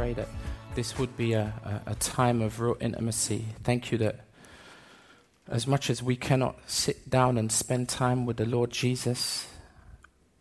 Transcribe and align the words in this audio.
pray 0.00 0.14
that 0.14 0.28
this 0.76 0.98
would 0.98 1.14
be 1.14 1.34
a, 1.34 1.52
a, 1.86 1.90
a 1.90 1.94
time 1.96 2.40
of 2.40 2.58
real 2.58 2.74
intimacy. 2.80 3.44
Thank 3.62 3.92
you 3.92 3.98
that 3.98 4.20
as 5.46 5.66
much 5.66 5.90
as 5.90 6.02
we 6.02 6.16
cannot 6.16 6.56
sit 6.66 7.10
down 7.10 7.36
and 7.36 7.52
spend 7.52 7.90
time 7.90 8.24
with 8.24 8.38
the 8.38 8.46
Lord 8.46 8.70
Jesus, 8.70 9.46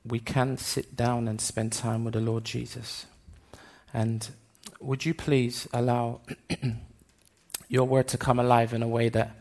we 0.05 0.19
can 0.19 0.57
sit 0.57 0.95
down 0.95 1.27
and 1.27 1.41
spend 1.41 1.73
time 1.73 2.05
with 2.05 2.13
the 2.13 2.21
Lord 2.21 2.45
Jesus. 2.45 3.05
And 3.93 4.29
would 4.79 5.03
you 5.03 5.13
please 5.13 5.67
allow 5.73 6.21
your 7.67 7.85
word 7.85 8.07
to 8.07 8.17
come 8.17 8.39
alive 8.39 8.73
in 8.73 8.81
a 8.81 8.87
way 8.87 9.09
that, 9.09 9.35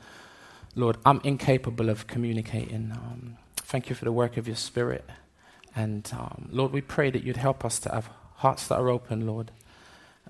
Lord, 0.74 0.96
I'm 1.06 1.20
incapable 1.22 1.88
of 1.88 2.08
communicating. 2.08 2.90
Um, 2.90 3.36
thank 3.58 3.88
you 3.88 3.94
for 3.94 4.04
the 4.04 4.10
work 4.10 4.36
of 4.36 4.48
your 4.48 4.56
spirit. 4.56 5.08
And 5.76 6.10
um, 6.12 6.48
Lord, 6.50 6.72
we 6.72 6.80
pray 6.80 7.08
that 7.12 7.22
you'd 7.22 7.36
help 7.36 7.64
us 7.64 7.78
to 7.78 7.92
have 7.92 8.10
hearts 8.38 8.66
that 8.66 8.80
are 8.80 8.88
open, 8.88 9.24
Lord, 9.24 9.52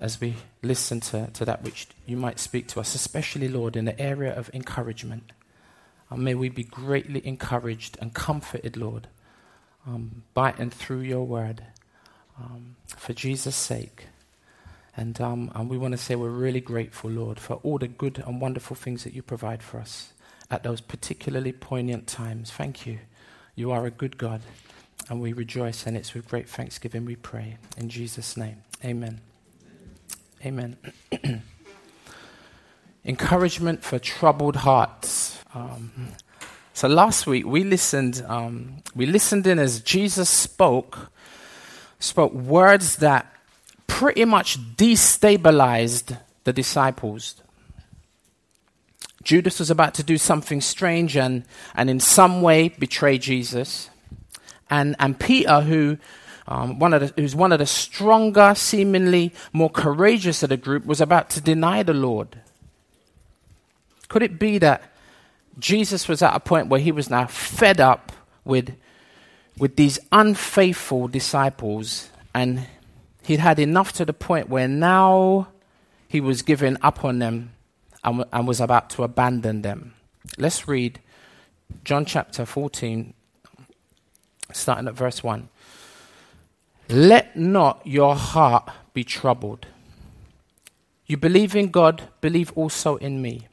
as 0.00 0.20
we 0.20 0.36
listen 0.62 1.00
to, 1.00 1.28
to 1.32 1.44
that 1.44 1.62
which 1.62 1.88
you 2.06 2.16
might 2.16 2.38
speak 2.38 2.68
to 2.68 2.80
us, 2.80 2.94
especially, 2.94 3.48
Lord, 3.48 3.76
in 3.76 3.84
the 3.84 4.00
area 4.00 4.34
of 4.34 4.50
encouragement. 4.54 5.32
And 6.10 6.22
may 6.22 6.34
we 6.34 6.48
be 6.48 6.64
greatly 6.64 7.26
encouraged 7.26 7.98
and 8.00 8.14
comforted, 8.14 8.76
Lord, 8.76 9.08
um, 9.86 10.22
by 10.34 10.54
and 10.58 10.72
through 10.72 11.00
your 11.00 11.24
word, 11.24 11.64
um, 12.38 12.76
for 12.86 13.12
Jesus' 13.12 13.56
sake. 13.56 14.06
And, 14.96 15.20
um, 15.20 15.52
and 15.54 15.68
we 15.68 15.78
want 15.78 15.92
to 15.92 15.98
say 15.98 16.16
we're 16.16 16.30
really 16.30 16.60
grateful, 16.60 17.10
Lord, 17.10 17.38
for 17.38 17.54
all 17.62 17.78
the 17.78 17.88
good 17.88 18.22
and 18.26 18.40
wonderful 18.40 18.76
things 18.76 19.04
that 19.04 19.14
you 19.14 19.22
provide 19.22 19.62
for 19.62 19.78
us 19.78 20.12
at 20.50 20.62
those 20.62 20.80
particularly 20.80 21.52
poignant 21.52 22.06
times. 22.06 22.50
Thank 22.50 22.86
you. 22.86 22.98
You 23.54 23.70
are 23.70 23.86
a 23.86 23.90
good 23.90 24.18
God, 24.18 24.42
and 25.10 25.20
we 25.20 25.32
rejoice, 25.32 25.86
and 25.86 25.96
it's 25.96 26.14
with 26.14 26.28
great 26.28 26.48
thanksgiving 26.48 27.04
we 27.04 27.16
pray. 27.16 27.58
In 27.76 27.88
Jesus' 27.88 28.36
name, 28.36 28.62
amen. 28.84 29.27
Amen. 30.44 30.76
Encouragement 33.04 33.82
for 33.82 33.98
troubled 33.98 34.56
hearts. 34.56 35.40
Um, 35.52 36.10
so 36.74 36.86
last 36.86 37.26
week 37.26 37.44
we 37.44 37.64
listened. 37.64 38.24
Um, 38.28 38.76
we 38.94 39.06
listened 39.06 39.48
in 39.48 39.58
as 39.58 39.80
Jesus 39.80 40.30
spoke, 40.30 41.10
spoke 41.98 42.32
words 42.32 42.96
that 42.96 43.32
pretty 43.88 44.24
much 44.24 44.60
destabilized 44.76 46.16
the 46.44 46.52
disciples. 46.52 47.34
Judas 49.24 49.58
was 49.58 49.70
about 49.70 49.94
to 49.94 50.04
do 50.04 50.16
something 50.16 50.60
strange 50.60 51.16
and, 51.16 51.44
and 51.74 51.90
in 51.90 51.98
some 51.98 52.42
way 52.42 52.68
betray 52.68 53.18
Jesus. 53.18 53.90
And, 54.70 54.94
and 55.00 55.18
Peter, 55.18 55.62
who 55.62 55.98
um, 56.48 56.78
one 56.78 56.94
of 56.94 57.02
the, 57.02 57.20
who's 57.20 57.36
one 57.36 57.52
of 57.52 57.58
the 57.58 57.66
stronger, 57.66 58.54
seemingly 58.56 59.34
more 59.52 59.68
courageous 59.68 60.42
of 60.42 60.48
the 60.48 60.56
group, 60.56 60.86
was 60.86 61.00
about 61.00 61.28
to 61.30 61.42
deny 61.42 61.82
the 61.82 61.92
Lord. 61.92 62.40
Could 64.08 64.22
it 64.22 64.38
be 64.38 64.56
that 64.56 64.82
Jesus 65.58 66.08
was 66.08 66.22
at 66.22 66.34
a 66.34 66.40
point 66.40 66.68
where 66.68 66.80
he 66.80 66.90
was 66.90 67.10
now 67.10 67.26
fed 67.26 67.80
up 67.80 68.12
with, 68.46 68.74
with 69.58 69.76
these 69.76 69.98
unfaithful 70.10 71.06
disciples 71.06 72.08
and 72.34 72.66
he'd 73.24 73.40
had 73.40 73.58
enough 73.58 73.92
to 73.92 74.06
the 74.06 74.14
point 74.14 74.48
where 74.48 74.68
now 74.68 75.48
he 76.08 76.18
was 76.18 76.40
giving 76.40 76.78
up 76.80 77.04
on 77.04 77.18
them 77.18 77.50
and, 78.02 78.24
and 78.32 78.48
was 78.48 78.62
about 78.62 78.88
to 78.90 79.02
abandon 79.02 79.60
them? 79.60 79.92
Let's 80.38 80.66
read 80.66 80.98
John 81.84 82.06
chapter 82.06 82.46
14, 82.46 83.12
starting 84.54 84.88
at 84.88 84.94
verse 84.94 85.22
1. 85.22 85.50
Let 86.88 87.36
not 87.36 87.86
your 87.86 88.16
heart 88.16 88.70
be 88.94 89.04
troubled. 89.04 89.66
You 91.06 91.16
believe 91.16 91.54
in 91.54 91.70
God, 91.70 92.08
believe 92.20 92.52
also 92.54 92.96
in 92.96 93.20
me. 93.22 93.48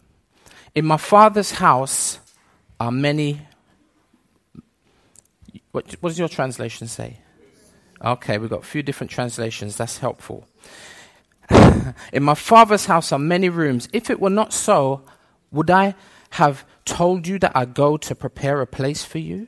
In 0.73 0.85
my 0.85 0.97
Father's 0.97 1.51
house 1.51 2.19
are 2.79 2.91
many. 2.91 3.41
What, 5.71 5.91
what 6.01 6.09
does 6.09 6.19
your 6.19 6.29
translation 6.29 6.87
say? 6.87 7.19
Okay, 8.03 8.37
we've 8.37 8.49
got 8.49 8.59
a 8.59 8.65
few 8.65 8.83
different 8.83 9.11
translations. 9.11 9.77
That's 9.77 9.99
helpful. 9.99 10.47
in 12.13 12.23
my 12.23 12.35
Father's 12.35 12.85
house 12.85 13.11
are 13.11 13.19
many 13.19 13.49
rooms. 13.49 13.87
If 13.93 14.09
it 14.09 14.19
were 14.19 14.29
not 14.29 14.51
so, 14.53 15.03
would 15.51 15.69
I 15.69 15.95
have 16.31 16.65
told 16.83 17.27
you 17.27 17.39
that 17.39 17.53
I 17.55 17.65
go 17.65 17.97
to 17.97 18.15
prepare 18.15 18.61
a 18.61 18.67
place 18.67 19.05
for 19.05 19.19
you? 19.19 19.47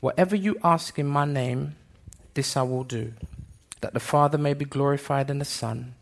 Whatever 0.00 0.34
you 0.34 0.56
ask 0.64 0.98
in 0.98 1.06
my 1.06 1.26
name, 1.26 1.76
this 2.34 2.56
I 2.56 2.62
will 2.62 2.84
do, 2.84 3.12
that 3.82 3.92
the 3.92 4.00
Father 4.00 4.38
may 4.38 4.54
be 4.54 4.64
glorified 4.64 5.30
in 5.30 5.38
the 5.38 5.44
Son. 5.44 5.94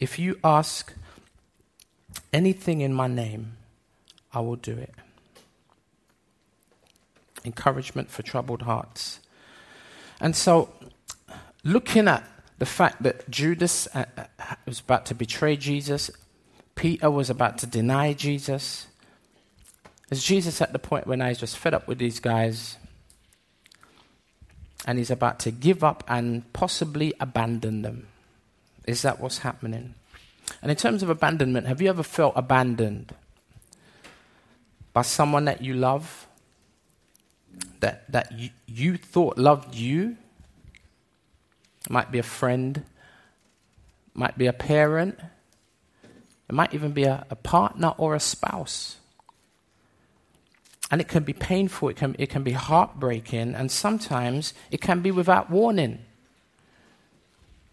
If 0.00 0.18
you 0.18 0.38
ask 0.42 0.92
anything 2.32 2.80
in 2.80 2.92
my 2.92 3.06
name, 3.06 3.56
I 4.32 4.40
will 4.40 4.56
do 4.56 4.72
it. 4.72 4.94
Encouragement 7.44 8.10
for 8.10 8.22
troubled 8.22 8.62
hearts. 8.62 9.20
And 10.20 10.34
so, 10.34 10.70
looking 11.62 12.08
at 12.08 12.24
the 12.58 12.66
fact 12.66 13.04
that 13.04 13.30
Judas 13.30 13.86
uh, 13.94 14.04
uh, 14.16 14.24
was 14.66 14.80
about 14.80 15.06
to 15.06 15.14
betray 15.14 15.56
Jesus, 15.56 16.10
Peter 16.74 17.08
was 17.10 17.30
about 17.30 17.58
to 17.58 17.66
deny 17.66 18.12
Jesus, 18.12 18.88
is 20.10 20.24
Jesus 20.24 20.60
at 20.60 20.72
the 20.72 20.78
point 20.78 21.06
when 21.06 21.20
I 21.20 21.28
was 21.28 21.38
just 21.38 21.56
fed 21.56 21.74
up 21.74 21.86
with 21.86 21.98
these 21.98 22.18
guys 22.18 22.76
and 24.88 24.96
he's 24.96 25.10
about 25.10 25.38
to 25.38 25.50
give 25.50 25.84
up 25.84 26.02
and 26.08 26.50
possibly 26.54 27.12
abandon 27.20 27.82
them. 27.82 28.08
Is 28.86 29.02
that 29.02 29.20
what's 29.20 29.38
happening? 29.40 29.94
And 30.62 30.70
in 30.70 30.78
terms 30.78 31.02
of 31.02 31.10
abandonment, 31.10 31.66
have 31.66 31.82
you 31.82 31.90
ever 31.90 32.02
felt 32.02 32.32
abandoned 32.36 33.14
by 34.94 35.02
someone 35.02 35.44
that 35.44 35.60
you 35.60 35.74
love, 35.74 36.26
that, 37.80 38.10
that 38.10 38.32
you, 38.32 38.48
you 38.66 38.96
thought 38.96 39.36
loved 39.36 39.74
you? 39.74 40.16
It 41.84 41.90
might 41.90 42.10
be 42.10 42.18
a 42.18 42.22
friend, 42.22 42.82
might 44.14 44.38
be 44.38 44.46
a 44.46 44.54
parent, 44.54 45.18
it 46.48 46.54
might 46.54 46.72
even 46.72 46.92
be 46.92 47.04
a, 47.04 47.26
a 47.28 47.36
partner 47.36 47.92
or 47.98 48.14
a 48.14 48.20
spouse. 48.20 48.96
And 50.90 51.00
it 51.00 51.08
can 51.08 51.22
be 51.22 51.34
painful, 51.34 51.90
it 51.90 51.96
can, 51.96 52.16
it 52.18 52.30
can 52.30 52.42
be 52.42 52.52
heartbreaking, 52.52 53.54
and 53.54 53.70
sometimes 53.70 54.54
it 54.70 54.80
can 54.80 55.00
be 55.00 55.10
without 55.10 55.50
warning. 55.50 55.98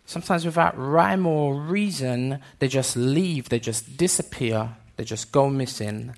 Sometimes 0.06 0.46
without 0.46 0.78
rhyme 0.78 1.26
or 1.26 1.56
reason, 1.56 2.40
they 2.60 2.68
just 2.68 2.96
leave, 2.96 3.50
they 3.50 3.60
just 3.60 3.98
disappear, 3.98 4.76
they 4.98 5.04
just 5.04 5.32
go 5.32 5.50
missing. 5.50 6.14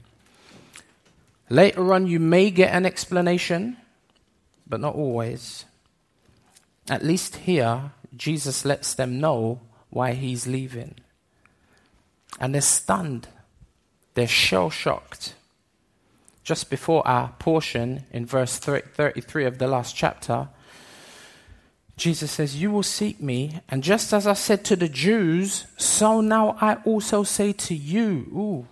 Later 1.49 1.93
on, 1.93 2.07
you 2.07 2.19
may 2.19 2.51
get 2.51 2.73
an 2.73 2.85
explanation, 2.85 3.77
but 4.67 4.81
not 4.81 4.95
always. 4.95 5.65
At 6.89 7.03
least 7.03 7.37
here, 7.37 7.91
Jesus 8.15 8.65
lets 8.65 8.93
them 8.93 9.19
know 9.19 9.61
why 9.89 10.13
he's 10.13 10.47
leaving. 10.47 10.95
And 12.39 12.53
they're 12.53 12.61
stunned, 12.61 13.27
they're 14.15 14.27
shell 14.27 14.69
shocked. 14.69 15.35
Just 16.47 16.69
before 16.69 17.05
our 17.05 17.33
portion 17.39 18.05
in 18.09 18.25
verse 18.25 18.57
33 18.57 19.43
of 19.43 19.57
the 19.57 19.67
last 19.67 19.97
chapter, 19.97 20.47
Jesus 21.97 22.31
says, 22.31 22.55
You 22.55 22.71
will 22.71 22.83
seek 22.83 23.19
me, 23.19 23.59
and 23.67 23.83
just 23.83 24.13
as 24.13 24.25
I 24.25 24.31
said 24.31 24.63
to 24.63 24.77
the 24.77 24.87
Jews, 24.87 25.65
so 25.75 26.21
now 26.21 26.55
I 26.61 26.75
also 26.85 27.23
say 27.23 27.51
to 27.51 27.75
you, 27.75 28.31
Ooh, 28.31 28.67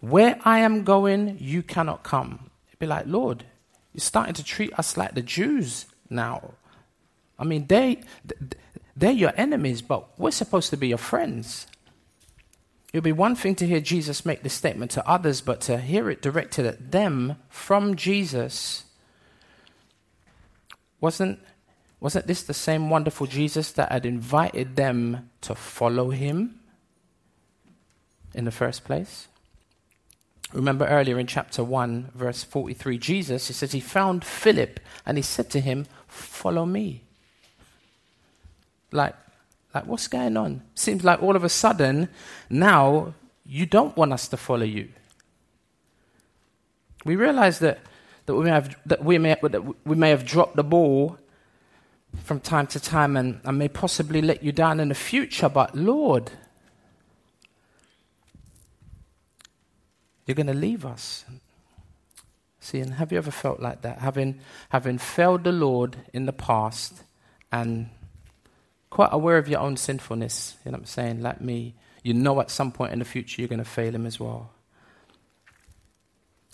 where 0.00 0.40
I 0.44 0.58
am 0.58 0.82
going, 0.82 1.36
you 1.38 1.62
cannot 1.62 2.02
come. 2.02 2.50
It'd 2.66 2.80
be 2.80 2.86
like, 2.86 3.06
Lord, 3.06 3.44
you're 3.92 4.00
starting 4.00 4.34
to 4.34 4.42
treat 4.42 4.76
us 4.76 4.96
like 4.96 5.14
the 5.14 5.22
Jews 5.22 5.86
now. 6.10 6.54
I 7.38 7.44
mean, 7.44 7.68
they, 7.68 8.00
they're 8.96 9.12
your 9.12 9.32
enemies, 9.36 9.80
but 9.80 10.18
we're 10.18 10.32
supposed 10.32 10.70
to 10.70 10.76
be 10.76 10.88
your 10.88 10.98
friends. 10.98 11.68
It 12.92 12.96
would 12.96 13.04
be 13.04 13.12
one 13.12 13.34
thing 13.34 13.54
to 13.56 13.66
hear 13.66 13.80
Jesus 13.80 14.24
make 14.24 14.42
this 14.42 14.54
statement 14.54 14.90
to 14.92 15.06
others, 15.06 15.40
but 15.40 15.60
to 15.62 15.78
hear 15.78 16.10
it 16.10 16.22
directed 16.22 16.64
at 16.64 16.90
them 16.90 17.36
from 17.48 17.96
Jesus 17.96 18.84
wasn't 21.00 21.38
wasn't 22.00 22.26
this 22.26 22.42
the 22.44 22.54
same 22.54 22.90
wonderful 22.90 23.26
Jesus 23.26 23.72
that 23.72 23.90
had 23.90 24.06
invited 24.06 24.76
them 24.76 25.30
to 25.40 25.54
follow 25.54 26.10
him 26.10 26.60
in 28.34 28.44
the 28.44 28.52
first 28.52 28.84
place? 28.84 29.26
Remember 30.52 30.86
earlier 30.86 31.18
in 31.18 31.26
chapter 31.26 31.62
1, 31.64 32.12
verse 32.14 32.44
43, 32.44 32.98
Jesus, 32.98 33.48
he 33.48 33.52
says 33.52 33.72
he 33.72 33.80
found 33.80 34.24
Philip 34.24 34.80
and 35.04 35.18
he 35.18 35.22
said 35.22 35.50
to 35.50 35.60
him, 35.60 35.86
Follow 36.06 36.64
me. 36.64 37.02
Like, 38.92 39.14
like 39.74 39.86
what's 39.86 40.08
going 40.08 40.36
on? 40.36 40.62
Seems 40.74 41.04
like 41.04 41.22
all 41.22 41.36
of 41.36 41.44
a 41.44 41.48
sudden 41.48 42.08
now 42.48 43.14
you 43.44 43.66
don't 43.66 43.96
want 43.96 44.12
us 44.12 44.28
to 44.28 44.36
follow 44.36 44.64
you. 44.64 44.88
We 47.04 47.16
realize 47.16 47.60
that, 47.60 47.78
that, 48.26 48.34
we, 48.34 48.44
may 48.44 48.50
have, 48.50 48.76
that, 48.86 49.04
we, 49.04 49.18
may, 49.18 49.36
that 49.42 49.86
we 49.86 49.96
may 49.96 50.10
have 50.10 50.26
dropped 50.26 50.56
the 50.56 50.64
ball 50.64 51.18
from 52.24 52.40
time 52.40 52.66
to 52.68 52.80
time 52.80 53.16
and, 53.16 53.40
and 53.44 53.58
may 53.58 53.68
possibly 53.68 54.20
let 54.20 54.42
you 54.42 54.52
down 54.52 54.80
in 54.80 54.88
the 54.88 54.94
future, 54.94 55.48
but 55.48 55.74
Lord, 55.74 56.30
you're 60.26 60.34
going 60.34 60.46
to 60.46 60.54
leave 60.54 60.84
us. 60.84 61.24
See, 62.60 62.80
and 62.80 62.94
have 62.94 63.12
you 63.12 63.18
ever 63.18 63.30
felt 63.30 63.60
like 63.60 63.82
that? 63.82 64.00
Having, 64.00 64.40
having 64.70 64.98
failed 64.98 65.44
the 65.44 65.52
Lord 65.52 65.96
in 66.12 66.26
the 66.26 66.32
past 66.32 67.02
and 67.50 67.88
quite 68.90 69.10
aware 69.12 69.38
of 69.38 69.48
your 69.48 69.60
own 69.60 69.76
sinfulness, 69.76 70.56
you 70.64 70.70
know 70.70 70.76
what 70.76 70.82
I'm 70.82 70.86
saying? 70.86 71.22
Like 71.22 71.40
me, 71.40 71.74
you 72.02 72.14
know 72.14 72.40
at 72.40 72.50
some 72.50 72.72
point 72.72 72.92
in 72.92 72.98
the 72.98 73.04
future 73.04 73.42
you're 73.42 73.48
going 73.48 73.58
to 73.58 73.64
fail 73.64 73.94
Him 73.94 74.06
as 74.06 74.18
well. 74.18 74.50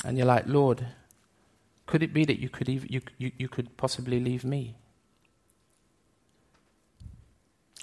And 0.04 0.18
you're 0.18 0.26
like, 0.26 0.46
Lord, 0.46 0.86
could 1.86 2.02
it 2.02 2.12
be 2.12 2.24
that 2.24 2.40
you 2.40 2.48
could, 2.48 2.68
you, 2.68 3.00
you, 3.18 3.32
you 3.38 3.48
could 3.48 3.76
possibly 3.76 4.20
leave 4.20 4.44
me? 4.44 4.76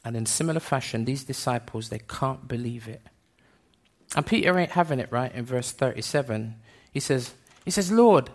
And 0.03 0.15
in 0.15 0.25
similar 0.25 0.59
fashion, 0.59 1.05
these 1.05 1.23
disciples, 1.23 1.89
they 1.89 1.99
can't 1.99 2.47
believe 2.47 2.87
it. 2.87 3.01
And 4.15 4.25
Peter 4.25 4.57
ain't 4.57 4.71
having 4.71 4.99
it 4.99 5.11
right 5.11 5.33
in 5.33 5.45
verse 5.45 5.71
37. 5.71 6.55
He 6.91 6.99
says, 6.99 7.33
he 7.63 7.71
says, 7.71 7.91
Lord, 7.91 8.29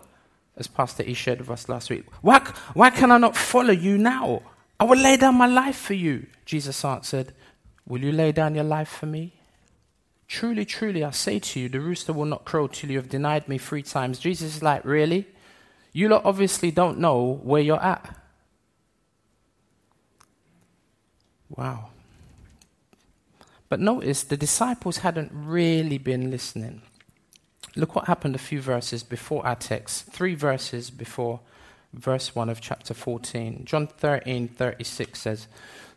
as 0.55 0.67
Pastor 0.67 1.03
E 1.03 1.13
shared 1.13 1.39
with 1.39 1.49
us 1.49 1.69
last 1.69 1.89
week, 1.89 2.05
why, 2.21 2.39
why 2.73 2.89
can 2.89 3.11
I 3.11 3.17
not 3.17 3.35
follow 3.35 3.73
you 3.73 3.97
now? 3.97 4.41
I 4.79 4.83
will 4.83 4.97
lay 4.97 5.17
down 5.17 5.35
my 5.35 5.47
life 5.47 5.77
for 5.77 5.93
you. 5.93 6.27
Jesus 6.45 6.85
answered, 6.85 7.33
Will 7.87 8.03
you 8.03 8.11
lay 8.11 8.31
down 8.31 8.55
your 8.55 8.63
life 8.63 8.89
for 8.89 9.05
me? 9.05 9.33
Truly, 10.27 10.65
truly, 10.65 11.03
I 11.03 11.11
say 11.11 11.39
to 11.39 11.59
you, 11.59 11.69
the 11.69 11.79
rooster 11.79 12.13
will 12.13 12.25
not 12.25 12.45
crow 12.45 12.67
till 12.67 12.91
you 12.91 12.97
have 12.97 13.09
denied 13.09 13.47
me 13.47 13.57
three 13.57 13.81
times. 13.81 14.19
Jesus 14.19 14.57
is 14.57 14.63
like, 14.63 14.83
Really? 14.85 15.27
You 15.93 16.09
lot 16.09 16.25
obviously 16.25 16.69
don't 16.69 16.99
know 16.99 17.39
where 17.43 17.61
you're 17.61 17.83
at. 17.83 18.15
Wow. 21.49 21.89
But 23.69 23.79
notice 23.79 24.23
the 24.23 24.37
disciples 24.37 24.97
hadn't 24.97 25.31
really 25.33 25.97
been 25.97 26.29
listening. 26.29 26.81
Look 27.75 27.95
what 27.95 28.05
happened 28.05 28.35
a 28.35 28.39
few 28.39 28.61
verses 28.61 29.03
before 29.03 29.45
our 29.45 29.55
text, 29.55 30.05
three 30.05 30.35
verses 30.35 30.89
before 30.89 31.39
verse 31.97 32.35
1 32.35 32.49
of 32.49 32.61
chapter 32.61 32.93
14. 32.93 33.63
John 33.65 33.87
13 33.87 34.47
36 34.47 35.19
says, 35.19 35.47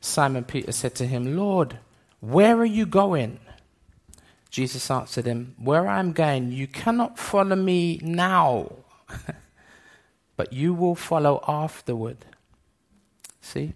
Simon 0.00 0.44
Peter 0.44 0.72
said 0.72 0.94
to 0.96 1.06
him, 1.06 1.36
Lord, 1.36 1.78
where 2.20 2.56
are 2.56 2.64
you 2.64 2.86
going? 2.86 3.38
Jesus 4.50 4.90
answered 4.90 5.26
him, 5.26 5.54
Where 5.58 5.86
I 5.86 6.00
am 6.00 6.12
going, 6.12 6.52
you 6.52 6.66
cannot 6.66 7.18
follow 7.18 7.56
me 7.56 8.00
now, 8.02 8.72
but 10.36 10.52
you 10.52 10.74
will 10.74 10.96
follow 10.96 11.44
afterward. 11.46 12.18
See? 13.40 13.74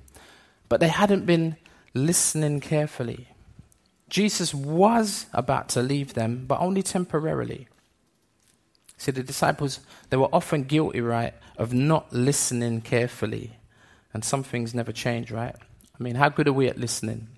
But 0.68 0.80
they 0.80 0.88
hadn't 0.88 1.26
been 1.26 1.56
listening 1.94 2.60
carefully. 2.60 3.28
Jesus 4.08 4.52
was 4.52 5.26
about 5.32 5.68
to 5.70 5.82
leave 5.82 6.14
them, 6.14 6.44
but 6.46 6.60
only 6.60 6.82
temporarily. 6.82 7.68
See, 8.96 9.12
the 9.12 9.22
disciples, 9.22 9.80
they 10.10 10.16
were 10.16 10.28
often 10.32 10.64
guilty, 10.64 11.00
right, 11.00 11.34
of 11.58 11.72
not 11.72 12.12
listening 12.12 12.80
carefully. 12.80 13.52
And 14.12 14.24
some 14.24 14.42
things 14.42 14.74
never 14.74 14.92
change, 14.92 15.30
right? 15.30 15.54
I 15.98 16.02
mean, 16.02 16.14
how 16.14 16.28
good 16.28 16.48
are 16.48 16.52
we 16.52 16.68
at 16.68 16.78
listening? 16.78 17.28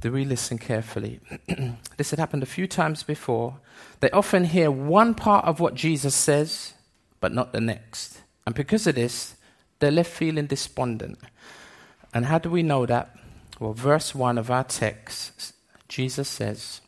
Do 0.00 0.10
we 0.10 0.24
listen 0.24 0.58
carefully? 0.58 1.20
this 1.96 2.10
had 2.10 2.18
happened 2.18 2.42
a 2.42 2.46
few 2.46 2.66
times 2.66 3.04
before. 3.04 3.58
They 4.00 4.10
often 4.10 4.44
hear 4.44 4.70
one 4.70 5.14
part 5.14 5.44
of 5.44 5.60
what 5.60 5.74
Jesus 5.74 6.14
says, 6.14 6.72
but 7.20 7.32
not 7.32 7.52
the 7.52 7.60
next. 7.60 8.20
And 8.44 8.54
because 8.54 8.86
of 8.88 8.96
this, 8.96 9.36
they're 9.78 9.92
left 9.92 10.10
feeling 10.10 10.46
despondent. 10.46 11.18
And 12.12 12.26
how 12.26 12.38
do 12.38 12.50
we 12.50 12.62
know 12.64 12.84
that? 12.84 13.16
Well, 13.60 13.74
verse 13.74 14.12
1 14.12 14.38
of 14.38 14.50
our 14.50 14.64
text, 14.64 15.54
Jesus 15.88 16.28
says, 16.28 16.80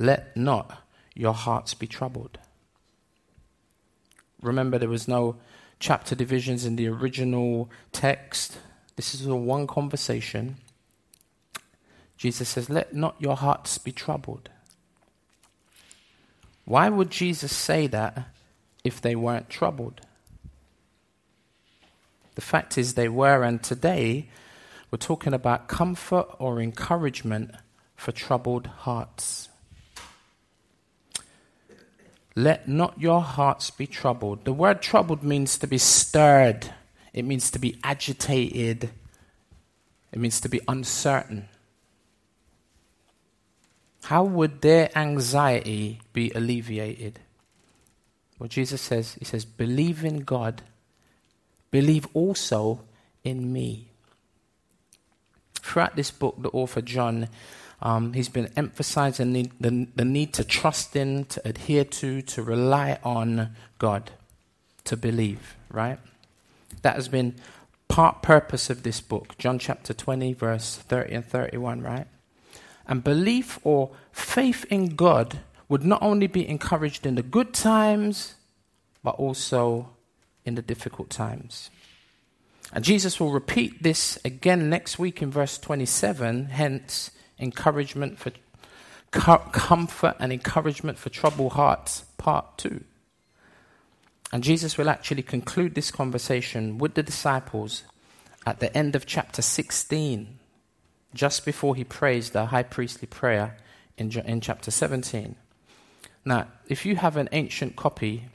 Let 0.00 0.34
not 0.34 0.82
your 1.14 1.34
hearts 1.34 1.74
be 1.74 1.86
troubled. 1.86 2.38
Remember, 4.40 4.78
there 4.78 4.88
was 4.88 5.06
no 5.06 5.36
chapter 5.78 6.14
divisions 6.14 6.64
in 6.64 6.76
the 6.76 6.88
original 6.88 7.70
text. 7.92 8.58
This 8.96 9.14
is 9.14 9.26
a 9.26 9.36
one 9.36 9.66
conversation. 9.66 10.56
Jesus 12.16 12.48
says, 12.48 12.70
Let 12.70 12.94
not 12.94 13.16
your 13.18 13.36
hearts 13.36 13.76
be 13.76 13.92
troubled. 13.92 14.48
Why 16.64 16.88
would 16.88 17.10
Jesus 17.10 17.54
say 17.54 17.86
that 17.88 18.28
if 18.82 19.02
they 19.02 19.14
weren't 19.14 19.50
troubled? 19.50 20.00
The 22.36 22.40
fact 22.40 22.78
is, 22.78 22.94
they 22.94 23.10
were, 23.10 23.42
and 23.42 23.62
today 23.62 24.30
we're 24.90 24.96
talking 24.96 25.34
about 25.34 25.68
comfort 25.68 26.26
or 26.38 26.58
encouragement 26.58 27.50
for 27.96 28.12
troubled 28.12 28.66
hearts. 28.66 29.49
Let 32.36 32.68
not 32.68 33.00
your 33.00 33.20
hearts 33.20 33.70
be 33.70 33.86
troubled. 33.86 34.44
The 34.44 34.52
word 34.52 34.82
troubled 34.82 35.22
means 35.22 35.58
to 35.58 35.66
be 35.66 35.78
stirred, 35.78 36.72
it 37.12 37.24
means 37.24 37.50
to 37.50 37.58
be 37.58 37.78
agitated, 37.82 38.90
it 40.12 40.18
means 40.18 40.40
to 40.40 40.48
be 40.48 40.60
uncertain. 40.68 41.48
How 44.04 44.24
would 44.24 44.62
their 44.62 44.90
anxiety 44.96 46.00
be 46.12 46.30
alleviated? 46.34 47.20
Well, 48.38 48.48
Jesus 48.48 48.80
says, 48.80 49.14
He 49.18 49.24
says, 49.24 49.44
believe 49.44 50.04
in 50.04 50.20
God 50.20 50.62
Believe 51.70 52.06
also 52.14 52.80
in 53.22 53.52
me. 53.52 53.88
Throughout 55.54 55.94
this 55.94 56.10
book, 56.10 56.42
the 56.42 56.48
author 56.48 56.80
John, 56.80 57.28
um, 57.82 58.12
he's 58.12 58.28
been 58.28 58.50
emphasizing 58.56 59.32
the, 59.32 59.50
the, 59.58 59.86
the 59.96 60.04
need 60.04 60.34
to 60.34 60.44
trust 60.44 60.94
in, 60.96 61.24
to 61.26 61.48
adhere 61.48 61.84
to, 61.84 62.22
to 62.22 62.42
rely 62.42 62.98
on 63.02 63.56
God, 63.78 64.10
to 64.84 64.96
believe, 64.96 65.56
right? 65.70 65.98
That 66.82 66.96
has 66.96 67.08
been 67.08 67.36
part 67.88 68.22
purpose 68.22 68.70
of 68.70 68.82
this 68.82 69.00
book, 69.00 69.36
John 69.38 69.58
chapter 69.58 69.94
20, 69.94 70.34
verse 70.34 70.76
30 70.76 71.14
and 71.14 71.24
31, 71.24 71.82
right? 71.82 72.06
And 72.86 73.02
belief 73.02 73.58
or 73.64 73.90
faith 74.12 74.66
in 74.70 74.96
God 74.96 75.38
would 75.68 75.84
not 75.84 76.02
only 76.02 76.26
be 76.26 76.46
encouraged 76.46 77.06
in 77.06 77.14
the 77.14 77.22
good 77.22 77.54
times, 77.54 78.34
but 79.02 79.14
also 79.14 79.90
in 80.44 80.54
the 80.54 80.62
difficult 80.62 81.08
times. 81.08 81.70
And 82.72 82.84
Jesus 82.84 83.18
will 83.18 83.32
repeat 83.32 83.82
this 83.82 84.18
again 84.24 84.68
next 84.68 84.98
week 84.98 85.22
in 85.22 85.30
verse 85.30 85.58
27, 85.58 86.46
hence, 86.46 87.10
encouragement 87.40 88.18
for 88.18 88.32
comfort 89.10 90.16
and 90.20 90.32
encouragement 90.32 90.98
for 90.98 91.08
troubled 91.08 91.52
hearts, 91.52 92.04
part 92.16 92.58
two. 92.58 92.84
And 94.32 94.44
Jesus 94.44 94.78
will 94.78 94.88
actually 94.88 95.22
conclude 95.22 95.74
this 95.74 95.90
conversation 95.90 96.78
with 96.78 96.94
the 96.94 97.02
disciples 97.02 97.82
at 98.46 98.60
the 98.60 98.74
end 98.76 98.94
of 98.94 99.06
chapter 99.06 99.42
16, 99.42 100.38
just 101.14 101.44
before 101.44 101.74
he 101.74 101.84
prays 101.84 102.30
the 102.30 102.46
high 102.46 102.62
priestly 102.62 103.06
prayer 103.06 103.56
in, 103.96 104.10
in 104.20 104.40
chapter 104.40 104.70
17. 104.70 105.34
Now, 106.24 106.46
if 106.68 106.86
you 106.86 106.96
have 106.96 107.16
an 107.16 107.28
ancient 107.32 107.76
copy 107.76 108.26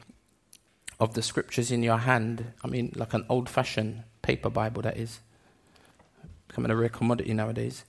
of 1.00 1.14
the 1.14 1.22
scriptures 1.22 1.72
in 1.72 1.84
your 1.84 2.00
hand, 2.00 2.54
I 2.64 2.68
mean, 2.68 2.92
like 2.96 3.14
an 3.14 3.26
old 3.30 3.50
fashioned 3.50 4.04
paper 4.22 4.50
Bible, 4.50 4.82
that 4.82 4.98
is, 4.98 5.20
becoming 6.48 6.72
a 6.72 6.76
rare 6.76 6.90
commodity 6.90 7.34
nowadays, 7.34 7.86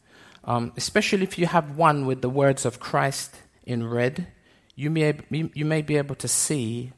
um, 0.47 0.73
especially 0.77 1.25
if 1.25 1.39
you 1.39 1.47
have 1.47 1.77
one 1.77 2.07
with 2.07 2.23
the 2.23 2.31
words 2.31 2.65
of 2.65 2.79
Christ 2.79 3.35
in 3.65 3.89
red, 3.89 4.29
you 4.77 4.91
may, 4.91 5.19
you 5.31 5.65
may 5.65 5.83
be 5.83 5.97
able 5.97 6.15
to 6.17 6.29
see 6.29 6.93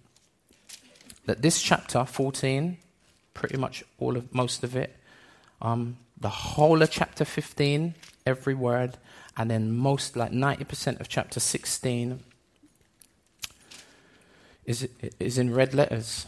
that 1.24 1.42
this 1.42 1.62
chapter 1.62 2.04
14, 2.04 2.76
pretty 3.34 3.56
much 3.56 3.82
all 3.98 4.16
of 4.16 4.34
most 4.34 4.62
of 4.62 4.76
it, 4.76 4.96
um, 5.62 5.96
the 6.20 6.28
whole 6.28 6.82
of 6.82 6.90
chapter 6.90 7.24
15, 7.24 7.94
every 8.26 8.54
word, 8.54 8.98
and 9.36 9.50
then 9.50 9.74
most 9.74 10.16
like 10.16 10.32
90% 10.32 11.00
of 11.00 11.08
chapter 11.08 11.40
16 11.40 12.20
is, 14.66 14.88
is 15.18 15.38
in 15.38 15.54
red 15.54 15.72
letters. 15.72 16.26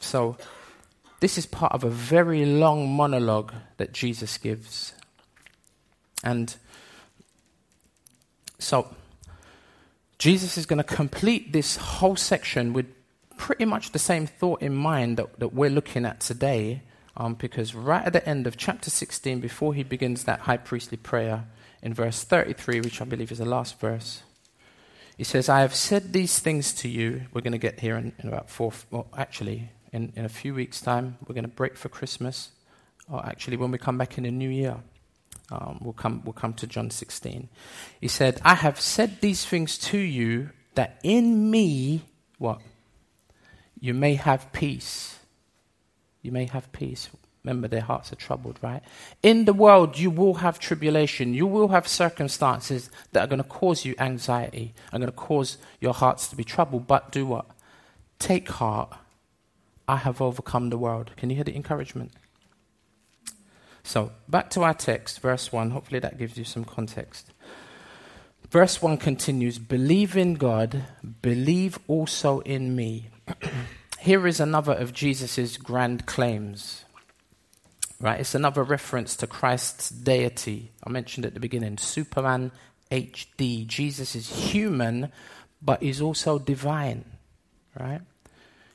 So, 0.00 0.36
this 1.20 1.38
is 1.38 1.46
part 1.46 1.72
of 1.72 1.84
a 1.84 1.88
very 1.88 2.44
long 2.44 2.90
monologue 2.90 3.52
that 3.76 3.92
Jesus 3.92 4.36
gives. 4.36 4.92
And 6.24 6.56
so, 8.58 8.88
Jesus 10.18 10.58
is 10.58 10.66
going 10.66 10.78
to 10.78 10.84
complete 10.84 11.52
this 11.52 11.76
whole 11.76 12.16
section 12.16 12.72
with 12.72 12.86
pretty 13.36 13.64
much 13.64 13.92
the 13.92 13.98
same 13.98 14.26
thought 14.26 14.62
in 14.62 14.74
mind 14.74 15.18
that, 15.18 15.38
that 15.38 15.54
we're 15.54 15.70
looking 15.70 16.04
at 16.04 16.20
today. 16.20 16.82
Um, 17.16 17.34
because 17.34 17.76
right 17.76 18.04
at 18.04 18.12
the 18.12 18.28
end 18.28 18.48
of 18.48 18.56
chapter 18.56 18.90
16, 18.90 19.38
before 19.38 19.72
he 19.72 19.84
begins 19.84 20.24
that 20.24 20.40
high 20.40 20.56
priestly 20.56 20.96
prayer, 20.96 21.44
in 21.80 21.94
verse 21.94 22.24
33, 22.24 22.80
which 22.80 23.00
I 23.00 23.04
believe 23.04 23.30
is 23.30 23.38
the 23.38 23.44
last 23.44 23.78
verse, 23.78 24.22
he 25.16 25.22
says, 25.22 25.48
I 25.48 25.60
have 25.60 25.74
said 25.74 26.12
these 26.12 26.40
things 26.40 26.72
to 26.74 26.88
you. 26.88 27.26
We're 27.32 27.42
going 27.42 27.52
to 27.52 27.58
get 27.58 27.78
here 27.78 27.96
in, 27.96 28.12
in 28.18 28.28
about 28.28 28.50
four, 28.50 28.72
well, 28.90 29.06
actually, 29.16 29.70
in, 29.92 30.12
in 30.16 30.24
a 30.24 30.28
few 30.28 30.54
weeks' 30.54 30.80
time. 30.80 31.18
We're 31.28 31.34
going 31.34 31.44
to 31.44 31.48
break 31.48 31.76
for 31.76 31.88
Christmas. 31.88 32.50
Or 33.08 33.24
actually, 33.24 33.58
when 33.58 33.70
we 33.70 33.78
come 33.78 33.98
back 33.98 34.18
in 34.18 34.24
the 34.24 34.32
new 34.32 34.48
year, 34.48 34.78
um, 35.54 35.78
we'll, 35.80 35.92
come, 35.92 36.22
we'll 36.24 36.32
come 36.32 36.54
to 36.54 36.66
John 36.66 36.90
16. 36.90 37.48
He 38.00 38.08
said, 38.08 38.40
I 38.44 38.54
have 38.54 38.80
said 38.80 39.20
these 39.20 39.44
things 39.44 39.78
to 39.78 39.98
you 39.98 40.50
that 40.74 40.98
in 41.02 41.50
me, 41.50 42.02
what? 42.38 42.60
You 43.78 43.94
may 43.94 44.14
have 44.14 44.52
peace. 44.52 45.18
You 46.22 46.32
may 46.32 46.46
have 46.46 46.72
peace. 46.72 47.08
Remember, 47.44 47.68
their 47.68 47.82
hearts 47.82 48.10
are 48.12 48.16
troubled, 48.16 48.58
right? 48.62 48.82
In 49.22 49.44
the 49.44 49.52
world, 49.52 49.98
you 49.98 50.10
will 50.10 50.34
have 50.34 50.58
tribulation. 50.58 51.34
You 51.34 51.46
will 51.46 51.68
have 51.68 51.86
circumstances 51.86 52.90
that 53.12 53.22
are 53.22 53.26
going 53.26 53.42
to 53.42 53.48
cause 53.48 53.84
you 53.84 53.94
anxiety, 53.98 54.74
are 54.92 54.98
going 54.98 55.10
to 55.10 55.16
cause 55.16 55.58
your 55.80 55.92
hearts 55.92 56.26
to 56.28 56.36
be 56.36 56.44
troubled. 56.44 56.86
But 56.86 57.12
do 57.12 57.26
what? 57.26 57.46
Take 58.18 58.48
heart. 58.48 58.94
I 59.86 59.96
have 59.96 60.22
overcome 60.22 60.70
the 60.70 60.78
world. 60.78 61.10
Can 61.18 61.28
you 61.28 61.36
hear 61.36 61.44
the 61.44 61.54
encouragement? 61.54 62.12
So, 63.84 64.12
back 64.28 64.48
to 64.50 64.62
our 64.62 64.72
text, 64.72 65.20
verse 65.20 65.52
1. 65.52 65.70
Hopefully, 65.70 66.00
that 66.00 66.18
gives 66.18 66.38
you 66.38 66.44
some 66.44 66.64
context. 66.64 67.32
Verse 68.50 68.80
1 68.80 68.96
continues 68.96 69.58
Believe 69.58 70.16
in 70.16 70.34
God, 70.34 70.84
believe 71.20 71.78
also 71.86 72.40
in 72.40 72.74
me. 72.74 73.10
Here 74.00 74.26
is 74.26 74.40
another 74.40 74.72
of 74.72 74.94
Jesus' 74.94 75.58
grand 75.58 76.06
claims. 76.06 76.84
Right? 78.00 78.20
It's 78.20 78.34
another 78.34 78.62
reference 78.62 79.16
to 79.16 79.26
Christ's 79.26 79.90
deity. 79.90 80.72
I 80.82 80.90
mentioned 80.90 81.26
at 81.26 81.34
the 81.34 81.40
beginning 81.40 81.76
Superman 81.78 82.52
HD. 82.90 83.66
Jesus 83.66 84.14
is 84.14 84.50
human, 84.50 85.12
but 85.60 85.82
is 85.82 86.00
also 86.00 86.38
divine. 86.38 87.04
Right? 87.78 88.00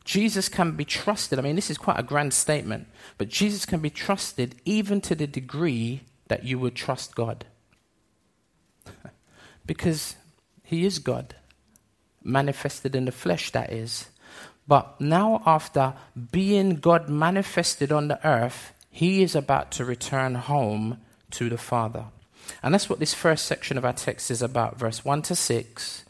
Jesus 0.09 0.49
can 0.49 0.71
be 0.71 0.85
trusted. 0.85 1.37
I 1.37 1.43
mean, 1.43 1.55
this 1.55 1.69
is 1.69 1.77
quite 1.77 1.99
a 1.99 2.01
grand 2.01 2.33
statement, 2.33 2.87
but 3.19 3.29
Jesus 3.29 3.63
can 3.67 3.79
be 3.79 3.91
trusted 3.91 4.55
even 4.65 5.01
to 5.01 5.13
the 5.13 5.27
degree 5.27 6.01
that 6.29 6.43
you 6.43 6.57
would 6.57 6.73
trust 6.73 7.13
God. 7.13 7.45
because 9.67 10.15
he 10.63 10.83
is 10.83 10.97
God, 10.97 11.35
manifested 12.23 12.95
in 12.95 13.05
the 13.05 13.11
flesh, 13.11 13.51
that 13.51 13.71
is. 13.71 14.09
But 14.67 14.99
now, 14.99 15.43
after 15.45 15.93
being 16.31 16.77
God 16.77 17.07
manifested 17.07 17.91
on 17.91 18.07
the 18.07 18.27
earth, 18.27 18.73
he 18.89 19.21
is 19.21 19.35
about 19.35 19.69
to 19.73 19.85
return 19.85 20.33
home 20.33 20.97
to 21.29 21.49
the 21.49 21.57
Father. 21.59 22.05
And 22.63 22.73
that's 22.73 22.89
what 22.89 22.97
this 22.97 23.13
first 23.13 23.45
section 23.45 23.77
of 23.77 23.85
our 23.85 23.93
text 23.93 24.31
is 24.31 24.41
about, 24.41 24.79
verse 24.79 25.05
1 25.05 25.21
to 25.21 25.35
6 25.35 26.05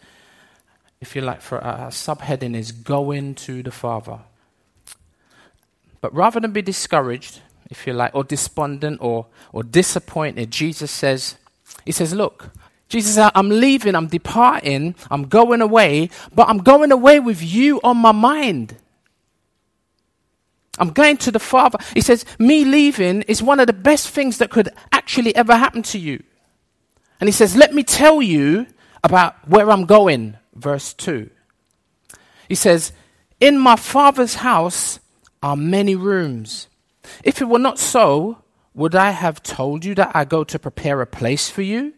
if 1.02 1.16
you 1.16 1.22
like, 1.22 1.42
for 1.42 1.60
a, 1.60 1.62
a 1.62 1.88
subheading 1.88 2.56
is 2.56 2.72
Going 2.72 3.36
to 3.36 3.64
the 3.64 3.72
Father. 3.72 4.20
But 6.02 6.14
rather 6.14 6.40
than 6.40 6.52
be 6.52 6.62
discouraged, 6.62 7.42
if 7.70 7.86
you 7.86 7.94
like, 7.94 8.16
or 8.16 8.24
despondent 8.24 9.00
or, 9.02 9.28
or 9.54 9.64
disappointed, 9.64 10.52
Jesus 10.52 10.92
says, 10.92 11.36
He 11.86 11.92
says, 11.92 12.14
Look, 12.14 12.50
Jesus 12.90 13.18
I'm 13.36 13.50
leaving, 13.50 13.96
I'm 13.96 14.08
departing, 14.08 14.96
I'm 15.12 15.28
going 15.28 15.62
away, 15.62 16.10
but 16.34 16.50
I'm 16.50 16.60
going 16.60 16.92
away 16.92 17.20
with 17.20 17.42
you 17.42 17.80
on 17.84 17.98
my 17.98 18.12
mind. 18.12 18.76
I'm 20.80 20.92
going 20.92 21.18
to 21.18 21.32
the 21.32 21.40
Father. 21.40 21.78
He 21.94 22.02
says, 22.02 22.26
Me 22.40 22.66
leaving 22.66 23.22
is 23.24 23.44
one 23.44 23.60
of 23.60 23.68
the 23.68 23.74
best 23.74 24.10
things 24.10 24.38
that 24.40 24.50
could 24.50 24.70
actually 24.92 25.36
ever 25.36 25.56
happen 25.56 25.84
to 25.84 26.00
you. 26.00 26.24
And 27.20 27.28
he 27.28 27.32
says, 27.32 27.56
Let 27.56 27.74
me 27.74 27.84
tell 27.84 28.22
you 28.22 28.66
about 29.04 29.48
where 29.48 29.70
I'm 29.72 29.86
going 29.86 30.39
verse 30.60 30.94
2. 30.94 31.30
He 32.48 32.56
says, 32.56 32.92
In 33.40 33.58
my 33.58 33.76
Father's 33.76 34.36
house 34.36 35.00
are 35.42 35.56
many 35.56 35.96
rooms. 35.96 36.68
If 37.24 37.42
it 37.42 37.46
were 37.46 37.60
not 37.60 37.80
so, 37.80 38.40
would 38.74 38.96
I 38.96 39.12
have 39.12 39.44
told 39.44 39.86
you 39.86 39.96
that 39.96 40.12
I 40.16 40.26
go 40.26 40.44
to 40.44 40.60
prepare 40.60 41.02
a 41.02 41.08
place 41.08 41.50
for 41.50 41.62
you? 41.62 41.94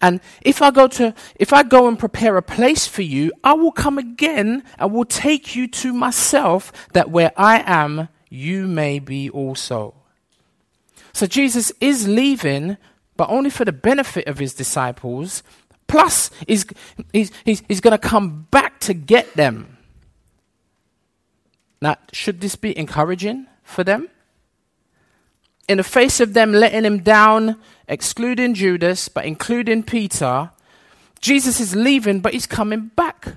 And 0.00 0.20
if 0.42 0.60
I 0.60 0.70
go 0.70 0.88
to, 0.88 1.14
if 1.36 1.52
I 1.52 1.62
go 1.62 1.88
and 1.88 1.98
prepare 1.98 2.36
a 2.36 2.42
place 2.42 2.86
for 2.86 3.02
you, 3.02 3.32
I 3.42 3.54
will 3.54 3.72
come 3.72 3.96
again 3.96 4.62
and 4.78 4.92
will 4.92 5.04
take 5.04 5.54
you 5.54 5.68
to 5.68 5.92
myself, 5.92 6.72
that 6.92 7.10
where 7.10 7.32
I 7.36 7.62
am, 7.64 8.08
you 8.28 8.66
may 8.66 8.98
be 8.98 9.30
also. 9.30 9.94
So 11.12 11.26
Jesus 11.26 11.72
is 11.80 12.08
leaving, 12.08 12.76
but 13.16 13.30
only 13.30 13.50
for 13.50 13.64
the 13.64 13.72
benefit 13.72 14.26
of 14.26 14.38
his 14.38 14.52
disciples, 14.52 15.42
Plus, 15.86 16.30
he's, 16.46 16.66
he's, 17.12 17.30
he's, 17.44 17.80
going 17.80 17.92
to 17.92 17.98
come 17.98 18.46
back 18.50 18.80
to 18.80 18.94
get 18.94 19.34
them. 19.34 19.76
Now, 21.80 21.96
should 22.12 22.40
this 22.40 22.56
be 22.56 22.76
encouraging 22.76 23.46
for 23.62 23.84
them? 23.84 24.08
In 25.68 25.78
the 25.78 25.84
face 25.84 26.20
of 26.20 26.34
them 26.34 26.52
letting 26.52 26.84
him 26.84 27.02
down, 27.02 27.60
excluding 27.86 28.54
Judas, 28.54 29.08
but 29.08 29.24
including 29.24 29.82
Peter, 29.82 30.50
Jesus 31.20 31.60
is 31.60 31.74
leaving, 31.74 32.20
but 32.20 32.32
he's 32.32 32.46
coming 32.46 32.90
back. 32.96 33.36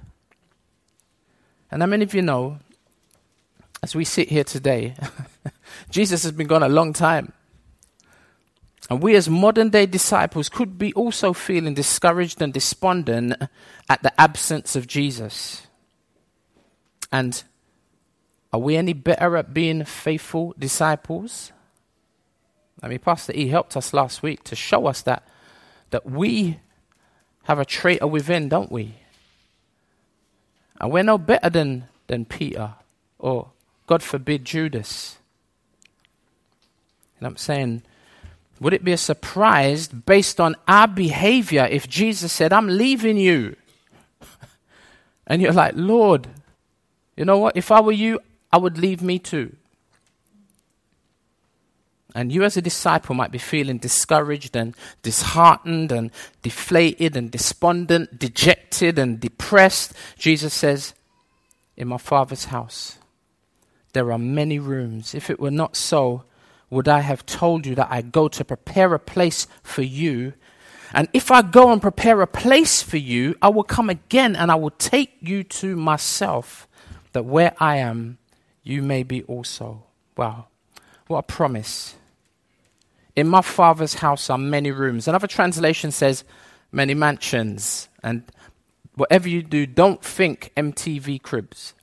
And 1.71 1.81
how 1.81 1.87
many 1.87 2.03
of 2.03 2.13
you 2.13 2.21
know, 2.21 2.59
as 3.83 3.95
we 3.95 4.05
sit 4.05 4.29
here 4.29 4.43
today, 4.43 4.95
Jesus 5.89 6.23
has 6.23 6.31
been 6.31 6.47
gone 6.47 6.63
a 6.63 6.69
long 6.69 6.93
time. 6.93 7.33
And 8.89 9.03
we, 9.03 9.15
as 9.15 9.27
modern 9.29 9.69
day 9.69 9.85
disciples, 9.85 10.47
could 10.47 10.77
be 10.77 10.93
also 10.93 11.33
feeling 11.33 11.73
discouraged 11.73 12.41
and 12.41 12.53
despondent 12.53 13.33
at 13.89 14.01
the 14.01 14.19
absence 14.19 14.75
of 14.75 14.87
Jesus. 14.87 15.67
And 17.11 17.43
are 18.53 18.59
we 18.59 18.77
any 18.77 18.93
better 18.93 19.35
at 19.35 19.53
being 19.53 19.83
faithful 19.83 20.55
disciples? 20.57 21.51
I 22.81 22.87
mean, 22.87 22.99
Pastor 22.99 23.33
E 23.35 23.47
helped 23.47 23.75
us 23.75 23.93
last 23.93 24.23
week 24.23 24.43
to 24.45 24.55
show 24.55 24.85
us 24.85 25.01
that, 25.01 25.27
that 25.89 26.05
we 26.05 26.59
have 27.43 27.59
a 27.59 27.65
traitor 27.65 28.07
within, 28.07 28.47
don't 28.49 28.71
we? 28.71 28.95
And 30.79 30.91
we're 30.91 31.03
no 31.03 31.17
better 31.17 31.49
than, 31.49 31.85
than 32.07 32.25
Peter 32.25 32.75
or, 33.19 33.51
God 33.87 34.03
forbid, 34.03 34.45
Judas. 34.45 35.17
And 37.17 37.27
I'm 37.27 37.37
saying, 37.37 37.83
would 38.59 38.73
it 38.73 38.83
be 38.83 38.91
a 38.91 38.97
surprise 38.97 39.87
based 39.87 40.39
on 40.39 40.55
our 40.67 40.87
behavior 40.87 41.67
if 41.69 41.87
Jesus 41.87 42.31
said, 42.31 42.53
I'm 42.53 42.67
leaving 42.67 43.17
you? 43.17 43.55
and 45.27 45.41
you're 45.41 45.53
like, 45.53 45.73
Lord, 45.75 46.27
you 47.15 47.25
know 47.25 47.37
what? 47.37 47.57
If 47.57 47.71
I 47.71 47.81
were 47.81 47.91
you, 47.91 48.19
I 48.51 48.57
would 48.57 48.77
leave 48.77 49.01
me 49.01 49.19
too. 49.19 49.55
and 52.17 52.31
you 52.31 52.43
as 52.43 52.57
a 52.57 52.63
disciple 52.63 53.13
might 53.13 53.29
be 53.29 53.37
feeling 53.37 53.77
discouraged 53.77 54.55
and 54.55 54.75
disheartened 55.03 55.91
and 55.91 56.09
deflated 56.41 57.15
and 57.15 57.29
despondent, 57.29 58.17
dejected 58.17 58.97
and 58.97 59.19
depressed, 59.19 59.93
Jesus 60.17 60.51
says, 60.51 60.95
In 61.75 61.89
my 61.89 61.99
Father's 61.99 62.45
house, 62.45 62.97
there 63.93 64.11
are 64.11 64.17
many 64.17 64.57
rooms. 64.57 65.13
If 65.13 65.29
it 65.29 65.39
were 65.39 65.51
not 65.51 65.75
so, 65.75 66.23
would 66.69 66.87
I 66.87 67.01
have 67.01 67.25
told 67.25 67.65
you 67.65 67.75
that 67.75 67.87
I 67.89 68.01
go 68.01 68.27
to 68.27 68.43
prepare 68.43 68.93
a 68.93 68.99
place 68.99 69.47
for 69.63 69.81
you? 69.81 70.33
And 70.93 71.07
if 71.13 71.31
I 71.31 71.41
go 71.41 71.71
and 71.71 71.81
prepare 71.81 72.21
a 72.21 72.27
place 72.27 72.81
for 72.81 72.97
you, 72.97 73.35
I 73.41 73.49
will 73.49 73.63
come 73.63 73.89
again 73.89 74.35
and 74.35 74.51
I 74.51 74.55
will 74.55 74.71
take 74.71 75.17
you 75.19 75.43
to 75.43 75.75
myself, 75.75 76.67
that 77.13 77.25
where 77.25 77.53
I 77.59 77.77
am, 77.77 78.17
you 78.63 78.81
may 78.81 79.03
be 79.03 79.23
also. 79.23 79.83
Wow, 80.15 80.47
what 81.07 81.19
a 81.19 81.23
promise. 81.23 81.95
In 83.15 83.27
my 83.27 83.41
Father's 83.41 83.95
house 83.95 84.29
are 84.29 84.37
many 84.37 84.71
rooms. 84.71 85.07
Another 85.07 85.27
translation 85.27 85.91
says 85.91 86.23
many 86.71 86.93
mansions. 86.93 87.89
And 88.03 88.23
whatever 88.95 89.27
you 89.27 89.41
do, 89.41 89.65
don't 89.65 90.03
think 90.03 90.51
MTV 90.55 91.21
cribs. 91.21 91.73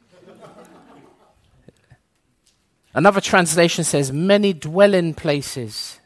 Another 2.94 3.20
translation 3.20 3.82
says 3.82 4.12
many 4.12 4.52
dwelling 4.52 5.14
places. 5.14 5.98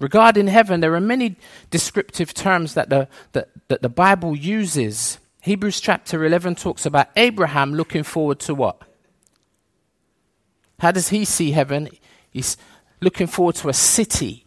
Regarding 0.00 0.48
heaven, 0.48 0.80
there 0.80 0.94
are 0.94 1.00
many 1.00 1.36
descriptive 1.70 2.34
terms 2.34 2.74
that 2.74 2.90
the, 2.90 3.08
that, 3.32 3.48
that 3.68 3.80
the 3.80 3.88
Bible 3.88 4.36
uses. 4.36 5.18
Hebrews 5.40 5.80
chapter 5.80 6.24
11 6.24 6.56
talks 6.56 6.84
about 6.84 7.08
Abraham 7.16 7.74
looking 7.74 8.02
forward 8.02 8.40
to 8.40 8.54
what? 8.54 8.82
How 10.80 10.90
does 10.90 11.08
he 11.08 11.24
see 11.24 11.52
heaven? 11.52 11.88
He's 12.30 12.56
looking 13.00 13.26
forward 13.26 13.54
to 13.56 13.68
a 13.68 13.72
city. 13.72 14.44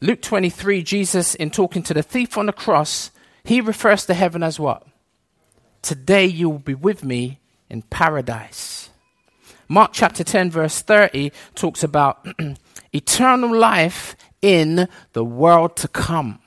Luke 0.00 0.22
23, 0.22 0.82
Jesus, 0.82 1.36
in 1.36 1.50
talking 1.50 1.82
to 1.84 1.94
the 1.94 2.02
thief 2.02 2.36
on 2.36 2.46
the 2.46 2.52
cross, 2.52 3.12
he 3.44 3.60
refers 3.60 4.04
to 4.06 4.14
heaven 4.14 4.42
as 4.42 4.58
what? 4.58 4.84
Today 5.80 6.26
you 6.26 6.48
will 6.48 6.58
be 6.58 6.74
with 6.74 7.04
me 7.04 7.38
in 7.70 7.82
paradise. 7.82 8.81
Mark 9.72 9.92
chapter 9.94 10.22
10, 10.22 10.50
verse 10.50 10.82
30 10.82 11.32
talks 11.54 11.82
about 11.82 12.26
eternal 12.92 13.56
life 13.56 14.14
in 14.42 14.86
the 15.14 15.24
world 15.24 15.76
to 15.76 15.88
come. 15.88 16.40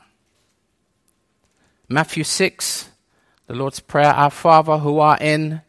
Matthew 1.90 2.24
6, 2.24 2.88
the 3.48 3.56
Lord's 3.56 3.80
Prayer, 3.80 4.14
Our 4.14 4.30
Father 4.30 4.78
who 4.78 5.00
art 5.00 5.24
in 5.24 5.64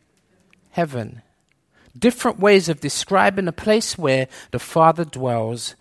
heaven. 0.73 1.23
Different 1.99 2.39
ways 2.39 2.69
of 2.69 2.81
describing 2.81 3.49
a 3.49 3.53
place 3.53 3.97
where 3.97 4.29
the 4.51 4.59
Father 4.59 5.07
dwells. 5.07 5.77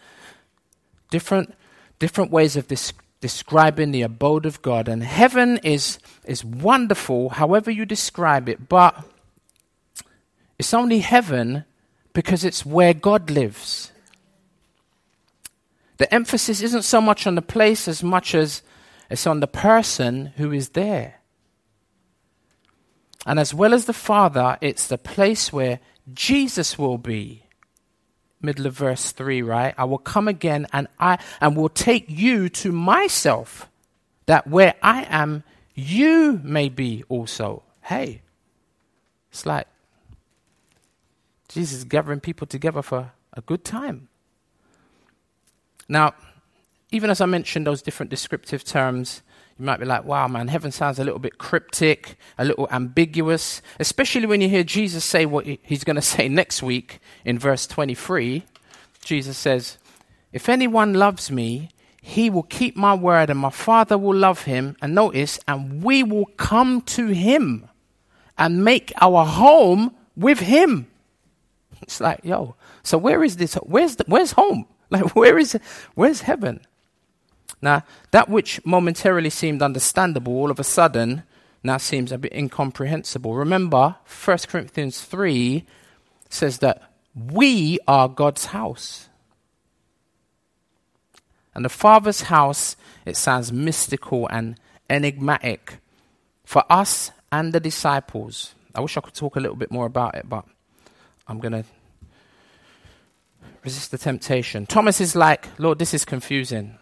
Different, 1.12 1.56
different 2.00 2.32
ways 2.32 2.56
of 2.56 2.70
des- 2.70 2.96
describing 3.20 3.92
the 3.92 4.02
abode 4.02 4.46
of 4.46 4.62
God. 4.62 4.88
And 4.88 5.04
heaven 5.04 5.58
is, 5.58 6.00
is 6.24 6.46
wonderful, 6.46 7.32
however 7.32 7.70
you 7.70 7.86
describe 7.86 8.48
it, 8.48 8.70
but 8.70 9.04
it's 10.58 10.74
only 10.74 11.00
heaven 11.00 11.66
because 12.14 12.44
it's 12.44 12.66
where 12.66 12.94
God 12.94 13.30
lives. 13.30 13.92
The 15.98 16.14
emphasis 16.14 16.62
isn't 16.62 16.84
so 16.84 17.02
much 17.02 17.26
on 17.26 17.36
the 17.36 17.42
place 17.42 17.88
as 17.88 18.04
much 18.04 18.36
as 18.36 18.62
it's 19.10 19.28
on 19.28 19.40
the 19.40 19.48
person 19.48 20.34
who 20.38 20.52
is 20.52 20.70
there. 20.70 21.16
And 23.26 23.40
as 23.40 23.54
well 23.54 23.74
as 23.74 23.86
the 23.86 23.94
Father, 23.94 24.58
it's 24.62 24.88
the 24.88 24.98
place 24.98 25.52
where 25.52 25.80
Jesus 26.14 26.78
will 26.78 26.98
be. 26.98 27.44
Middle 28.42 28.68
of 28.68 28.78
verse 28.78 29.12
3, 29.12 29.42
right? 29.42 29.74
I 29.78 29.86
will 29.86 29.98
come 29.98 30.28
again 30.28 30.68
and 30.72 30.88
I 31.00 31.18
and 31.42 31.56
will 31.56 31.70
take 31.70 32.06
you 32.08 32.50
to 32.50 32.72
myself, 32.72 33.68
that 34.28 34.48
where 34.48 34.76
I 34.84 35.08
am, 35.10 35.44
you 35.74 36.40
may 36.44 36.70
be 36.70 37.04
also. 37.10 37.64
Hey, 37.82 38.22
it's 39.32 39.46
like 39.46 39.68
Jesus 41.56 41.86
gathering 41.86 42.20
people 42.20 42.46
together 42.46 42.82
for 42.82 43.14
a 43.32 43.40
good 43.40 43.64
time. 43.64 44.10
Now, 45.88 46.14
even 46.92 47.10
as 47.10 47.22
I 47.22 47.26
mentioned 47.28 47.66
those 47.66 47.82
different 47.82 48.10
descriptive 48.10 48.66
terms, 48.66 49.22
you 49.58 49.64
might 49.64 49.80
be 49.80 49.86
like, 49.86 50.04
wow, 50.04 50.28
man, 50.28 50.50
heaven 50.50 50.74
sounds 50.74 51.00
a 51.00 51.06
little 51.06 51.18
bit 51.18 51.38
cryptic, 51.38 52.18
a 52.38 52.44
little 52.44 52.68
ambiguous, 52.72 53.62
especially 53.80 54.26
when 54.26 54.42
you 54.42 54.50
hear 54.50 54.66
Jesus 54.66 55.06
say 55.06 55.26
what 55.26 55.46
he's 55.46 55.86
going 55.86 55.96
to 55.96 56.02
say 56.02 56.28
next 56.28 56.62
week 56.62 57.00
in 57.24 57.40
verse 57.40 57.66
23. 57.66 58.44
Jesus 59.00 59.38
says, 59.38 59.78
If 60.34 60.50
anyone 60.50 60.94
loves 60.94 61.32
me, 61.32 61.70
he 62.02 62.30
will 62.30 62.44
keep 62.44 62.76
my 62.76 62.94
word, 62.94 63.30
and 63.30 63.40
my 63.40 63.50
Father 63.50 63.98
will 63.98 64.14
love 64.14 64.44
him. 64.44 64.76
And 64.82 64.94
notice, 64.94 65.40
and 65.48 65.82
we 65.82 66.04
will 66.04 66.26
come 66.36 66.82
to 66.82 67.08
him 67.08 67.70
and 68.38 68.66
make 68.66 68.92
our 69.00 69.24
home 69.24 69.96
with 70.18 70.40
him. 70.40 70.88
It's 71.82 72.00
like, 72.00 72.20
yo, 72.24 72.56
so 72.84 72.98
where 72.98 73.24
is 73.24 73.38
this? 73.38 73.56
Where's, 73.56 73.98
the, 73.98 74.06
where's 74.08 74.32
home? 74.32 74.66
Like, 74.92 75.16
where 75.16 75.40
is, 75.40 75.58
where's 75.96 76.22
heaven? 76.22 76.62
Now, 77.60 77.84
that 78.12 78.30
which 78.30 78.64
momentarily 78.64 79.32
seemed 79.32 79.64
understandable 79.64 80.34
all 80.34 80.52
of 80.52 80.60
a 80.60 80.64
sudden 80.64 81.24
now 81.64 81.78
seems 81.78 82.12
a 82.12 82.20
bit 82.20 82.32
incomprehensible. 82.34 83.34
Remember, 83.34 83.96
1 84.24 84.38
Corinthians 84.48 85.02
3 85.02 85.66
says 86.30 86.60
that 86.60 86.92
we 87.16 87.80
are 87.88 88.08
God's 88.08 88.46
house. 88.46 89.10
And 91.56 91.66
the 91.66 91.70
Father's 91.70 92.22
house, 92.22 92.76
it 93.06 93.18
sounds 93.18 93.52
mystical 93.52 94.28
and 94.28 94.60
enigmatic 94.88 95.80
for 96.44 96.64
us 96.70 97.12
and 97.32 97.54
the 97.54 97.60
disciples. 97.60 98.54
I 98.76 98.82
wish 98.82 98.98
I 98.98 99.02
could 99.02 99.16
talk 99.16 99.36
a 99.36 99.40
little 99.40 99.56
bit 99.56 99.72
more 99.72 99.86
about 99.86 100.16
it, 100.16 100.30
but 100.30 100.46
I'm 101.28 101.40
going 101.40 101.54
to 101.54 101.66
resist 103.64 103.92
the 103.92 103.98
temptation. 103.98 104.66
Thomas 104.66 105.02
is 105.02 105.16
like, 105.16 105.48
Lord, 105.58 105.80
this 105.80 105.94
is 105.94 106.06
confusing. 106.06 106.78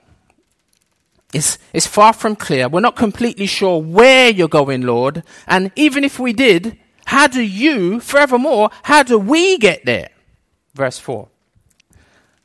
It's, 1.33 1.57
it's 1.71 1.87
far 1.87 2.13
from 2.13 2.35
clear. 2.35 2.69
We're 2.69 2.81
not 2.81 2.95
completely 2.95 3.47
sure 3.47 3.81
where 3.81 4.29
you're 4.29 4.47
going, 4.47 4.83
Lord. 4.83 5.23
And 5.47 5.71
even 5.75 6.03
if 6.03 6.19
we 6.19 6.33
did, 6.33 6.77
how 7.05 7.27
do 7.27 7.41
you, 7.41 7.99
forevermore, 7.99 8.69
how 8.83 9.01
do 9.01 9.17
we 9.17 9.57
get 9.57 9.85
there? 9.85 10.09
Verse 10.75 10.99
4. 10.99 11.27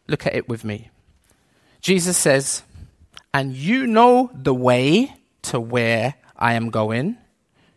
Look 0.07 0.27
at 0.27 0.35
it 0.35 0.49
with 0.49 0.65
me. 0.65 0.91
Jesus 1.81 2.17
says, 2.17 2.63
And 3.35 3.55
you 3.55 3.87
know 3.87 4.31
the 4.35 4.55
way 4.55 5.15
to 5.43 5.61
where 5.61 6.15
I 6.37 6.55
am 6.55 6.71
going. 6.71 7.19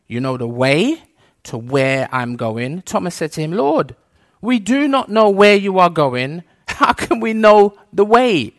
You 0.07 0.21
know 0.21 0.37
the 0.37 0.47
way 0.47 1.01
to 1.43 1.57
where 1.57 2.07
I'm 2.11 2.35
going. 2.35 2.83
Thomas 2.83 3.15
said 3.15 3.31
to 3.33 3.41
him, 3.41 3.51
Lord, 3.51 3.95
we 4.41 4.59
do 4.59 4.87
not 4.87 5.09
know 5.09 5.29
where 5.29 5.55
you 5.55 5.79
are 5.79 5.89
going. 5.89 6.43
How 6.67 6.93
can 6.93 7.19
we 7.19 7.33
know 7.33 7.77
the 7.93 8.05
way? 8.05 8.53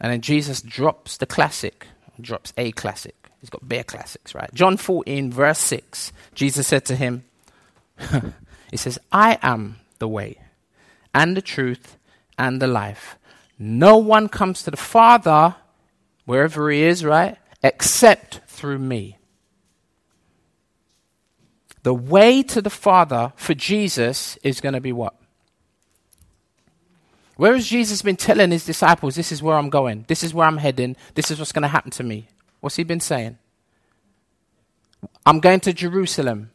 And 0.00 0.12
then 0.12 0.20
Jesus 0.20 0.60
drops 0.62 1.16
the 1.16 1.26
classic, 1.26 1.86
drops 2.20 2.52
a 2.56 2.72
classic. 2.72 3.14
He's 3.40 3.50
got 3.50 3.68
bare 3.68 3.84
classics, 3.84 4.34
right? 4.34 4.52
John 4.54 4.76
14, 4.76 5.30
verse 5.30 5.58
6. 5.58 6.12
Jesus 6.34 6.66
said 6.66 6.84
to 6.86 6.96
him, 6.96 7.24
He 8.70 8.76
says, 8.76 8.98
I 9.12 9.38
am 9.42 9.76
the 9.98 10.08
way 10.08 10.38
and 11.14 11.36
the 11.36 11.42
truth 11.42 11.96
and 12.38 12.60
the 12.60 12.66
life. 12.66 13.16
No 13.58 13.96
one 13.96 14.28
comes 14.28 14.62
to 14.62 14.70
the 14.70 14.76
Father, 14.76 15.54
wherever 16.24 16.70
he 16.70 16.82
is, 16.82 17.04
right? 17.04 17.38
Except 17.62 18.40
through 18.46 18.78
me. 18.78 19.16
The 21.86 21.94
way 21.94 22.42
to 22.42 22.60
the 22.60 22.68
Father 22.68 23.32
for 23.36 23.54
Jesus 23.54 24.36
is 24.42 24.60
going 24.60 24.72
to 24.72 24.80
be 24.80 24.90
what? 24.90 25.14
Where 27.36 27.54
has 27.54 27.68
Jesus 27.68 28.02
been 28.02 28.16
telling 28.16 28.50
his 28.50 28.66
disciples, 28.66 29.14
This 29.14 29.30
is 29.30 29.40
where 29.40 29.56
I'm 29.56 29.70
going, 29.70 30.04
this 30.08 30.24
is 30.24 30.34
where 30.34 30.48
I'm 30.48 30.56
heading, 30.56 30.96
this 31.14 31.30
is 31.30 31.38
what's 31.38 31.52
going 31.52 31.62
to 31.62 31.68
happen 31.68 31.92
to 31.92 32.02
me? 32.02 32.26
What's 32.58 32.74
he 32.74 32.82
been 32.82 32.98
saying? 32.98 33.38
I'm 35.24 35.38
going 35.38 35.60
to 35.60 35.72
Jerusalem. 35.72 36.50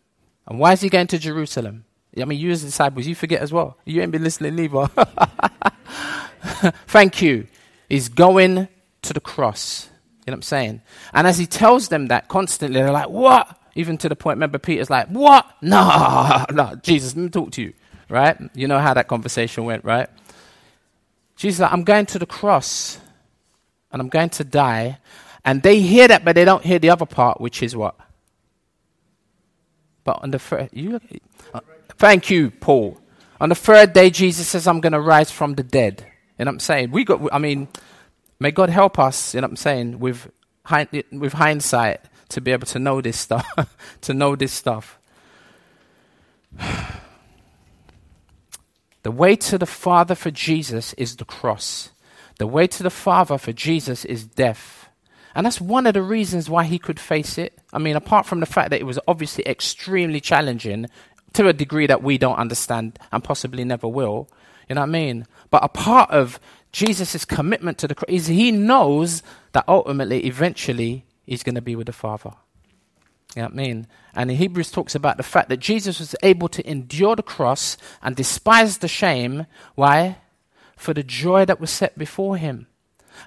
And 0.47 0.59
why 0.59 0.73
is 0.73 0.81
he 0.81 0.89
going 0.89 1.07
to 1.07 1.17
Jerusalem? 1.17 1.85
I 2.19 2.25
mean, 2.25 2.37
you 2.37 2.51
as 2.51 2.61
disciples, 2.61 3.07
you 3.07 3.15
forget 3.15 3.41
as 3.41 3.53
well. 3.53 3.77
You 3.85 4.01
ain't 4.01 4.11
been 4.11 4.25
listening 4.25 4.59
either. 4.59 4.87
Thank 6.87 7.21
you. 7.21 7.47
He's 7.87 8.09
going 8.09 8.67
to 9.03 9.13
the 9.13 9.21
cross. 9.21 9.87
You 10.25 10.31
know 10.31 10.33
what 10.33 10.37
I'm 10.39 10.41
saying? 10.41 10.81
And 11.13 11.25
as 11.25 11.37
he 11.37 11.45
tells 11.45 11.87
them 11.87 12.07
that 12.07 12.27
constantly, 12.27 12.81
they're 12.81 12.91
like, 12.91 13.09
What? 13.09 13.59
Even 13.75 13.97
to 13.99 14.09
the 14.09 14.15
point, 14.15 14.37
remember, 14.37 14.57
Peter's 14.57 14.89
like, 14.89 15.07
What? 15.07 15.45
No, 15.61 16.45
no, 16.51 16.75
Jesus, 16.83 17.15
let 17.15 17.23
me 17.23 17.29
talk 17.29 17.51
to 17.51 17.61
you. 17.61 17.73
Right? 18.09 18.37
You 18.53 18.67
know 18.67 18.79
how 18.79 18.93
that 18.93 19.07
conversation 19.07 19.63
went, 19.63 19.85
right? 19.85 20.09
Jesus 21.37 21.61
like, 21.61 21.71
I'm 21.71 21.83
going 21.83 22.05
to 22.07 22.19
the 22.19 22.25
cross 22.25 22.99
and 23.91 24.01
I'm 24.01 24.09
going 24.09 24.29
to 24.31 24.43
die. 24.43 24.99
And 25.43 25.63
they 25.63 25.79
hear 25.79 26.07
that, 26.07 26.23
but 26.23 26.35
they 26.35 26.45
don't 26.45 26.63
hear 26.63 26.77
the 26.77 26.89
other 26.89 27.05
part, 27.05 27.41
which 27.41 27.63
is 27.63 27.75
what? 27.75 27.95
But 30.03 30.21
on 30.23 30.31
the 30.31 30.39
third, 30.39 30.69
you, 30.71 30.99
uh, 31.53 31.61
thank 31.97 32.29
you, 32.29 32.51
Paul. 32.51 32.99
On 33.39 33.49
the 33.49 33.55
third 33.55 33.93
day, 33.93 34.09
Jesus 34.09 34.47
says, 34.47 34.67
I'm 34.67 34.81
going 34.81 34.93
to 34.93 34.99
rise 34.99 35.31
from 35.31 35.55
the 35.55 35.63
dead. 35.63 36.05
What 36.37 36.47
I'm 36.47 36.59
saying? 36.59 36.91
We 36.91 37.05
got, 37.05 37.21
I 37.31 37.39
mean, 37.39 37.67
may 38.39 38.51
God 38.51 38.69
help 38.69 38.99
us, 38.99 39.33
you 39.33 39.41
know 39.41 39.45
what 39.45 39.51
I'm 39.51 39.57
saying, 39.57 39.99
with, 39.99 40.29
with 41.11 41.33
hindsight 41.33 42.01
to 42.31 42.41
be 42.41 42.51
able 42.51 42.67
to 42.67 42.79
know 42.79 43.01
this 43.01 43.19
stuff, 43.19 43.45
to 44.01 44.13
know 44.13 44.35
this 44.35 44.51
stuff. 44.51 44.99
the 49.03 49.11
way 49.11 49.35
to 49.35 49.57
the 49.57 49.65
Father 49.65 50.15
for 50.15 50.31
Jesus 50.31 50.93
is 50.93 51.15
the 51.15 51.25
cross. 51.25 51.91
The 52.37 52.47
way 52.47 52.67
to 52.67 52.83
the 52.83 52.89
Father 52.89 53.37
for 53.37 53.53
Jesus 53.53 54.03
is 54.05 54.25
death. 54.25 54.89
And 55.33 55.45
that's 55.45 55.61
one 55.61 55.87
of 55.87 55.93
the 55.93 56.01
reasons 56.01 56.49
why 56.49 56.65
he 56.65 56.79
could 56.79 56.99
face 56.99 57.37
it. 57.37 57.57
I 57.71 57.79
mean, 57.79 57.95
apart 57.95 58.25
from 58.25 58.41
the 58.41 58.45
fact 58.45 58.71
that 58.71 58.81
it 58.81 58.85
was 58.85 58.99
obviously 59.07 59.45
extremely 59.47 60.19
challenging 60.19 60.87
to 61.33 61.47
a 61.47 61.53
degree 61.53 61.87
that 61.87 62.03
we 62.03 62.17
don't 62.17 62.35
understand 62.35 62.99
and 63.11 63.23
possibly 63.23 63.63
never 63.63 63.87
will. 63.87 64.27
You 64.67 64.75
know 64.75 64.81
what 64.81 64.89
I 64.89 64.91
mean? 64.91 65.25
But 65.49 65.63
a 65.63 65.69
part 65.69 66.11
of 66.11 66.39
Jesus' 66.71 67.25
commitment 67.25 67.77
to 67.79 67.87
the 67.87 67.95
cross 67.95 68.09
is 68.09 68.27
he 68.27 68.51
knows 68.51 69.23
that 69.53 69.65
ultimately, 69.67 70.25
eventually, 70.25 71.05
he's 71.25 71.43
going 71.43 71.55
to 71.55 71.61
be 71.61 71.75
with 71.75 71.87
the 71.87 71.93
Father. 71.93 72.31
You 73.35 73.43
know 73.43 73.47
what 73.47 73.53
I 73.53 73.55
mean? 73.55 73.87
And 74.13 74.29
in 74.31 74.37
Hebrews 74.37 74.71
talks 74.71 74.93
about 74.93 75.17
the 75.17 75.23
fact 75.23 75.49
that 75.49 75.57
Jesus 75.57 75.99
was 75.99 76.15
able 76.21 76.49
to 76.49 76.69
endure 76.69 77.15
the 77.15 77.23
cross 77.23 77.77
and 78.01 78.15
despise 78.15 78.79
the 78.79 78.87
shame. 78.87 79.45
Why? 79.75 80.17
For 80.75 80.93
the 80.93 81.03
joy 81.03 81.45
that 81.45 81.61
was 81.61 81.69
set 81.69 81.97
before 81.97 82.37
him. 82.37 82.67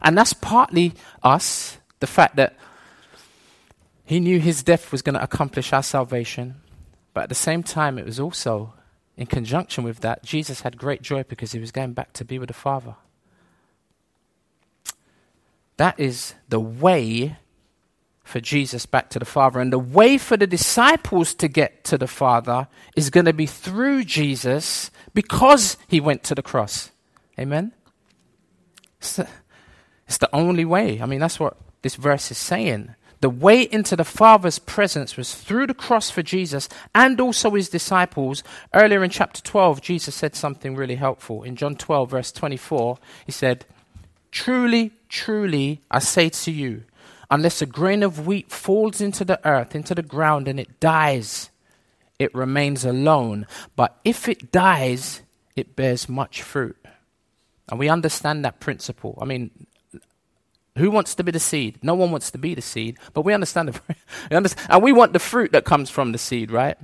And 0.02 0.18
that's 0.18 0.32
partly 0.32 0.94
us, 1.22 1.78
the 2.00 2.06
fact 2.06 2.36
that 2.36 2.56
he 4.04 4.20
knew 4.20 4.40
his 4.40 4.62
death 4.62 4.92
was 4.92 5.00
going 5.00 5.14
to 5.14 5.22
accomplish 5.22 5.72
our 5.72 5.82
salvation. 5.82 6.56
But 7.14 7.24
at 7.24 7.28
the 7.30 7.34
same 7.34 7.62
time, 7.62 7.98
it 7.98 8.04
was 8.04 8.20
also 8.20 8.74
in 9.16 9.26
conjunction 9.26 9.84
with 9.84 10.00
that, 10.00 10.24
Jesus 10.24 10.62
had 10.62 10.76
great 10.76 11.00
joy 11.00 11.22
because 11.22 11.52
he 11.52 11.60
was 11.60 11.70
going 11.70 11.92
back 11.92 12.12
to 12.14 12.24
be 12.24 12.38
with 12.38 12.48
the 12.48 12.54
Father. 12.54 12.96
That 15.76 15.98
is 15.98 16.34
the 16.48 16.60
way 16.60 17.36
for 18.24 18.40
Jesus 18.40 18.86
back 18.86 19.10
to 19.10 19.18
the 19.18 19.24
Father. 19.24 19.60
And 19.60 19.72
the 19.72 19.78
way 19.78 20.18
for 20.18 20.36
the 20.36 20.46
disciples 20.46 21.34
to 21.34 21.46
get 21.46 21.84
to 21.84 21.98
the 21.98 22.08
Father 22.08 22.66
is 22.96 23.10
going 23.10 23.26
to 23.26 23.32
be 23.32 23.46
through 23.46 24.04
Jesus 24.04 24.90
because 25.12 25.76
he 25.86 26.00
went 26.00 26.24
to 26.24 26.34
the 26.34 26.42
cross. 26.42 26.90
Amen? 27.38 27.72
It's 28.98 29.16
the, 29.16 29.28
it's 30.08 30.18
the 30.18 30.34
only 30.34 30.64
way. 30.64 31.00
I 31.00 31.06
mean, 31.06 31.20
that's 31.20 31.38
what 31.38 31.56
this 31.82 31.96
verse 31.96 32.30
is 32.30 32.38
saying. 32.38 32.94
The 33.20 33.30
way 33.30 33.62
into 33.62 33.96
the 33.96 34.04
Father's 34.04 34.58
presence 34.58 35.16
was 35.16 35.34
through 35.34 35.66
the 35.66 35.74
cross 35.74 36.10
for 36.10 36.22
Jesus 36.22 36.68
and 36.94 37.20
also 37.20 37.50
his 37.50 37.68
disciples. 37.68 38.42
Earlier 38.74 39.04
in 39.04 39.10
chapter 39.10 39.40
12, 39.42 39.80
Jesus 39.80 40.14
said 40.14 40.34
something 40.34 40.74
really 40.74 40.96
helpful. 40.96 41.42
In 41.42 41.56
John 41.56 41.76
12, 41.76 42.10
verse 42.10 42.32
24, 42.32 42.98
he 43.24 43.32
said, 43.32 43.64
Truly, 44.30 44.92
truly, 45.08 45.80
I 45.90 46.00
say 46.00 46.28
to 46.28 46.50
you, 46.50 46.82
unless 47.30 47.62
a 47.62 47.66
grain 47.66 48.02
of 48.02 48.26
wheat 48.26 48.50
falls 48.50 49.00
into 49.00 49.24
the 49.24 49.40
earth, 49.46 49.74
into 49.74 49.94
the 49.94 50.02
ground, 50.02 50.48
and 50.48 50.58
it 50.60 50.80
dies, 50.80 51.50
it 52.18 52.34
remains 52.34 52.84
alone. 52.84 53.46
But 53.76 53.98
if 54.04 54.28
it 54.28 54.52
dies, 54.52 55.22
it 55.56 55.76
bears 55.76 56.08
much 56.08 56.42
fruit. 56.42 56.76
And 57.68 57.78
we 57.78 57.88
understand 57.88 58.44
that 58.44 58.60
principle. 58.60 59.18
I 59.20 59.24
mean, 59.24 59.50
who 60.76 60.90
wants 60.90 61.14
to 61.14 61.24
be 61.24 61.30
the 61.30 61.40
seed? 61.40 61.78
No 61.82 61.94
one 61.94 62.10
wants 62.10 62.30
to 62.32 62.38
be 62.38 62.54
the 62.54 62.62
seed, 62.62 62.98
but 63.12 63.22
we 63.22 63.32
understand, 63.32 63.68
the, 63.68 63.80
we 64.30 64.36
understand 64.36 64.68
and 64.70 64.82
we 64.82 64.92
want 64.92 65.12
the 65.12 65.18
fruit 65.18 65.52
that 65.52 65.64
comes 65.64 65.90
from 65.90 66.12
the 66.12 66.18
seed, 66.18 66.50
right? 66.50 66.76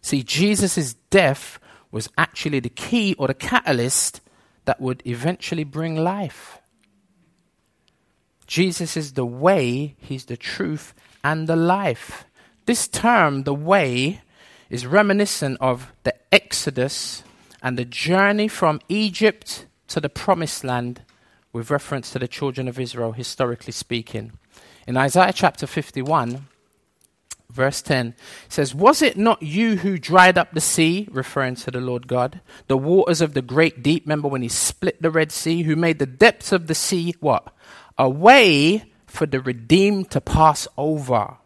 See, 0.00 0.22
Jesus' 0.22 0.94
death 1.10 1.58
was 1.90 2.08
actually 2.16 2.60
the 2.60 2.68
key 2.68 3.14
or 3.18 3.26
the 3.26 3.34
catalyst 3.34 4.20
that 4.64 4.80
would 4.80 5.02
eventually 5.04 5.64
bring 5.64 5.96
life. 5.96 6.58
Jesus 8.46 8.96
is 8.96 9.12
the 9.12 9.26
way, 9.26 9.96
He's 9.98 10.26
the 10.26 10.36
truth 10.36 10.94
and 11.24 11.48
the 11.48 11.56
life. 11.56 12.24
This 12.66 12.88
term, 12.88 13.44
the 13.44 13.54
way, 13.54 14.20
is 14.70 14.86
reminiscent 14.86 15.58
of 15.60 15.92
the 16.02 16.14
Exodus 16.32 17.22
and 17.62 17.78
the 17.78 17.84
journey 17.84 18.48
from 18.48 18.80
Egypt 18.88 19.66
to 19.88 20.00
the 20.00 20.08
promised 20.08 20.64
land 20.64 21.02
with 21.52 21.70
reference 21.70 22.10
to 22.10 22.18
the 22.18 22.28
children 22.28 22.68
of 22.68 22.78
Israel, 22.78 23.12
historically 23.12 23.72
speaking. 23.72 24.32
In 24.86 24.96
Isaiah 24.96 25.32
chapter 25.32 25.66
51, 25.66 26.46
verse 27.50 27.82
10, 27.82 28.14
says, 28.48 28.74
Was 28.74 29.02
it 29.02 29.16
not 29.16 29.42
you 29.42 29.76
who 29.76 29.98
dried 29.98 30.38
up 30.38 30.52
the 30.52 30.60
sea, 30.60 31.08
referring 31.10 31.56
to 31.56 31.70
the 31.70 31.80
Lord 31.80 32.06
God, 32.06 32.40
the 32.66 32.76
waters 32.76 33.20
of 33.20 33.34
the 33.34 33.42
great 33.42 33.82
deep? 33.82 34.04
Remember 34.04 34.28
when 34.28 34.42
he 34.42 34.48
split 34.48 35.00
the 35.00 35.10
Red 35.10 35.32
Sea, 35.32 35.62
who 35.62 35.74
made 35.74 35.98
the 35.98 36.06
depths 36.06 36.52
of 36.52 36.66
the 36.66 36.74
sea 36.74 37.14
what? 37.20 37.52
A 37.98 38.08
way 38.08 38.84
for 39.06 39.26
the 39.26 39.40
redeemed 39.40 40.10
to 40.10 40.20
pass 40.20 40.68
over. 40.76 41.36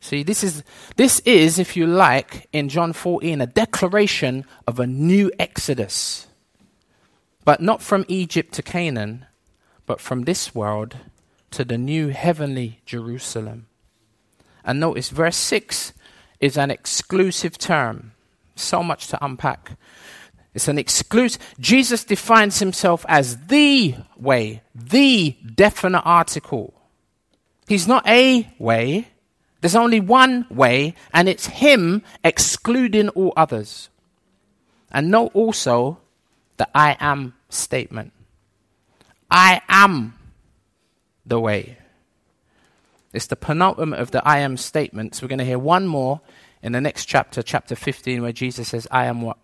See, 0.00 0.22
this 0.22 0.42
is, 0.42 0.64
this 0.96 1.20
is, 1.20 1.58
if 1.58 1.76
you 1.76 1.86
like, 1.86 2.48
in 2.52 2.70
John 2.70 2.94
14, 2.94 3.40
a 3.40 3.46
declaration 3.46 4.46
of 4.66 4.80
a 4.80 4.86
new 4.86 5.30
exodus. 5.38 6.26
But 7.44 7.60
not 7.60 7.82
from 7.82 8.06
Egypt 8.08 8.54
to 8.54 8.62
Canaan, 8.62 9.26
but 9.84 10.00
from 10.00 10.22
this 10.22 10.54
world 10.54 10.96
to 11.50 11.64
the 11.64 11.76
new 11.76 12.08
heavenly 12.08 12.80
Jerusalem. 12.86 13.66
And 14.64 14.80
notice 14.80 15.10
verse 15.10 15.36
6 15.36 15.92
is 16.38 16.56
an 16.56 16.70
exclusive 16.70 17.58
term. 17.58 18.12
So 18.56 18.82
much 18.82 19.08
to 19.08 19.22
unpack. 19.24 19.72
It's 20.54 20.68
an 20.68 20.78
exclusive. 20.78 21.40
Jesus 21.60 22.04
defines 22.04 22.58
himself 22.58 23.06
as 23.08 23.46
the 23.46 23.94
way, 24.16 24.62
the 24.74 25.36
definite 25.54 26.02
article. 26.04 26.74
He's 27.68 27.86
not 27.86 28.06
a 28.08 28.52
way. 28.58 29.08
There's 29.60 29.76
only 29.76 30.00
one 30.00 30.46
way, 30.50 30.94
and 31.12 31.28
it's 31.28 31.46
him 31.46 32.02
excluding 32.24 33.10
all 33.10 33.32
others. 33.36 33.90
And 34.90 35.10
note 35.10 35.30
also 35.34 35.98
the 36.56 36.68
I 36.74 36.96
am 36.98 37.34
statement. 37.48 38.12
I 39.30 39.62
am 39.68 40.14
the 41.24 41.38
way. 41.38 41.78
It's 43.12 43.26
the 43.26 43.36
penultimate 43.36 44.00
of 44.00 44.10
the 44.10 44.26
I 44.26 44.38
am 44.38 44.56
statements. 44.56 45.20
We're 45.20 45.28
going 45.28 45.38
to 45.38 45.44
hear 45.44 45.58
one 45.58 45.86
more 45.86 46.20
in 46.62 46.72
the 46.72 46.80
next 46.80 47.06
chapter, 47.06 47.42
chapter 47.42 47.76
15, 47.76 48.22
where 48.22 48.32
Jesus 48.32 48.68
says, 48.68 48.88
I 48.90 49.06
am 49.06 49.22
what? 49.22 49.38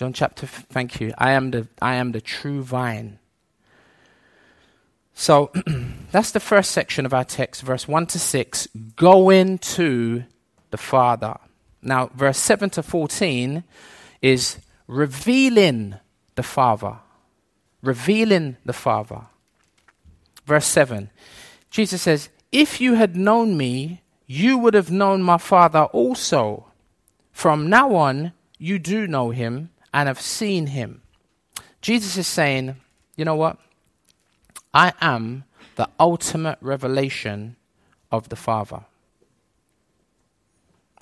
John 0.00 0.14
chapter, 0.14 0.46
f- 0.46 0.64
thank 0.70 0.98
you. 0.98 1.12
I 1.18 1.32
am 1.32 1.50
the, 1.50 1.68
I 1.82 1.96
am 1.96 2.12
the 2.12 2.22
true 2.22 2.62
vine. 2.62 3.18
So 5.12 5.52
that's 6.10 6.30
the 6.30 6.40
first 6.40 6.70
section 6.70 7.04
of 7.04 7.12
our 7.12 7.22
text, 7.22 7.60
verse 7.60 7.86
1 7.86 8.06
to 8.06 8.18
6, 8.18 8.68
going 8.96 9.58
to 9.58 10.24
the 10.70 10.78
Father. 10.78 11.36
Now, 11.82 12.06
verse 12.14 12.38
7 12.38 12.70
to 12.70 12.82
14 12.82 13.62
is 14.22 14.56
revealing 14.86 15.96
the 16.34 16.42
Father. 16.44 16.96
Revealing 17.82 18.56
the 18.64 18.72
Father. 18.72 19.26
Verse 20.46 20.64
7 20.64 21.10
Jesus 21.70 22.00
says, 22.00 22.30
If 22.50 22.80
you 22.80 22.94
had 22.94 23.16
known 23.16 23.58
me, 23.58 24.00
you 24.26 24.56
would 24.56 24.72
have 24.72 24.90
known 24.90 25.20
my 25.22 25.36
Father 25.36 25.82
also. 25.92 26.72
From 27.32 27.68
now 27.68 27.94
on, 27.94 28.32
you 28.56 28.78
do 28.78 29.06
know 29.06 29.28
him 29.28 29.68
and 29.92 30.08
have 30.08 30.20
seen 30.20 30.68
him. 30.68 31.02
Jesus 31.80 32.16
is 32.16 32.26
saying, 32.26 32.76
You 33.16 33.24
know 33.24 33.36
what? 33.36 33.58
I 34.72 34.92
am 35.00 35.44
the 35.76 35.88
ultimate 35.98 36.58
revelation 36.60 37.56
of 38.10 38.28
the 38.28 38.36
Father 38.36 38.84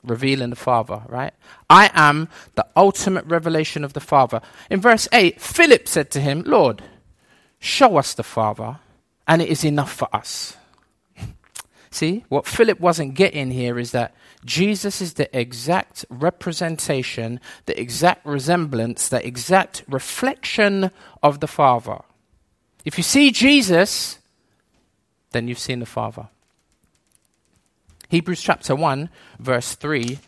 revealing 0.05 0.51
the 0.51 0.57
Father, 0.57 1.03
right? 1.09 1.33
I 1.69 1.91
am 1.95 2.29
the 2.55 2.67
ultimate 2.77 3.25
revelation 3.27 3.85
of 3.85 3.93
the 3.93 4.01
Father. 4.01 4.41
In 4.71 4.81
verse 4.81 5.09
8, 5.13 5.41
Philip 5.41 5.89
said 5.89 6.11
to 6.13 6.21
him, 6.21 6.43
Lord, 6.47 6.83
show 7.59 7.97
us 7.97 8.15
the 8.15 8.23
Father, 8.23 8.79
and 9.27 9.43
it 9.43 9.49
is 9.49 9.65
enough 9.65 9.93
for 9.93 10.09
us. 10.15 10.57
See, 11.91 12.25
what 12.29 12.47
Philip 12.47 12.81
wasn't 12.81 13.15
getting 13.15 13.51
here 13.51 13.79
is 13.79 13.93
that 13.93 14.15
Jesus 14.45 15.01
is 15.01 15.15
the 15.15 15.37
exact 15.39 16.05
representation, 16.11 17.41
the 17.67 17.81
exact 17.81 18.27
resemblance, 18.27 19.09
the 19.09 19.27
exact 19.27 19.85
reflection 19.89 20.91
of 21.23 21.41
the 21.41 21.47
Father. 21.47 22.01
If 22.85 22.99
you 22.99 23.03
see 23.03 23.31
Jesus, 23.31 24.19
then 25.33 25.49
you've 25.49 25.59
seen 25.59 25.81
the 25.81 25.87
Father. 25.87 26.29
Hebrews 28.09 28.41
chapter 28.41 28.75
1, 28.75 29.11
verse 29.39 29.75
3, 29.75 30.19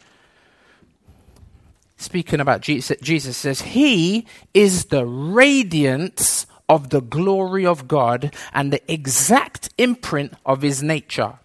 speaking 1.96 2.40
about 2.40 2.60
Jesus, 2.60 2.96
Jesus 3.00 3.36
says, 3.36 3.62
He 3.62 4.26
is 4.52 4.86
the 4.86 5.06
radiance 5.06 6.46
of 6.68 6.90
the 6.90 7.00
glory 7.00 7.66
of 7.66 7.88
God 7.88 8.34
and 8.52 8.72
the 8.72 8.92
exact 8.92 9.70
imprint 9.78 10.34
of 10.44 10.62
His 10.62 10.82
nature. 10.82 11.39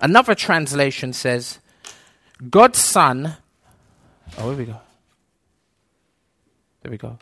Another 0.00 0.34
translation 0.34 1.12
says, 1.12 1.58
God's 2.50 2.78
Son 2.78 3.36
Oh, 4.38 4.50
here 4.50 4.58
we 4.58 4.64
go. 4.64 4.80
There 6.82 6.90
we 6.90 6.98
go. 6.98 7.18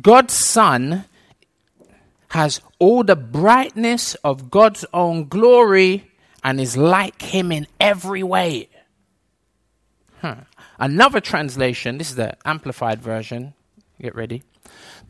God's 0.00 0.34
Son 0.34 1.04
has 2.28 2.60
all 2.78 3.02
the 3.02 3.16
brightness 3.16 4.14
of 4.16 4.50
God's 4.50 4.84
own 4.92 5.28
glory 5.28 6.10
and 6.44 6.60
is 6.60 6.76
like 6.76 7.22
Him 7.22 7.50
in 7.50 7.66
every 7.80 8.22
way. 8.22 8.68
Huh. 10.20 10.36
Another 10.78 11.20
translation, 11.20 11.98
this 11.98 12.10
is 12.10 12.16
the 12.16 12.36
amplified 12.46 13.00
version. 13.00 13.54
Get 14.00 14.14
ready. 14.14 14.42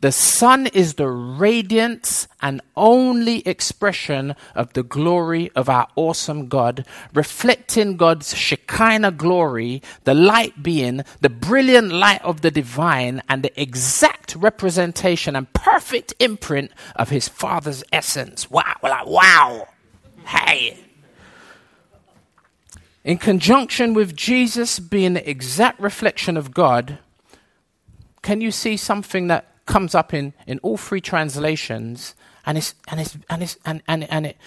The 0.01 0.11
Son 0.13 0.67
is 0.67 0.93
the 0.93 1.09
radiance 1.09 2.29
and 2.41 2.61
only 2.77 3.45
expression 3.45 4.33
of 4.55 4.71
the 4.71 4.83
glory 4.83 5.51
of 5.57 5.67
our 5.67 5.89
awesome 5.97 6.47
God, 6.47 6.85
reflecting 7.13 7.97
God's 7.97 8.35
Shekinah 8.35 9.11
glory, 9.11 9.81
the 10.05 10.13
light 10.13 10.63
being 10.63 11.03
the 11.19 11.29
brilliant 11.29 11.91
light 11.91 12.23
of 12.23 12.39
the 12.41 12.51
divine 12.51 13.21
and 13.27 13.43
the 13.43 13.61
exact 13.61 14.37
representation 14.37 15.35
and 15.35 15.51
perfect 15.51 16.13
imprint 16.19 16.71
of 16.95 17.09
his 17.09 17.27
Father's 17.27 17.83
essence. 17.91 18.49
Wow, 18.49 18.75
like, 18.81 19.05
wow. 19.05 19.67
Hey. 20.23 20.79
In 23.03 23.17
conjunction 23.17 23.93
with 23.93 24.15
Jesus 24.15 24.79
being 24.79 25.13
the 25.13 25.29
exact 25.29 25.81
reflection 25.81 26.37
of 26.37 26.53
God, 26.53 26.99
can 28.21 28.39
you 28.39 28.51
see 28.51 28.77
something 28.77 29.27
that 29.27 29.48
comes 29.69 29.95
up 29.95 30.13
in, 30.13 30.33
in 30.47 30.59
all 30.59 30.75
three 30.75 30.99
translations, 30.99 32.15
and 32.45 32.57
it's 32.57 32.75
and 32.89 32.99
it's 32.99 33.17
and 33.29 33.43
it's 33.43 33.57
and, 33.63 33.81
and, 33.87 34.03
and 34.11 34.25
it, 34.25 34.37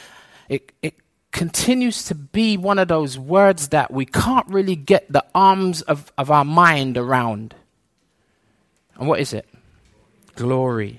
it 0.49 0.73
it 0.83 0.95
continues 1.31 2.05
to 2.05 2.15
be 2.15 2.59
one 2.59 2.79
of 2.79 2.89
those 2.89 3.19
words 3.19 3.69
that 3.69 3.91
we 3.91 4.05
can't 4.05 4.47
really 4.49 4.77
get 4.77 5.11
the 5.11 5.25
arms 5.35 5.81
of, 5.83 6.13
of 6.19 6.31
our 6.31 6.45
mind 6.45 6.99
around. 6.99 7.55
And 8.97 9.09
what 9.09 9.21
is 9.21 9.33
it? 9.33 9.49
Glory. 10.35 10.99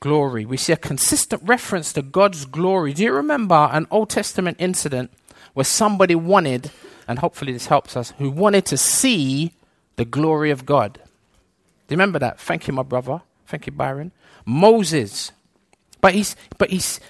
Glory. 0.00 0.46
We 0.46 0.56
see 0.56 0.72
a 0.72 0.76
consistent 0.76 1.42
reference 1.44 1.92
to 1.92 2.02
God's 2.02 2.46
glory. 2.46 2.94
Do 2.94 3.02
you 3.02 3.12
remember 3.12 3.68
an 3.72 3.86
Old 3.90 4.08
Testament 4.08 4.56
incident 4.60 5.10
where 5.52 5.64
somebody 5.64 6.14
wanted, 6.14 6.70
and 7.06 7.18
hopefully 7.18 7.52
this 7.52 7.66
helps 7.66 7.96
us, 7.96 8.14
who 8.18 8.30
wanted 8.30 8.64
to 8.66 8.76
see 8.76 9.52
the 9.96 10.04
glory 10.04 10.50
of 10.50 10.64
God? 10.64 11.00
Do 11.88 11.94
you 11.94 11.96
remember 11.96 12.18
that? 12.20 12.38
Thank 12.38 12.68
you, 12.68 12.74
my 12.74 12.82
brother. 12.82 13.22
Thank 13.46 13.66
you, 13.66 13.72
Byron. 13.72 14.12
Moses. 14.44 15.32
But 16.00 16.14
he's 16.14 16.36
but 16.58 16.70
he's 16.70 17.00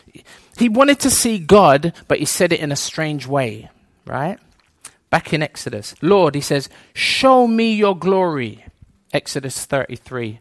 he 0.56 0.68
wanted 0.68 1.00
to 1.00 1.10
see 1.10 1.38
God, 1.38 1.92
but 2.06 2.18
he 2.18 2.24
said 2.24 2.52
it 2.52 2.60
in 2.60 2.72
a 2.72 2.76
strange 2.76 3.26
way, 3.26 3.70
right? 4.06 4.38
Back 5.10 5.32
in 5.32 5.42
Exodus. 5.42 5.94
Lord, 6.00 6.34
he 6.34 6.40
says, 6.40 6.68
Show 6.94 7.46
me 7.46 7.74
your 7.74 7.96
glory. 7.96 8.64
Exodus 9.12 9.64
33. 9.66 10.40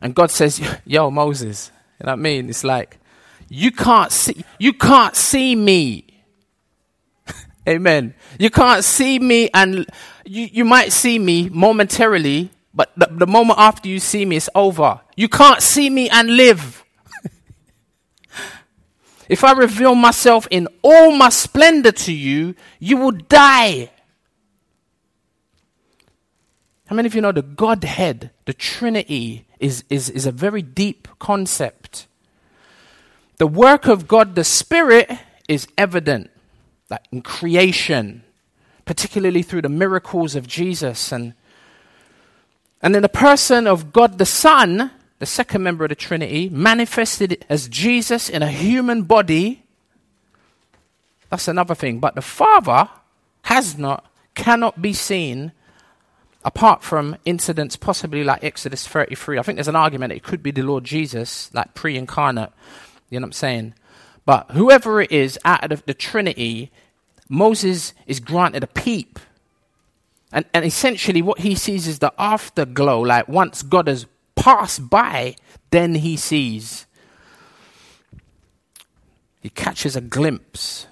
And 0.00 0.14
God 0.14 0.30
says, 0.30 0.60
Yo, 0.84 1.10
Moses. 1.10 1.70
You 2.00 2.06
know 2.06 2.12
what 2.12 2.18
I 2.18 2.22
mean? 2.22 2.48
It's 2.50 2.64
like, 2.64 2.98
you 3.48 3.70
can't 3.70 4.12
see 4.12 4.44
you 4.58 4.72
can't 4.72 5.16
see 5.16 5.54
me. 5.54 6.06
Amen. 7.68 8.14
You 8.38 8.50
can't 8.50 8.84
see 8.84 9.18
me 9.18 9.48
and 9.54 9.86
you, 10.24 10.48
you 10.52 10.64
might 10.64 10.92
see 10.92 11.18
me 11.18 11.48
momentarily, 11.50 12.50
but 12.74 12.92
the, 12.96 13.06
the 13.06 13.26
moment 13.26 13.58
after 13.58 13.88
you 13.88 14.00
see 14.00 14.24
me, 14.24 14.36
it's 14.36 14.48
over. 14.54 15.00
You 15.16 15.28
can't 15.28 15.62
see 15.62 15.88
me 15.88 16.10
and 16.10 16.36
live. 16.36 16.84
if 19.28 19.44
I 19.44 19.52
reveal 19.52 19.94
myself 19.94 20.48
in 20.50 20.66
all 20.82 21.12
my 21.12 21.28
splendor 21.28 21.92
to 21.92 22.12
you, 22.12 22.56
you 22.80 22.96
will 22.96 23.12
die. 23.12 23.90
How 26.86 26.96
many 26.96 27.06
of 27.06 27.14
you 27.14 27.20
know 27.20 27.32
the 27.32 27.42
Godhead, 27.42 28.30
the 28.44 28.52
Trinity, 28.52 29.46
is, 29.60 29.84
is, 29.88 30.10
is 30.10 30.26
a 30.26 30.32
very 30.32 30.62
deep 30.62 31.06
concept? 31.18 32.08
The 33.38 33.46
work 33.46 33.86
of 33.86 34.08
God, 34.08 34.34
the 34.34 34.44
Spirit, 34.44 35.10
is 35.48 35.66
evident 35.78 36.30
like 36.90 37.06
in 37.10 37.22
creation, 37.22 38.22
particularly 38.84 39.42
through 39.42 39.62
the 39.62 39.68
miracles 39.68 40.34
of 40.34 40.46
Jesus 40.46 41.12
and 41.12 41.34
and 42.84 42.94
then 42.94 43.00
the 43.00 43.08
person 43.08 43.66
of 43.66 43.94
God 43.94 44.18
the 44.18 44.26
Son, 44.26 44.90
the 45.18 45.24
second 45.24 45.62
member 45.62 45.86
of 45.86 45.88
the 45.88 45.94
Trinity, 45.94 46.50
manifested 46.50 47.42
as 47.48 47.66
Jesus 47.66 48.28
in 48.28 48.42
a 48.42 48.50
human 48.50 49.04
body. 49.04 49.62
That's 51.30 51.48
another 51.48 51.74
thing. 51.74 51.98
But 51.98 52.14
the 52.14 52.20
Father 52.20 52.90
has 53.44 53.78
not, 53.78 54.04
cannot 54.34 54.82
be 54.82 54.92
seen 54.92 55.52
apart 56.44 56.82
from 56.82 57.16
incidents 57.24 57.74
possibly 57.74 58.22
like 58.22 58.44
Exodus 58.44 58.86
33. 58.86 59.38
I 59.38 59.42
think 59.42 59.56
there's 59.56 59.66
an 59.66 59.76
argument 59.76 60.12
it 60.12 60.22
could 60.22 60.42
be 60.42 60.50
the 60.50 60.60
Lord 60.60 60.84
Jesus, 60.84 61.48
like 61.54 61.72
pre 61.72 61.96
incarnate. 61.96 62.52
You 63.08 63.18
know 63.18 63.24
what 63.24 63.28
I'm 63.28 63.32
saying? 63.32 63.74
But 64.26 64.50
whoever 64.50 65.00
it 65.00 65.10
is 65.10 65.38
out 65.46 65.72
of 65.72 65.82
the 65.86 65.94
Trinity, 65.94 66.70
Moses 67.30 67.94
is 68.06 68.20
granted 68.20 68.62
a 68.62 68.66
peep 68.66 69.18
and, 70.34 70.44
and 70.52 70.64
essentially, 70.64 71.22
what 71.22 71.38
he 71.38 71.54
sees 71.54 71.86
is 71.86 72.00
the 72.00 72.12
afterglow. 72.18 73.00
Like 73.00 73.28
once 73.28 73.62
God 73.62 73.86
has 73.86 74.04
passed 74.34 74.90
by, 74.90 75.36
then 75.70 75.94
he 75.94 76.16
sees. 76.16 76.86
He 79.40 79.48
catches 79.48 79.94
a 79.94 80.00
glimpse. 80.00 80.88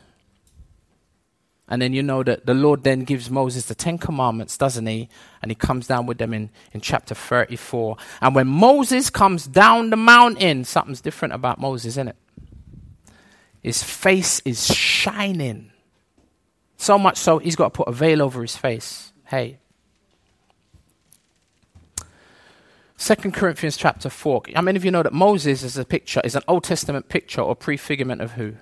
And 1.69 1.83
then 1.83 1.93
you 1.93 2.05
know 2.05 2.23
that 2.23 2.47
the 2.47 2.55
Lord 2.55 2.85
then 2.85 3.01
gives 3.01 3.31
Moses 3.31 3.67
the 3.67 3.75
Ten 3.75 3.99
Commandments, 3.99 4.57
doesn't 4.57 4.87
he? 4.87 5.09
And 5.41 5.51
he 5.51 5.57
comes 5.57 5.89
down 5.89 6.07
with 6.07 6.19
them 6.19 6.33
in, 6.33 6.51
in 6.73 6.81
chapter 6.81 7.15
34. 7.15 7.97
And 8.21 8.37
when 8.37 8.47
Moses 8.47 9.11
comes 9.11 9.49
down 9.49 9.91
the 9.91 9.97
mountain, 9.97 10.65
something's 10.65 11.01
different 11.01 11.35
about 11.35 11.59
Moses, 11.59 11.95
isn't 11.95 12.09
it? 12.09 12.17
His 13.61 13.83
face 13.83 14.41
is 14.45 14.73
shining. 14.73 15.73
So 16.77 16.97
much 16.97 17.17
so, 17.17 17.39
he's 17.39 17.57
got 17.57 17.73
to 17.73 17.77
put 17.77 17.89
a 17.89 17.93
veil 17.93 18.23
over 18.23 18.43
his 18.43 18.57
face. 18.57 19.12
Hey. 19.33 19.57
2 22.99 23.15
Corinthians 23.31 23.79
chapter 23.79 24.11
4. 24.11 24.43
How 24.55 24.61
many 24.61 24.77
of 24.77 24.85
you 24.85 24.91
know 24.91 25.03
that 25.03 25.15
Moses 25.15 25.63
is 25.63 25.79
a 25.79 25.87
picture, 25.87 26.21
is 26.23 26.37
an 26.37 26.43
Old 26.47 26.65
Testament 26.65 27.09
picture 27.09 27.41
or 27.41 27.57
prefigurement 27.57 28.21
of 28.21 28.33
who? 28.33 28.57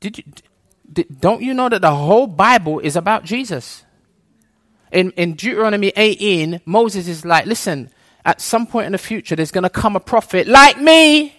Did 0.00 0.18
you, 0.18 0.24
did, 0.92 1.20
don't 1.20 1.40
you 1.40 1.54
know 1.54 1.68
that 1.68 1.82
the 1.82 1.94
whole 1.94 2.26
Bible 2.26 2.80
is 2.80 2.96
about 2.96 3.22
Jesus? 3.22 3.84
In, 4.90 5.12
in 5.12 5.34
Deuteronomy 5.34 5.92
18, 5.94 6.62
Moses 6.64 7.06
is 7.06 7.24
like, 7.24 7.46
listen, 7.46 7.90
at 8.24 8.40
some 8.40 8.66
point 8.66 8.86
in 8.86 8.92
the 8.92 8.98
future, 8.98 9.36
there's 9.36 9.52
going 9.52 9.62
to 9.62 9.70
come 9.70 9.94
a 9.94 10.00
prophet 10.00 10.48
like 10.48 10.80
me. 10.80 11.32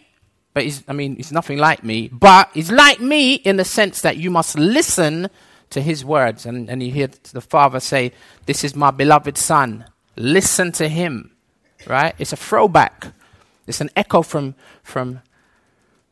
But 0.53 0.63
he's, 0.63 0.85
I 0.87 0.93
mean, 0.93 1.17
he's 1.17 1.33
nothing 1.33 1.57
like 1.57 1.83
me, 1.83 2.07
but 2.07 2.49
he's 2.53 2.71
like 2.71 3.01
me 3.01 3.33
in 3.33 3.57
the 3.57 3.65
sense 3.65 3.99
that 4.03 4.15
you 4.15 4.31
must 4.31 4.57
listen 4.57 5.29
to 5.71 5.81
his 5.81 6.03
words. 6.03 6.45
And, 6.45 6.69
and 6.69 6.81
you 6.81 6.91
hear 6.91 7.09
the 7.31 7.41
father 7.41 7.79
say, 7.79 8.11
This 8.45 8.63
is 8.63 8.75
my 8.75 8.91
beloved 8.91 9.37
son. 9.37 9.85
Listen 10.15 10.71
to 10.73 10.87
him. 10.87 11.31
Right? 11.87 12.13
It's 12.17 12.33
a 12.33 12.37
throwback. 12.37 13.07
It's 13.67 13.81
an 13.81 13.89
echo 13.95 14.21
from, 14.21 14.55
from, 14.83 15.21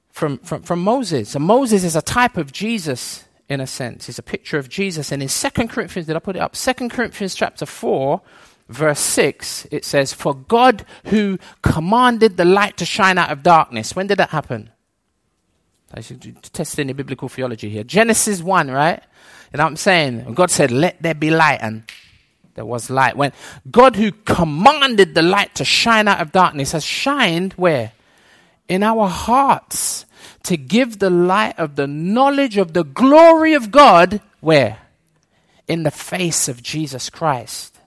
from, 0.10 0.38
from, 0.40 0.62
from 0.62 0.80
Moses. 0.80 1.36
And 1.36 1.44
Moses 1.44 1.84
is 1.84 1.96
a 1.96 2.02
type 2.02 2.38
of 2.38 2.52
Jesus 2.52 3.26
in 3.50 3.60
a 3.60 3.68
sense. 3.68 4.06
He's 4.06 4.20
a 4.20 4.24
picture 4.24 4.58
of 4.58 4.70
Jesus. 4.70 5.12
And 5.12 5.22
in 5.24 5.30
2 5.30 5.50
Corinthians, 5.68 6.08
did 6.08 6.16
I 6.16 6.20
put 6.20 6.36
it 6.36 6.42
up? 6.42 6.54
2 6.54 6.90
Corinthians 6.90 7.34
chapter 7.36 7.66
4, 7.66 8.22
verse 8.70 9.00
6, 9.00 9.68
it 9.72 9.86
says, 9.86 10.14
For 10.14 10.36
God 10.36 10.86
who 11.06 11.40
commanded 11.62 12.38
the 12.38 12.46
light 12.46 12.78
to 12.78 12.86
shine 12.86 13.18
out 13.18 13.32
of 13.32 13.44
darkness. 13.44 13.96
When 13.96 14.08
did 14.08 14.20
that 14.20 14.30
happen? 14.30 14.70
I 15.94 16.02
should 16.02 16.44
test 16.44 16.80
any 16.80 16.94
biblical 16.94 17.30
theology 17.30 17.70
here. 17.70 17.84
Genesis 17.84 18.42
1, 18.42 18.70
right? 18.70 19.02
You 19.54 19.58
know 19.58 19.64
what 19.64 19.72
I'm 19.72 19.78
saying? 19.78 20.34
God 20.34 20.52
said, 20.52 20.72
Let 20.72 21.02
there 21.02 21.16
be 21.16 21.30
light, 21.30 21.60
and 21.62 21.84
there 22.56 22.66
was 22.66 22.90
light. 22.90 23.16
When 23.16 23.32
God, 23.70 23.96
who 23.96 24.12
commanded 24.12 25.16
the 25.16 25.22
light 25.22 25.56
to 25.56 25.66
shine 25.66 26.08
out 26.08 26.20
of 26.20 26.32
darkness, 26.32 26.74
has 26.74 26.84
shined 26.84 27.54
where? 27.54 27.94
In 28.68 28.84
our 28.84 29.08
hearts 29.08 30.06
to 30.44 30.58
give 30.58 31.00
the 31.00 31.10
light 31.10 31.58
of 31.58 31.76
the 31.76 31.88
knowledge 31.88 32.58
of 32.58 32.74
the 32.74 32.84
glory 32.84 33.54
of 33.54 33.72
God, 33.72 34.22
where? 34.40 34.80
In 35.68 35.84
the 35.84 35.92
face 35.92 36.48
of 36.48 36.64
Jesus 36.64 37.10
Christ. 37.10 37.78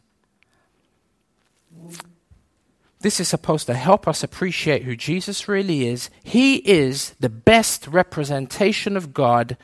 This 3.00 3.18
is 3.18 3.28
supposed 3.28 3.66
to 3.66 3.74
help 3.74 4.06
us 4.06 4.22
appreciate 4.22 4.82
who 4.82 4.94
Jesus 4.94 5.48
really 5.48 5.86
is. 5.86 6.10
He 6.22 6.56
is 6.56 7.14
the 7.18 7.30
best 7.30 7.86
representation 7.86 8.96
of 8.96 9.14
God 9.14 9.56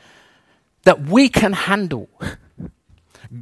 that 0.87 1.01
we 1.01 1.27
can 1.27 1.51
handle. 1.51 2.07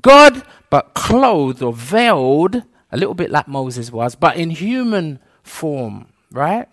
God, 0.01 0.41
but 0.71 0.95
clothed 0.95 1.61
or 1.61 1.73
veiled, 1.73 2.63
a 2.91 2.97
little 2.97 3.13
bit 3.13 3.29
like 3.29 3.47
Moses 3.47 3.91
was, 3.91 4.15
but 4.15 4.35
in 4.35 4.49
human 4.49 5.19
form, 5.43 6.07
right? 6.31 6.67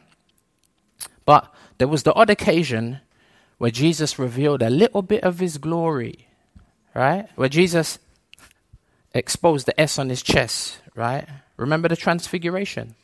But 1.27 1.53
there 1.77 1.89
was 1.89 2.05
the 2.05 2.15
odd 2.15 2.31
occasion 2.31 3.01
where 3.59 3.71
Jesus 3.71 4.19
revealed 4.19 4.63
a 4.63 4.71
little 4.71 5.03
bit 5.03 5.23
of 5.25 5.41
his 5.41 5.59
glory, 5.59 6.27
right? 6.95 7.29
Where 7.37 7.51
Jesus 7.51 7.99
exposed 9.15 9.67
the 9.67 9.79
S 9.79 9.99
on 9.99 10.09
his 10.09 10.23
chest, 10.23 10.79
right? 10.95 11.29
Remember 11.59 11.87
the 11.87 11.97
transfiguration? 11.97 12.95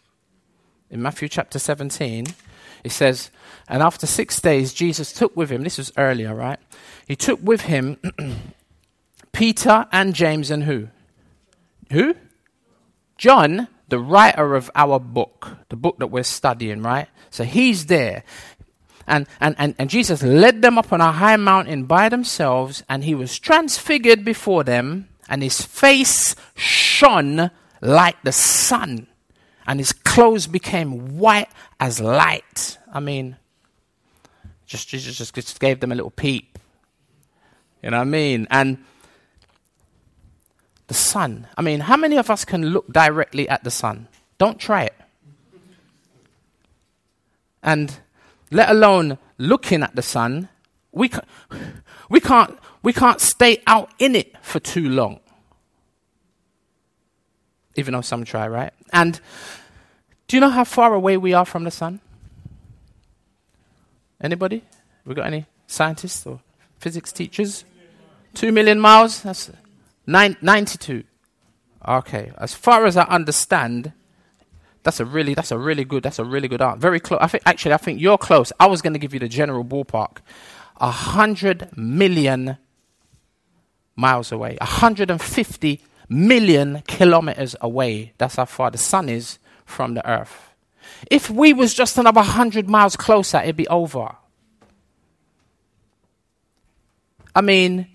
In 0.90 1.02
Matthew 1.02 1.28
chapter 1.28 1.58
17, 1.58 2.28
it 2.84 2.92
says, 2.92 3.30
And 3.68 3.82
after 3.82 4.06
six 4.06 4.40
days, 4.40 4.72
Jesus 4.72 5.12
took 5.12 5.36
with 5.36 5.50
him, 5.50 5.62
this 5.62 5.78
was 5.78 5.92
earlier, 5.96 6.34
right? 6.34 6.58
He 7.06 7.16
took 7.16 7.40
with 7.42 7.62
him 7.62 7.98
Peter 9.32 9.86
and 9.92 10.14
James 10.14 10.50
and 10.50 10.64
who? 10.64 10.88
Who? 11.90 12.14
John, 13.16 13.68
the 13.88 13.98
writer 13.98 14.54
of 14.54 14.70
our 14.74 14.98
book, 15.00 15.58
the 15.68 15.76
book 15.76 15.98
that 15.98 16.08
we're 16.08 16.22
studying, 16.22 16.82
right? 16.82 17.08
So 17.30 17.44
he's 17.44 17.86
there. 17.86 18.24
And, 19.06 19.26
and, 19.40 19.56
and, 19.58 19.74
and 19.78 19.88
Jesus 19.88 20.22
led 20.22 20.60
them 20.60 20.76
up 20.76 20.92
on 20.92 21.00
a 21.00 21.12
high 21.12 21.36
mountain 21.36 21.84
by 21.84 22.08
themselves, 22.08 22.82
and 22.88 23.04
he 23.04 23.14
was 23.14 23.38
transfigured 23.38 24.24
before 24.24 24.64
them, 24.64 25.08
and 25.28 25.42
his 25.42 25.62
face 25.62 26.36
shone 26.54 27.50
like 27.80 28.16
the 28.22 28.32
sun, 28.32 29.06
and 29.68 29.78
his 29.78 29.92
clothes 29.92 30.46
became 30.46 31.18
white 31.18 31.50
as 31.78 32.00
light. 32.00 32.78
I 32.92 33.00
mean, 33.00 33.36
just 34.66 34.88
Jesus 34.88 35.16
just, 35.16 35.34
just 35.34 35.60
gave 35.60 35.80
them 35.80 35.92
a 35.92 35.94
little 35.94 36.10
peep. 36.10 36.58
You 37.82 37.90
know 37.90 37.98
what 37.98 38.02
I 38.02 38.06
mean? 38.06 38.46
And 38.50 38.78
the 40.86 40.94
sun. 40.94 41.46
I 41.56 41.60
mean, 41.60 41.80
how 41.80 41.98
many 41.98 42.16
of 42.16 42.30
us 42.30 42.46
can 42.46 42.64
look 42.64 42.90
directly 42.90 43.46
at 43.46 43.62
the 43.62 43.70
sun? 43.70 44.08
Don't 44.38 44.58
try 44.58 44.84
it. 44.84 44.94
And 47.62 47.94
let 48.50 48.70
alone 48.70 49.18
looking 49.36 49.82
at 49.82 49.94
the 49.94 50.02
sun, 50.02 50.48
we, 50.92 51.10
ca- 51.10 51.24
we, 52.08 52.20
can't, 52.20 52.58
we 52.82 52.94
can't 52.94 53.20
stay 53.20 53.62
out 53.66 53.90
in 53.98 54.16
it 54.16 54.34
for 54.40 54.60
too 54.60 54.88
long. 54.88 55.20
Even 57.78 57.94
though 57.94 58.00
some 58.00 58.24
try, 58.24 58.48
right? 58.48 58.72
And 58.92 59.20
do 60.26 60.36
you 60.36 60.40
know 60.40 60.50
how 60.50 60.64
far 60.64 60.92
away 60.94 61.16
we 61.16 61.32
are 61.32 61.44
from 61.44 61.62
the 61.62 61.70
sun? 61.70 62.00
Anybody? 64.20 64.64
We 65.06 65.14
got 65.14 65.28
any 65.28 65.46
scientists 65.68 66.26
or 66.26 66.40
physics 66.80 67.12
teachers? 67.12 67.64
Two 68.34 68.50
million 68.50 68.80
miles? 68.80 69.22
That's 69.22 69.52
nine, 70.08 70.36
92. 70.42 71.04
Okay. 71.86 72.32
As 72.36 72.52
far 72.52 72.84
as 72.84 72.96
I 72.96 73.04
understand, 73.04 73.92
that's 74.82 74.98
a 74.98 75.04
really, 75.04 75.34
that's 75.34 75.52
a 75.52 75.58
really 75.58 75.84
good, 75.84 76.02
that's 76.02 76.18
a 76.18 76.24
really 76.24 76.48
good 76.48 76.60
answer. 76.60 76.80
Very 76.80 76.98
close. 76.98 77.20
I 77.22 77.28
think 77.28 77.44
actually, 77.46 77.74
I 77.74 77.76
think 77.76 78.00
you're 78.00 78.18
close. 78.18 78.52
I 78.58 78.66
was 78.66 78.82
going 78.82 78.94
to 78.94 78.98
give 78.98 79.14
you 79.14 79.20
the 79.20 79.28
general 79.28 79.64
ballpark. 79.64 80.18
A 80.78 80.90
hundred 80.90 81.70
million 81.76 82.58
miles 83.94 84.32
away. 84.32 84.58
A 84.60 84.66
hundred 84.66 85.12
and 85.12 85.22
fifty 85.22 85.80
million 86.08 86.82
kilometers 86.86 87.54
away. 87.60 88.12
That's 88.18 88.36
how 88.36 88.44
far 88.44 88.70
the 88.70 88.78
sun 88.78 89.08
is 89.08 89.38
from 89.64 89.94
the 89.94 90.08
earth. 90.08 90.50
If 91.10 91.30
we 91.30 91.52
was 91.52 91.74
just 91.74 91.98
another 91.98 92.22
hundred 92.22 92.68
miles 92.68 92.96
closer, 92.96 93.38
it'd 93.38 93.56
be 93.56 93.68
over. 93.68 94.16
I 97.34 97.40
mean, 97.40 97.86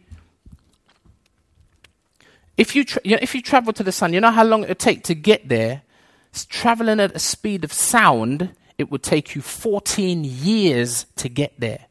if 2.56 2.76
you, 2.76 2.86
tra- 2.86 3.02
you 3.04 3.12
know, 3.12 3.20
if 3.22 3.34
you 3.36 3.42
travel 3.42 3.74
to 3.74 3.84
the 3.84 3.92
sun, 3.92 4.14
you 4.14 4.22
know 4.22 4.32
how 4.32 4.44
long 4.44 4.64
it 4.64 4.70
would 4.70 4.80
take 4.80 5.04
to 5.06 5.16
get 5.16 5.50
there? 5.50 5.82
It's 6.30 6.46
traveling 6.46 7.00
at 7.00 7.16
a 7.16 7.20
speed 7.20 7.64
of 7.64 7.74
sound, 7.74 8.56
it 8.78 8.90
would 8.92 9.04
take 9.04 9.36
you 9.36 9.42
14 9.42 10.24
years 10.24 11.06
to 11.18 11.30
get 11.30 11.60
there. 11.60 11.86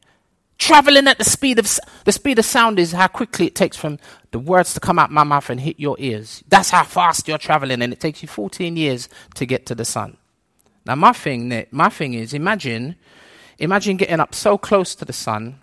Traveling 0.63 1.07
at 1.07 1.17
the 1.17 1.25
speed 1.25 1.59
of 1.59 1.79
the 2.05 2.11
speed 2.11 2.39
of 2.39 2.45
sound 2.45 2.79
is 2.79 2.93
how 2.93 3.07
quickly 3.07 3.47
it 3.47 3.55
takes 3.55 3.75
from 3.75 3.99
the 4.31 4.39
words 4.39 4.73
to 4.73 4.79
come 4.79 4.97
out 4.97 5.11
my 5.11 5.23
mouth 5.23 5.49
and 5.49 5.59
hit 5.59 5.79
your 5.79 5.97
ears. 5.99 6.43
That's 6.47 6.69
how 6.69 6.83
fast 6.83 7.27
you're 7.27 7.37
traveling, 7.37 7.81
and 7.81 7.91
it 7.91 7.99
takes 7.99 8.21
you 8.21 8.27
14 8.29 8.77
years 8.77 9.09
to 9.35 9.45
get 9.45 9.65
to 9.65 9.75
the 9.75 9.85
sun. 9.85 10.17
Now, 10.85 10.95
my 10.95 11.11
thing, 11.11 11.65
my 11.71 11.89
thing 11.89 12.13
is, 12.13 12.33
imagine, 12.33 12.95
imagine 13.59 13.97
getting 13.97 14.19
up 14.19 14.33
so 14.33 14.57
close 14.57 14.95
to 14.95 15.05
the 15.05 15.13
sun. 15.13 15.59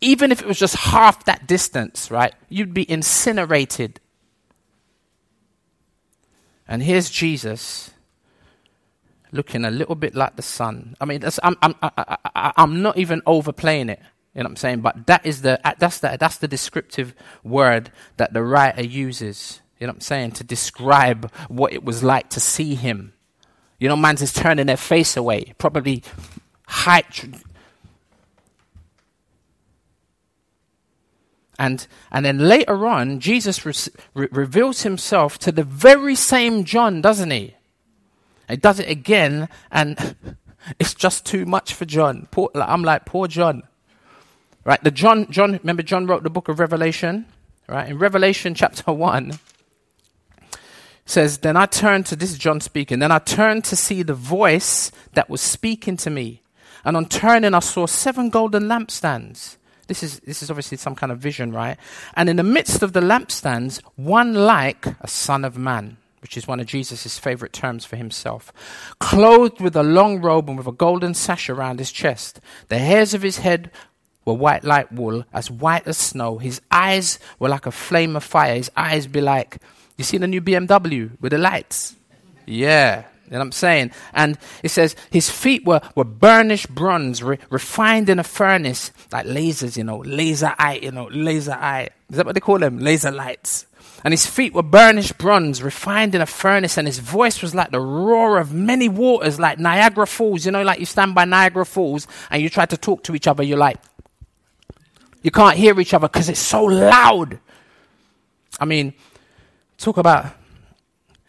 Even 0.00 0.32
if 0.32 0.40
it 0.40 0.46
was 0.46 0.58
just 0.58 0.76
half 0.76 1.24
that 1.26 1.46
distance, 1.46 2.10
right? 2.10 2.34
You'd 2.48 2.74
be 2.74 2.90
incinerated 2.90 4.00
and 6.68 6.82
here's 6.82 7.10
Jesus 7.10 7.90
looking 9.32 9.64
a 9.64 9.70
little 9.70 9.94
bit 9.94 10.14
like 10.14 10.36
the 10.36 10.42
sun. 10.42 10.96
I 11.00 11.04
mean, 11.04 11.22
I'm, 11.42 11.56
I'm, 11.62 11.74
I, 11.82 12.52
I'm 12.56 12.82
not 12.82 12.96
even 12.96 13.22
overplaying 13.26 13.88
it. 13.88 14.00
You 14.34 14.42
know 14.42 14.44
what 14.44 14.50
I'm 14.50 14.56
saying? 14.56 14.80
But 14.80 15.06
that 15.06 15.24
is 15.24 15.42
the, 15.42 15.58
uh, 15.66 15.74
that's 15.78 16.00
the, 16.00 16.16
that's 16.20 16.38
the 16.38 16.48
descriptive 16.48 17.14
word 17.42 17.90
that 18.18 18.32
the 18.32 18.42
writer 18.42 18.84
uses. 18.84 19.60
You 19.80 19.86
know 19.86 19.92
what 19.92 19.96
I'm 19.96 20.00
saying? 20.02 20.32
To 20.32 20.44
describe 20.44 21.30
what 21.48 21.72
it 21.72 21.84
was 21.84 22.02
like 22.02 22.28
to 22.30 22.40
see 22.40 22.74
him. 22.74 23.14
You 23.78 23.88
know, 23.88 23.96
man's 23.96 24.22
is 24.22 24.32
turning 24.32 24.66
their 24.66 24.76
face 24.76 25.16
away, 25.16 25.54
probably 25.58 26.02
height, 26.66 27.24
And, 31.58 31.86
and 32.12 32.24
then 32.24 32.38
later 32.38 32.86
on, 32.86 33.20
Jesus 33.20 33.64
re- 33.64 34.28
reveals 34.30 34.82
himself 34.82 35.38
to 35.40 35.52
the 35.52 35.62
very 35.62 36.14
same 36.14 36.64
John, 36.64 37.00
doesn't 37.00 37.30
he? 37.30 37.54
He 38.48 38.56
does 38.56 38.80
it 38.80 38.88
again, 38.88 39.48
and 39.70 40.16
it's 40.78 40.94
just 40.94 41.24
too 41.26 41.46
much 41.46 41.74
for 41.74 41.84
John. 41.84 42.28
Poor, 42.30 42.50
I'm 42.54 42.82
like, 42.82 43.06
poor 43.06 43.28
John. 43.28 43.62
Right? 44.64 44.82
The 44.82 44.90
John, 44.90 45.30
John, 45.30 45.52
remember 45.52 45.82
John 45.82 46.06
wrote 46.06 46.24
the 46.24 46.30
book 46.30 46.48
of 46.48 46.58
Revelation? 46.58 47.26
Right? 47.68 47.88
In 47.88 47.98
Revelation 47.98 48.54
chapter 48.54 48.92
1, 48.92 49.38
says, 51.04 51.38
Then 51.38 51.56
I 51.56 51.66
turned 51.66 52.06
to, 52.06 52.16
this 52.16 52.32
is 52.32 52.38
John 52.38 52.60
speaking, 52.60 52.98
then 52.98 53.12
I 53.12 53.18
turned 53.18 53.64
to 53.64 53.76
see 53.76 54.02
the 54.02 54.14
voice 54.14 54.90
that 55.14 55.30
was 55.30 55.40
speaking 55.40 55.96
to 55.98 56.10
me. 56.10 56.42
And 56.84 56.96
on 56.96 57.06
turning, 57.06 57.54
I 57.54 57.60
saw 57.60 57.86
seven 57.86 58.30
golden 58.30 58.64
lampstands. 58.64 59.56
This 59.88 60.02
is, 60.02 60.20
this 60.20 60.42
is 60.42 60.50
obviously 60.50 60.78
some 60.78 60.96
kind 60.96 61.12
of 61.12 61.18
vision, 61.18 61.52
right? 61.52 61.76
And 62.14 62.28
in 62.28 62.36
the 62.36 62.42
midst 62.42 62.82
of 62.82 62.92
the 62.92 63.00
lampstands, 63.00 63.80
one 63.94 64.34
like 64.34 64.86
a 65.00 65.08
son 65.08 65.44
of 65.44 65.56
man, 65.56 65.96
which 66.26 66.36
is 66.36 66.48
one 66.48 66.58
of 66.58 66.66
Jesus' 66.66 67.20
favorite 67.20 67.52
terms 67.52 67.84
for 67.84 67.94
himself, 67.94 68.52
clothed 68.98 69.60
with 69.60 69.76
a 69.76 69.84
long 69.84 70.20
robe 70.20 70.48
and 70.48 70.58
with 70.58 70.66
a 70.66 70.72
golden 70.72 71.14
sash 71.14 71.48
around 71.48 71.78
his 71.78 71.92
chest. 71.92 72.40
The 72.66 72.78
hairs 72.78 73.14
of 73.14 73.22
his 73.22 73.38
head 73.38 73.70
were 74.24 74.34
white 74.34 74.64
like 74.64 74.90
wool, 74.90 75.22
as 75.32 75.52
white 75.52 75.86
as 75.86 75.96
snow. 75.96 76.38
His 76.38 76.60
eyes 76.68 77.20
were 77.38 77.48
like 77.48 77.64
a 77.64 77.70
flame 77.70 78.16
of 78.16 78.24
fire. 78.24 78.56
His 78.56 78.72
eyes 78.76 79.06
be 79.06 79.20
like, 79.20 79.58
you 79.96 80.02
see 80.02 80.18
the 80.18 80.26
new 80.26 80.42
BMW 80.42 81.12
with 81.20 81.30
the 81.30 81.38
lights? 81.38 81.94
Yeah. 82.44 83.04
You 83.26 83.32
know 83.32 83.38
what 83.38 83.44
I'm 83.44 83.52
saying? 83.52 83.92
And 84.12 84.36
it 84.64 84.72
says 84.72 84.96
his 85.12 85.30
feet 85.30 85.64
were, 85.64 85.80
were 85.94 86.02
burnished 86.02 86.74
bronze, 86.74 87.22
re- 87.22 87.38
refined 87.50 88.08
in 88.08 88.18
a 88.18 88.24
furnace, 88.24 88.90
like 89.12 89.26
lasers, 89.26 89.76
you 89.76 89.84
know, 89.84 89.98
laser 89.98 90.56
eye, 90.58 90.80
you 90.82 90.90
know, 90.90 91.08
laser 91.12 91.52
eye. 91.52 91.90
Is 92.10 92.16
that 92.16 92.26
what 92.26 92.34
they 92.34 92.40
call 92.40 92.58
them? 92.58 92.80
Laser 92.80 93.12
lights. 93.12 93.65
And 94.04 94.12
his 94.12 94.26
feet 94.26 94.52
were 94.52 94.62
burnished 94.62 95.18
bronze, 95.18 95.62
refined 95.62 96.14
in 96.14 96.20
a 96.20 96.26
furnace, 96.26 96.76
and 96.76 96.86
his 96.86 96.98
voice 96.98 97.42
was 97.42 97.54
like 97.54 97.70
the 97.70 97.80
roar 97.80 98.38
of 98.38 98.52
many 98.52 98.88
waters, 98.88 99.40
like 99.40 99.58
Niagara 99.58 100.06
Falls. 100.06 100.44
You 100.46 100.52
know, 100.52 100.62
like 100.62 100.78
you 100.78 100.86
stand 100.86 101.14
by 101.14 101.24
Niagara 101.24 101.66
Falls 101.66 102.06
and 102.30 102.42
you 102.42 102.48
try 102.48 102.66
to 102.66 102.76
talk 102.76 103.02
to 103.04 103.14
each 103.14 103.26
other, 103.26 103.42
you're 103.42 103.58
like, 103.58 103.78
you 105.22 105.30
can't 105.30 105.56
hear 105.56 105.80
each 105.80 105.92
other 105.92 106.08
because 106.08 106.28
it's 106.28 106.40
so 106.40 106.64
loud. 106.64 107.40
I 108.60 108.64
mean, 108.64 108.94
talk 109.78 109.96
about, 109.96 110.26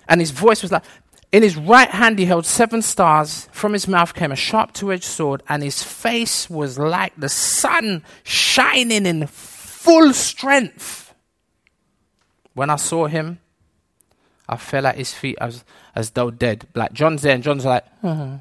and 0.07 0.21
his 0.21 0.31
voice 0.31 0.61
was 0.61 0.71
like, 0.71 0.83
in 1.31 1.43
his 1.43 1.57
right 1.57 1.89
hand 1.89 2.19
he 2.19 2.25
held 2.25 2.45
seven 2.45 2.81
stars. 2.81 3.49
From 3.51 3.73
his 3.73 3.87
mouth 3.87 4.13
came 4.13 4.31
a 4.31 4.35
sharp 4.35 4.73
two 4.73 4.91
edged 4.91 5.03
sword, 5.03 5.41
and 5.49 5.63
his 5.63 5.83
face 5.83 6.49
was 6.49 6.77
like 6.77 7.13
the 7.17 7.29
sun 7.29 8.03
shining 8.23 9.05
in 9.05 9.27
full 9.27 10.13
strength. 10.13 11.06
When 12.57 12.71
I 12.71 12.75
saw 12.77 13.05
him, 13.05 13.37
I 14.49 14.57
fell 14.57 14.87
at 14.87 14.95
his 14.95 15.13
feet 15.13 15.37
as, 15.39 15.63
as 15.93 16.09
though 16.09 16.31
dead. 16.31 16.65
Like 16.73 16.91
John's 16.91 17.21
there, 17.21 17.35
and 17.35 17.43
John's 17.43 17.65
like, 17.65 17.85
uh-huh. 18.01 18.37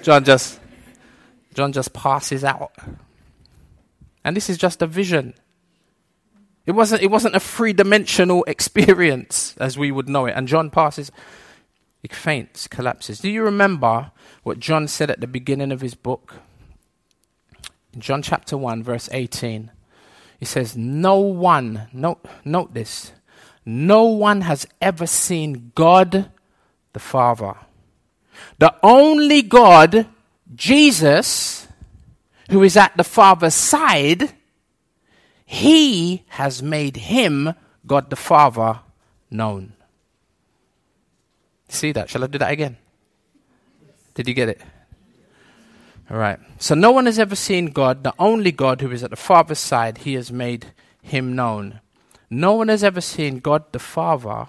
John 0.00 0.24
just 0.24 0.58
John 1.52 1.70
just 1.74 1.92
passes 1.92 2.44
out. 2.44 2.72
And 4.24 4.34
this 4.34 4.48
is 4.48 4.56
just 4.56 4.80
a 4.80 4.86
vision. 4.86 5.34
It 6.64 6.72
wasn't, 6.72 7.02
it 7.02 7.10
wasn't 7.10 7.36
a 7.36 7.40
three 7.40 7.74
dimensional 7.74 8.42
experience 8.44 9.54
as 9.58 9.76
we 9.76 9.92
would 9.92 10.08
know 10.08 10.24
it. 10.24 10.32
And 10.34 10.48
John 10.48 10.70
passes. 10.70 11.12
He 12.00 12.08
faints, 12.08 12.66
collapses. 12.68 13.18
Do 13.18 13.28
you 13.28 13.42
remember 13.42 14.12
what 14.44 14.60
John 14.60 14.88
said 14.88 15.10
at 15.10 15.20
the 15.20 15.26
beginning 15.26 15.72
of 15.72 15.82
his 15.82 15.94
book? 15.94 16.36
In 17.92 18.00
John 18.00 18.22
chapter 18.22 18.56
1, 18.56 18.82
verse 18.82 19.10
18, 19.12 19.72
he 20.40 20.46
says, 20.46 20.76
No 20.76 21.18
one, 21.20 21.88
note, 21.92 22.24
note 22.44 22.72
this, 22.72 23.12
no 23.64 24.04
one 24.04 24.40
has 24.40 24.66
ever 24.80 25.06
seen 25.06 25.70
God 25.74 26.30
the 26.94 26.98
Father. 26.98 27.54
The 28.58 28.74
only 28.82 29.42
God, 29.42 30.06
Jesus, 30.54 31.68
who 32.48 32.62
is 32.62 32.76
at 32.76 32.96
the 32.96 33.04
Father's 33.04 33.54
side, 33.54 34.32
he 35.44 36.24
has 36.28 36.62
made 36.62 36.96
him, 36.96 37.54
God 37.86 38.08
the 38.08 38.16
Father, 38.16 38.80
known. 39.30 39.74
See 41.68 41.92
that? 41.92 42.08
Shall 42.08 42.24
I 42.24 42.28
do 42.28 42.38
that 42.38 42.50
again? 42.50 42.78
Did 44.14 44.26
you 44.26 44.34
get 44.34 44.48
it? 44.48 44.60
All 46.10 46.16
right. 46.16 46.40
So 46.58 46.74
no 46.74 46.90
one 46.90 47.06
has 47.06 47.18
ever 47.18 47.36
seen 47.36 47.66
God, 47.66 48.02
the 48.02 48.14
only 48.18 48.50
God 48.50 48.80
who 48.80 48.90
is 48.90 49.04
at 49.04 49.10
the 49.10 49.16
Father's 49.16 49.60
side, 49.60 49.98
he 49.98 50.14
has 50.14 50.32
made 50.32 50.72
him 51.02 51.36
known. 51.36 51.80
No 52.28 52.54
one 52.54 52.68
has 52.68 52.82
ever 52.82 53.00
seen 53.00 53.38
God 53.38 53.64
the 53.72 53.78
Father, 53.78 54.48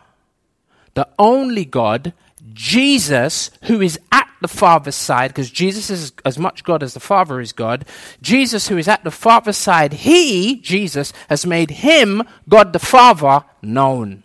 the 0.95 1.07
only 1.19 1.65
God, 1.65 2.13
Jesus, 2.53 3.51
who 3.63 3.79
is 3.79 3.99
at 4.11 4.27
the 4.41 4.47
Father's 4.47 4.95
side, 4.95 5.29
because 5.29 5.51
Jesus 5.51 5.91
is 5.91 6.13
as 6.25 6.39
much 6.39 6.63
God 6.63 6.81
as 6.81 6.95
the 6.95 6.99
Father 6.99 7.39
is 7.39 7.53
God. 7.53 7.85
Jesus, 8.21 8.67
who 8.67 8.77
is 8.77 8.87
at 8.87 9.03
the 9.03 9.11
Father's 9.11 9.57
side, 9.57 9.93
he, 9.93 10.59
Jesus, 10.61 11.13
has 11.29 11.45
made 11.45 11.69
him, 11.69 12.23
God 12.49 12.73
the 12.73 12.79
Father, 12.79 13.45
known. 13.61 14.23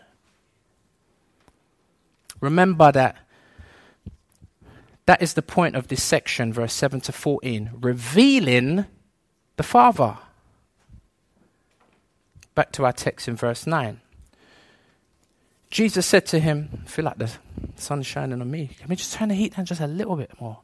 Remember 2.41 2.93
that 2.93 3.16
that 5.07 5.23
is 5.23 5.35
the 5.35 5.43
point 5.43 5.77
of 5.77 5.89
this 5.89 6.03
section, 6.03 6.53
verse 6.53 6.73
7 6.73 7.01
to 7.03 7.13
14, 7.13 7.71
revealing 7.81 8.87
the 9.57 9.63
Father. 9.63 10.19
Back 12.55 12.73
to 12.73 12.85
our 12.85 12.93
text 12.93 13.29
in 13.29 13.37
verse 13.37 13.67
9. 13.67 14.01
Jesus 15.71 16.07
said 16.07 16.27
to 16.27 16.39
him, 16.39 16.83
I 16.85 16.89
feel 16.89 17.05
like 17.05 17.19
the 17.19 17.31
sun's 17.77 18.07
shining 18.07 18.41
on 18.41 18.51
me. 18.51 18.71
Can 18.79 18.89
we 18.89 18.97
just 18.97 19.13
turn 19.13 19.29
the 19.29 19.35
heat 19.35 19.57
down 19.57 19.67
just 19.67 19.81
a 19.81 19.87
little 19.87 20.17
bit 20.17 20.31
more? 20.41 20.61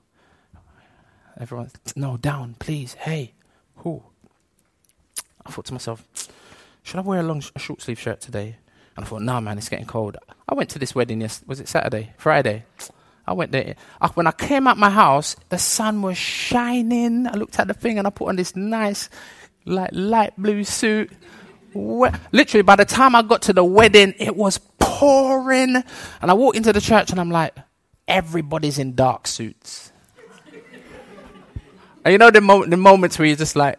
Everyone, 1.39 1.71
no, 1.97 2.17
down, 2.17 2.57
please. 2.59 2.95
Hey, 2.95 3.35
who? 3.77 4.03
I 5.45 5.51
thought 5.51 5.67
to 5.67 5.73
myself, 5.73 6.05
should 6.83 6.99
I 6.99 7.03
wear 7.03 7.21
a 7.21 7.23
long, 7.23 7.43
a 7.55 7.59
short 7.59 7.83
sleeve 7.83 7.99
shirt 7.99 8.21
today? 8.21 8.57
And 8.97 9.05
I 9.05 9.09
thought, 9.09 9.23
nah, 9.23 9.41
man, 9.41 9.59
it's 9.59 9.69
getting 9.69 9.87
cold. 9.87 10.17
I 10.49 10.55
went 10.55 10.71
to 10.71 10.79
this 10.79 10.95
wedding 10.95 11.21
yesterday. 11.21 11.49
Was 11.49 11.61
it 11.61 11.69
Saturday? 11.69 12.13
Friday? 12.19 12.65
I 13.27 13.33
went 13.35 13.53
there. 13.53 13.77
When 14.15 14.27
I 14.27 14.33
came 14.33 14.67
out 14.67 14.79
my 14.79 14.91
house, 14.91 15.37
the 15.49 15.59
sun 15.59 16.03
was 16.03 16.17
shining. 16.17 17.27
I 17.27 17.33
looked 17.33 17.59
at 17.59 17.69
the 17.69 17.75
thing 17.75 17.99
and 17.99 18.07
I 18.07 18.11
put 18.11 18.29
on 18.29 18.37
this 18.37 18.57
nice, 18.57 19.09
like 19.65 19.91
light 19.93 20.35
blue 20.37 20.65
suit. 20.65 21.11
Literally, 21.75 22.63
by 22.63 22.77
the 22.77 22.85
time 22.85 23.15
I 23.15 23.23
got 23.23 23.43
to 23.43 23.53
the 23.53 23.65
wedding, 23.65 24.15
it 24.19 24.37
was 24.37 24.59
pouring. 24.79 25.77
And 25.77 26.31
I 26.31 26.35
walked 26.35 26.57
into 26.57 26.73
the 26.73 26.81
church 26.81 27.11
and 27.11 27.21
I'm 27.21 27.31
like, 27.31 27.57
everybody's 28.09 28.79
in 28.79 28.95
dark 28.95 29.27
suits. 29.27 29.93
and 32.05 32.13
you 32.13 32.19
know 32.19 32.31
the, 32.31 32.41
mo- 32.41 32.67
the 32.67 32.77
moments 32.77 33.19
where 33.19 33.27
you're 33.27 33.37
just 33.37 33.57
like, 33.57 33.79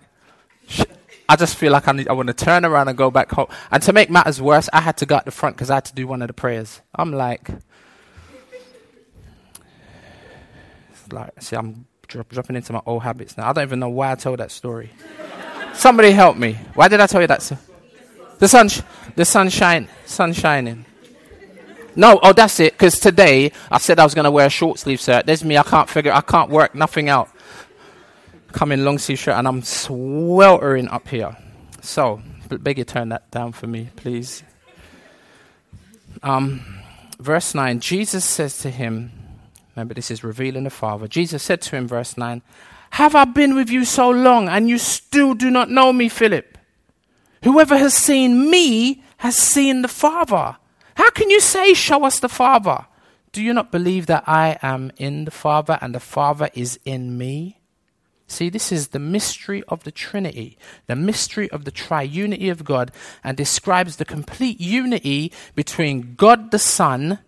I 1.28 1.36
just 1.36 1.56
feel 1.58 1.72
like 1.72 1.88
I, 1.88 1.92
need, 1.92 2.08
I 2.08 2.14
want 2.14 2.28
to 2.28 2.34
turn 2.34 2.66
around 2.66 2.88
and 2.88 2.98
go 2.98 3.12
back 3.12 3.32
home. 3.32 3.48
And 3.72 3.84
to 3.84 3.94
make 3.94 4.10
matters 4.10 4.42
worse, 4.42 4.70
I 4.72 4.82
had 4.82 4.98
to 4.98 5.06
go 5.06 5.16
at 5.16 5.26
the 5.26 5.32
front 5.32 5.56
because 5.56 5.70
I 5.70 5.76
had 5.76 5.86
to 5.86 5.96
do 5.96 6.08
one 6.08 6.22
of 6.22 6.28
the 6.28 6.34
prayers. 6.34 6.82
I'm 6.96 7.12
like, 7.12 7.50
like, 11.12 11.42
see, 11.42 11.56
I'm 11.56 11.86
dro- 12.08 12.26
dropping 12.30 12.56
into 12.56 12.74
my 12.74 12.82
old 12.86 13.04
habits 13.04 13.38
now. 13.38 13.50
I 13.50 13.54
don't 13.54 13.64
even 13.64 13.80
know 13.80 13.90
why 13.90 14.12
I 14.12 14.16
told 14.16 14.40
that 14.40 14.52
story. 14.52 14.92
Somebody 15.74 16.12
help 16.12 16.38
me. 16.38 16.54
Why 16.76 16.88
did 16.88 17.00
I 17.00 17.08
tell 17.08 17.22
you 17.22 17.28
that? 17.28 17.52
The 18.40 18.48
sun, 18.48 18.70
sh- 18.70 18.82
the 19.16 19.26
sunshine, 19.26 19.88
sun 20.06 20.34
shining. 20.34 20.86
No, 21.96 22.20
oh, 22.24 22.34
that's 22.34 22.60
it. 22.60 22.74
Because 22.74 23.00
today 23.00 23.52
I 23.70 23.78
said 23.78 24.00
I 24.00 24.04
was 24.04 24.14
going 24.14 24.26
to 24.26 24.32
wear 24.32 24.48
a 24.48 24.50
short 24.50 24.80
sleeve 24.80 25.00
shirt. 25.00 25.26
There's 25.26 25.44
me. 25.44 25.58
I 25.58 25.64
can't 25.64 25.90
figure. 25.90 26.12
I 26.12 26.22
can't 26.22 26.50
work 26.50 26.76
nothing 26.76 27.10
out. 27.10 27.30
Come 28.52 28.72
in 28.72 28.86
long 28.86 28.98
sleeve 28.98 29.20
shirt, 29.20 29.36
and 29.36 29.48
I'm 29.48 29.62
sweltering 29.64 30.88
up 30.88 31.08
here. 31.08 31.36
So, 31.82 32.22
beg 32.50 32.78
you 32.78 32.84
turn 32.84 33.10
that 33.10 33.30
down 33.32 33.52
for 33.52 33.68
me, 33.68 33.90
please. 33.96 34.44
Um, 36.22 36.82
verse 37.20 37.56
nine. 37.56 37.80
Jesus 37.80 38.24
says 38.24 38.60
to 38.60 38.70
him, 38.70 39.12
Remember, 39.76 39.94
this 39.94 40.12
is 40.12 40.24
revealing 40.24 40.66
the 40.66 40.70
Father. 40.70 41.08
Jesus 41.08 41.44
said 41.44 41.62
to 41.64 41.76
him, 41.76 41.88
verse 41.88 42.18
9, 42.18 42.42
Have 42.92 43.16
I 43.16 43.26
been 43.26 43.56
with 43.56 43.70
you 43.70 43.86
so 43.86 44.10
long, 44.10 44.48
and 44.48 44.70
you 44.70 44.78
still 44.78 45.34
do 45.34 45.50
not 45.50 45.70
know 45.70 45.92
me, 45.92 46.10
Philip? 46.10 46.58
Whoever 47.44 47.78
has 47.78 47.94
seen 47.94 48.50
me 48.50 49.04
has 49.18 49.36
seen 49.36 49.82
the 49.82 49.88
Father. 49.88 50.58
How 50.96 51.10
can 51.12 51.30
you 51.30 51.40
say, 51.40 51.74
Show 51.74 52.06
us 52.06 52.20
the 52.20 52.30
Father? 52.30 52.86
Do 53.32 53.42
you 53.42 53.54
not 53.54 53.72
believe 53.72 54.06
that 54.06 54.24
I 54.28 54.60
am 54.62 54.92
in 54.98 55.26
the 55.26 55.32
Father 55.32 55.80
and 55.82 55.96
the 55.96 56.00
Father 56.00 56.50
is 56.54 56.80
in 56.86 57.18
me? 57.18 57.60
See, 58.28 58.50
this 58.50 58.72
is 58.72 58.90
the 58.90 59.00
mystery 59.00 59.64
of 59.68 59.84
the 59.84 59.92
Trinity, 59.92 60.58
the 60.88 60.96
mystery 60.96 61.50
of 61.52 61.66
the 61.66 61.72
triunity 61.72 62.50
of 62.52 62.64
God, 62.64 62.92
and 63.24 63.36
describes 63.36 63.98
the 63.98 64.06
complete 64.06 64.62
unity 64.62 65.32
between 65.56 66.16
God 66.16 66.52
the 66.52 66.60
Son 66.60 67.20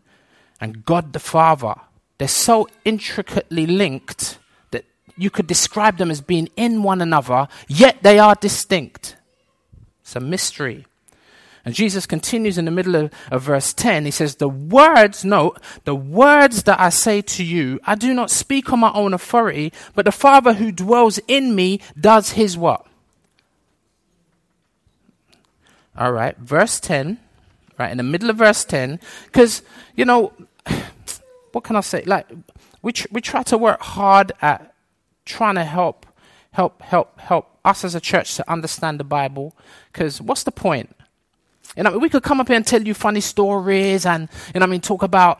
and 0.61 0.85
God 0.85 1.13
the 1.13 1.19
Father. 1.19 1.75
They're 2.17 2.27
so 2.27 2.67
intricately 2.83 3.65
linked 3.65 4.37
that 4.71 4.85
you 5.17 5.29
could 5.29 5.47
describe 5.47 5.97
them 5.97 6.11
as 6.11 6.21
being 6.21 6.49
in 6.55 6.83
one 6.83 7.01
another, 7.01 7.47
yet 7.67 8.03
they 8.03 8.19
are 8.19 8.35
distinct. 8.35 9.17
It's 10.01 10.15
a 10.15 10.19
mystery. 10.19 10.85
And 11.65 11.73
Jesus 11.73 12.05
continues 12.05 12.59
in 12.59 12.65
the 12.65 12.71
middle 12.71 12.95
of, 12.95 13.11
of, 13.31 13.41
verse 13.41 13.73
10. 13.73 14.05
He 14.05 14.11
says, 14.11 14.35
The 14.35 14.47
words, 14.47 15.25
note, 15.25 15.59
the 15.83 15.95
words 15.95 16.63
that 16.63 16.79
I 16.79 16.89
say 16.89 17.23
to 17.23 17.43
you, 17.43 17.79
I 17.85 17.95
do 17.95 18.13
not 18.13 18.29
speak 18.29 18.71
on 18.71 18.79
my 18.79 18.91
own 18.93 19.15
authority, 19.15 19.73
but 19.95 20.05
the 20.05 20.11
Father 20.11 20.53
who 20.53 20.71
dwells 20.71 21.19
in 21.27 21.55
me 21.55 21.81
does 21.99 22.31
his 22.33 22.55
what? 22.55 22.85
All 25.97 26.11
right, 26.11 26.37
verse 26.37 26.79
10, 26.79 27.17
right, 27.79 27.89
in 27.89 27.97
the 27.97 28.03
middle 28.03 28.29
of 28.29 28.37
verse 28.37 28.63
10, 28.63 28.99
because, 29.25 29.63
you 29.95 30.05
know, 30.05 30.33
what 31.55 31.63
can 31.63 31.77
I 31.77 31.79
say? 31.79 32.03
Like, 32.05 32.27
we, 32.81 32.91
tr- 32.91 33.07
we 33.11 33.21
try 33.21 33.41
to 33.43 33.57
work 33.57 33.79
hard 33.79 34.33
at 34.41 34.75
trying 35.23 35.55
to 35.55 35.63
help, 35.63 36.05
help, 36.51 36.81
help, 36.81 37.17
help 37.17 37.57
us 37.63 37.85
as 37.85 37.95
a 37.95 38.01
church 38.01 38.35
to 38.35 38.51
understand 38.51 38.99
the 38.99 39.05
Bible, 39.05 39.55
because 39.93 40.21
what's 40.21 40.43
the 40.43 40.51
point? 40.51 40.93
You 41.77 41.83
know, 41.83 41.97
we 41.97 42.09
could 42.09 42.23
come 42.23 42.41
up 42.41 42.49
here 42.49 42.57
and 42.57 42.67
tell 42.67 42.83
you 42.83 42.93
funny 42.93 43.21
stories 43.21 44.05
and, 44.05 44.27
you 44.53 44.59
know, 44.59 44.65
I 44.65 44.67
mean, 44.67 44.81
talk 44.81 45.01
about 45.01 45.39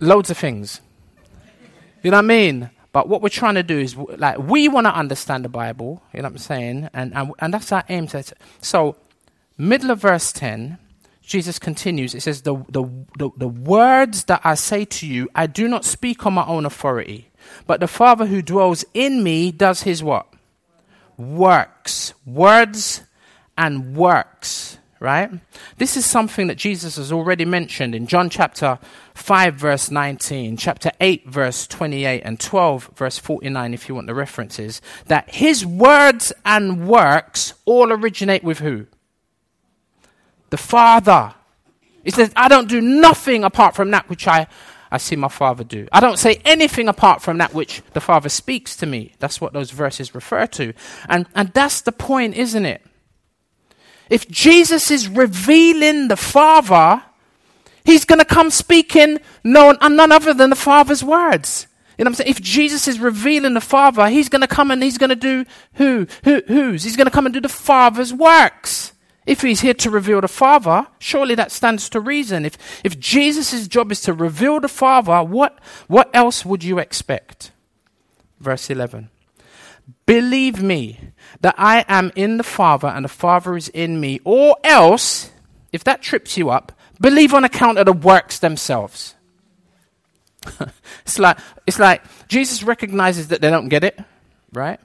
loads 0.00 0.30
of 0.30 0.36
things. 0.36 0.80
You 2.02 2.10
know 2.10 2.16
what 2.16 2.24
I 2.24 2.26
mean? 2.26 2.70
But 2.90 3.08
what 3.08 3.22
we're 3.22 3.28
trying 3.28 3.54
to 3.54 3.62
do 3.62 3.78
is, 3.78 3.94
like, 3.94 4.36
we 4.38 4.66
want 4.66 4.88
to 4.88 4.92
understand 4.92 5.44
the 5.44 5.48
Bible, 5.48 6.02
you 6.12 6.22
know 6.22 6.24
what 6.24 6.32
I'm 6.32 6.38
saying? 6.38 6.88
And, 6.92 7.14
and, 7.14 7.30
and 7.38 7.54
that's 7.54 7.70
our 7.70 7.84
aim. 7.88 8.08
So, 8.62 8.96
middle 9.56 9.92
of 9.92 10.00
verse 10.00 10.32
10, 10.32 10.78
Jesus 11.28 11.58
continues. 11.58 12.14
It 12.14 12.22
says, 12.22 12.40
the, 12.40 12.56
the, 12.70 12.84
the, 13.18 13.30
the 13.36 13.48
words 13.48 14.24
that 14.24 14.40
I 14.44 14.54
say 14.54 14.86
to 14.86 15.06
you, 15.06 15.28
I 15.34 15.46
do 15.46 15.68
not 15.68 15.84
speak 15.84 16.24
on 16.24 16.32
my 16.32 16.46
own 16.46 16.64
authority, 16.64 17.30
but 17.66 17.80
the 17.80 17.86
Father 17.86 18.24
who 18.24 18.40
dwells 18.40 18.86
in 18.94 19.22
me 19.22 19.52
does 19.52 19.82
his 19.82 20.02
what? 20.02 20.26
Works. 21.18 22.14
Words 22.24 23.02
and 23.58 23.94
works, 23.94 24.78
right? 25.00 25.30
This 25.76 25.98
is 25.98 26.06
something 26.06 26.46
that 26.46 26.56
Jesus 26.56 26.96
has 26.96 27.12
already 27.12 27.44
mentioned 27.44 27.94
in 27.94 28.06
John 28.06 28.30
chapter 28.30 28.78
5, 29.12 29.54
verse 29.54 29.90
19, 29.90 30.56
chapter 30.56 30.90
8, 30.98 31.28
verse 31.28 31.66
28, 31.66 32.22
and 32.24 32.40
12, 32.40 32.90
verse 32.94 33.18
49, 33.18 33.74
if 33.74 33.86
you 33.86 33.94
want 33.94 34.06
the 34.06 34.14
references, 34.14 34.80
that 35.08 35.28
his 35.34 35.66
words 35.66 36.32
and 36.46 36.88
works 36.88 37.52
all 37.66 37.92
originate 37.92 38.42
with 38.42 38.60
who? 38.60 38.86
The 40.50 40.56
Father. 40.56 41.34
He 42.04 42.10
says, 42.10 42.32
I 42.36 42.48
don't 42.48 42.68
do 42.68 42.80
nothing 42.80 43.44
apart 43.44 43.74
from 43.74 43.90
that 43.90 44.08
which 44.08 44.26
I, 44.26 44.46
I 44.90 44.98
see 44.98 45.16
my 45.16 45.28
Father 45.28 45.64
do. 45.64 45.88
I 45.92 46.00
don't 46.00 46.18
say 46.18 46.40
anything 46.44 46.88
apart 46.88 47.20
from 47.22 47.38
that 47.38 47.52
which 47.52 47.82
the 47.92 48.00
Father 48.00 48.28
speaks 48.28 48.76
to 48.76 48.86
me. 48.86 49.12
That's 49.18 49.40
what 49.40 49.52
those 49.52 49.70
verses 49.70 50.14
refer 50.14 50.46
to. 50.46 50.72
And, 51.08 51.26
and 51.34 51.52
that's 51.52 51.80
the 51.82 51.92
point, 51.92 52.36
isn't 52.36 52.64
it? 52.64 52.82
If 54.08 54.28
Jesus 54.28 54.90
is 54.90 55.08
revealing 55.08 56.08
the 56.08 56.16
Father, 56.16 57.02
he's 57.84 58.04
going 58.04 58.20
to 58.20 58.24
come 58.24 58.50
speaking 58.50 59.18
no, 59.44 59.72
none 59.72 60.12
other 60.12 60.32
than 60.32 60.50
the 60.50 60.56
Father's 60.56 61.04
words. 61.04 61.66
You 61.98 62.04
know 62.04 62.10
what 62.10 62.20
I'm 62.20 62.24
saying? 62.24 62.30
If 62.30 62.40
Jesus 62.40 62.86
is 62.86 63.00
revealing 63.00 63.54
the 63.54 63.60
Father, 63.60 64.08
he's 64.08 64.28
going 64.28 64.40
to 64.40 64.46
come 64.46 64.70
and 64.70 64.82
he's 64.82 64.98
going 64.98 65.10
to 65.10 65.16
do 65.16 65.44
who? 65.74 66.06
who 66.22 66.42
whose? 66.46 66.84
He's 66.84 66.96
going 66.96 67.06
to 67.06 67.10
come 67.10 67.26
and 67.26 67.34
do 67.34 67.40
the 67.40 67.48
Father's 67.48 68.14
works. 68.14 68.92
If 69.28 69.42
he's 69.42 69.60
here 69.60 69.74
to 69.74 69.90
reveal 69.90 70.22
the 70.22 70.26
Father, 70.26 70.86
surely 70.98 71.34
that 71.34 71.52
stands 71.52 71.90
to 71.90 72.00
reason. 72.00 72.46
If, 72.46 72.56
if 72.82 72.98
Jesus' 72.98 73.68
job 73.68 73.92
is 73.92 74.00
to 74.00 74.14
reveal 74.14 74.58
the 74.58 74.68
Father, 74.68 75.22
what, 75.22 75.58
what 75.86 76.08
else 76.14 76.46
would 76.46 76.64
you 76.64 76.78
expect? 76.78 77.52
Verse 78.40 78.70
11. 78.70 79.10
Believe 80.06 80.62
me 80.62 81.12
that 81.42 81.54
I 81.58 81.84
am 81.88 82.10
in 82.16 82.38
the 82.38 82.42
Father 82.42 82.88
and 82.88 83.04
the 83.04 83.10
Father 83.10 83.54
is 83.54 83.68
in 83.68 84.00
me, 84.00 84.18
or 84.24 84.56
else, 84.64 85.30
if 85.74 85.84
that 85.84 86.00
trips 86.00 86.38
you 86.38 86.48
up, 86.48 86.72
believe 86.98 87.34
on 87.34 87.44
account 87.44 87.76
of 87.76 87.84
the 87.84 87.92
works 87.92 88.38
themselves. 88.38 89.14
it's 91.02 91.18
like 91.18 91.36
it's 91.66 91.78
like 91.78 92.02
Jesus 92.28 92.62
recognizes 92.62 93.28
that 93.28 93.42
they 93.42 93.50
don't 93.50 93.68
get 93.68 93.84
it, 93.84 93.98
right? 94.54 94.80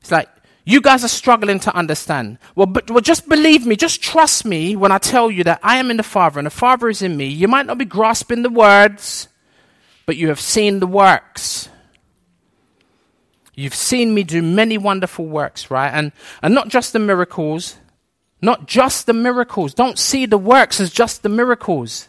It's 0.00 0.12
like 0.12 0.28
You 0.64 0.80
guys 0.80 1.04
are 1.04 1.08
struggling 1.08 1.58
to 1.60 1.74
understand. 1.74 2.38
Well, 2.54 2.66
but, 2.66 2.90
well, 2.90 3.00
just 3.00 3.28
believe 3.28 3.66
me, 3.66 3.74
just 3.74 4.00
trust 4.00 4.44
me 4.44 4.76
when 4.76 4.92
I 4.92 4.98
tell 4.98 5.30
you 5.30 5.42
that 5.44 5.60
I 5.62 5.78
am 5.78 5.90
in 5.90 5.96
the 5.96 6.02
Father 6.04 6.38
and 6.38 6.46
the 6.46 6.50
Father 6.50 6.88
is 6.88 7.02
in 7.02 7.16
me. 7.16 7.26
You 7.26 7.48
might 7.48 7.66
not 7.66 7.78
be 7.78 7.84
grasping 7.84 8.42
the 8.42 8.50
words, 8.50 9.28
but 10.06 10.16
you 10.16 10.28
have 10.28 10.40
seen 10.40 10.78
the 10.78 10.86
works. 10.86 11.68
You've 13.54 13.74
seen 13.74 14.14
me 14.14 14.22
do 14.22 14.40
many 14.40 14.78
wonderful 14.78 15.26
works, 15.26 15.70
right? 15.70 15.90
And, 15.90 16.12
and 16.42 16.54
not 16.54 16.68
just 16.68 16.92
the 16.92 16.98
miracles, 16.98 17.76
not 18.40 18.66
just 18.66 19.06
the 19.06 19.12
miracles. 19.12 19.74
Don't 19.74 19.98
see 19.98 20.26
the 20.26 20.38
works 20.38 20.80
as 20.80 20.90
just 20.90 21.22
the 21.22 21.28
miracles. 21.28 22.08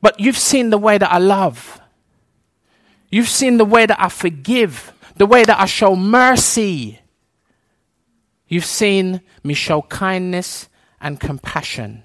But 0.00 0.18
you've 0.18 0.38
seen 0.38 0.70
the 0.70 0.78
way 0.78 0.98
that 0.98 1.12
I 1.12 1.18
love. 1.18 1.80
You've 3.10 3.28
seen 3.28 3.58
the 3.58 3.64
way 3.64 3.86
that 3.86 4.00
I 4.00 4.08
forgive, 4.08 4.92
the 5.22 5.26
way 5.26 5.44
that 5.44 5.60
I 5.60 5.66
show 5.66 5.94
mercy. 5.94 6.98
You've 8.48 8.64
seen 8.64 9.20
me 9.44 9.54
show 9.54 9.82
kindness 9.82 10.68
and 11.00 11.20
compassion. 11.20 12.02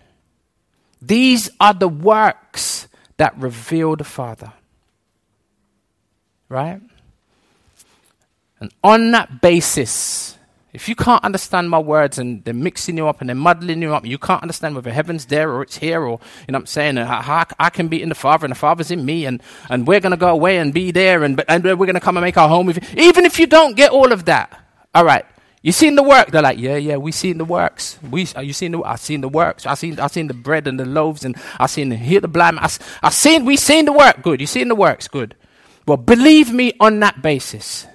These 1.02 1.50
are 1.60 1.74
the 1.74 1.88
works 1.88 2.88
that 3.18 3.36
reveal 3.36 3.96
the 3.96 4.04
Father. 4.04 4.54
Right? 6.48 6.80
And 8.60 8.72
on 8.84 9.10
that 9.10 9.42
basis, 9.42 10.37
if 10.78 10.88
you 10.88 10.94
can't 10.94 11.24
understand 11.24 11.72
my 11.72 11.80
words 11.80 12.20
and 12.20 12.44
they're 12.44 12.54
mixing 12.54 12.98
you 12.98 13.08
up 13.08 13.20
and 13.20 13.28
they're 13.28 13.36
muddling 13.36 13.82
you 13.82 13.96
up, 13.96 14.06
you 14.06 14.20
can't 14.20 14.44
understand 14.44 14.76
whether 14.76 14.92
heaven's 14.92 15.26
there 15.26 15.52
or 15.52 15.64
it's 15.64 15.78
here 15.78 16.04
or, 16.04 16.20
you 16.48 16.52
know 16.52 16.58
what 16.58 16.62
I'm 16.62 16.66
saying, 16.68 16.98
how 16.98 17.48
I 17.58 17.72
can 17.72 17.88
be 17.88 18.00
in 18.00 18.10
the 18.10 18.16
Father 18.16 18.46
and 18.46 18.52
the 18.52 18.60
Father's 18.60 18.92
in 18.92 19.04
me 19.04 19.26
and, 19.26 19.42
and 19.72 19.88
we're 19.88 20.00
going 20.00 20.12
to 20.12 20.18
go 20.18 20.30
away 20.30 20.60
and 20.60 20.72
be 20.72 20.92
there 20.92 21.24
and, 21.24 21.44
and 21.48 21.64
we're 21.64 21.78
going 21.78 21.96
to 21.96 22.00
come 22.00 22.16
and 22.16 22.24
make 22.24 22.38
our 22.38 22.48
home 22.48 22.68
with 22.68 22.78
you. 22.78 23.04
Even 23.06 23.26
if 23.26 23.40
you 23.40 23.48
don't 23.48 23.76
get 23.76 23.90
all 23.90 24.12
of 24.12 24.26
that, 24.26 24.62
all 24.94 25.04
right, 25.04 25.26
you 25.64 25.72
seen 25.72 25.96
the 25.96 26.04
work? 26.04 26.28
They're 26.28 26.44
like, 26.44 26.60
yeah, 26.60 26.76
yeah, 26.76 26.98
we 26.98 27.12
seen 27.12 27.40
the 27.40 27.46
works. 27.46 27.98
We, 28.08 28.28
are 28.36 28.44
you 28.44 28.54
seen 28.54 28.72
the? 28.72 28.84
I 28.84 28.98
seen 28.98 29.22
the 29.22 29.30
works. 29.30 29.66
I 29.66 29.74
seen, 29.74 30.00
I 30.00 30.06
seen 30.06 30.28
the 30.28 30.36
bread 30.36 30.68
and 30.68 30.80
the 30.80 30.86
loaves, 30.86 31.26
and 31.26 31.36
I 31.60 31.66
seen 31.66 31.90
hear 31.90 32.22
the 32.22 32.28
blind. 32.28 32.60
I, 32.60 32.70
I 33.02 33.10
seen, 33.10 33.46
we 33.46 33.58
seen 33.58 33.86
the 33.86 33.94
work. 33.94 34.22
Good. 34.22 34.40
You 34.42 34.48
seen 34.48 34.68
the 34.68 34.76
works. 34.76 35.08
Good. 35.08 35.36
Well, 35.88 35.98
believe 35.98 36.54
me 36.54 36.74
on 36.80 37.00
that 37.00 37.24
basis. 37.24 37.88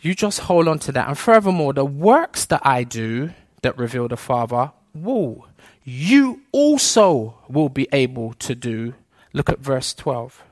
You 0.00 0.14
just 0.14 0.40
hold 0.40 0.68
on 0.68 0.78
to 0.80 0.92
that. 0.92 1.08
And 1.08 1.18
furthermore, 1.18 1.72
the 1.72 1.84
works 1.84 2.44
that 2.46 2.62
I 2.64 2.84
do 2.84 3.30
that 3.62 3.76
reveal 3.76 4.08
the 4.08 4.16
Father, 4.16 4.72
will 4.94 5.46
you 5.84 6.42
also 6.52 7.38
will 7.48 7.70
be 7.70 7.88
able 7.92 8.34
to 8.34 8.54
do. 8.54 8.94
Look 9.32 9.48
at 9.48 9.58
verse 9.58 9.94
12. 9.94 10.44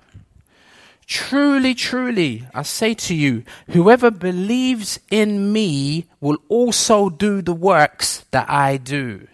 Truly, 1.07 1.75
truly, 1.75 2.47
I 2.55 2.63
say 2.63 2.95
to 2.95 3.15
you, 3.15 3.45
whoever 3.71 4.11
believes 4.11 4.99
in 5.11 5.53
me 5.53 6.07
will 6.21 6.39
also 6.49 7.11
do 7.11 7.43
the 7.43 7.55
works 7.55 8.25
that 8.31 8.49
I 8.49 8.79
do. 8.79 9.29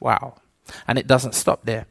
Wow. 0.00 0.34
And 0.88 0.98
it 0.98 1.06
doesn't 1.06 1.34
stop 1.34 1.64
there. 1.64 1.86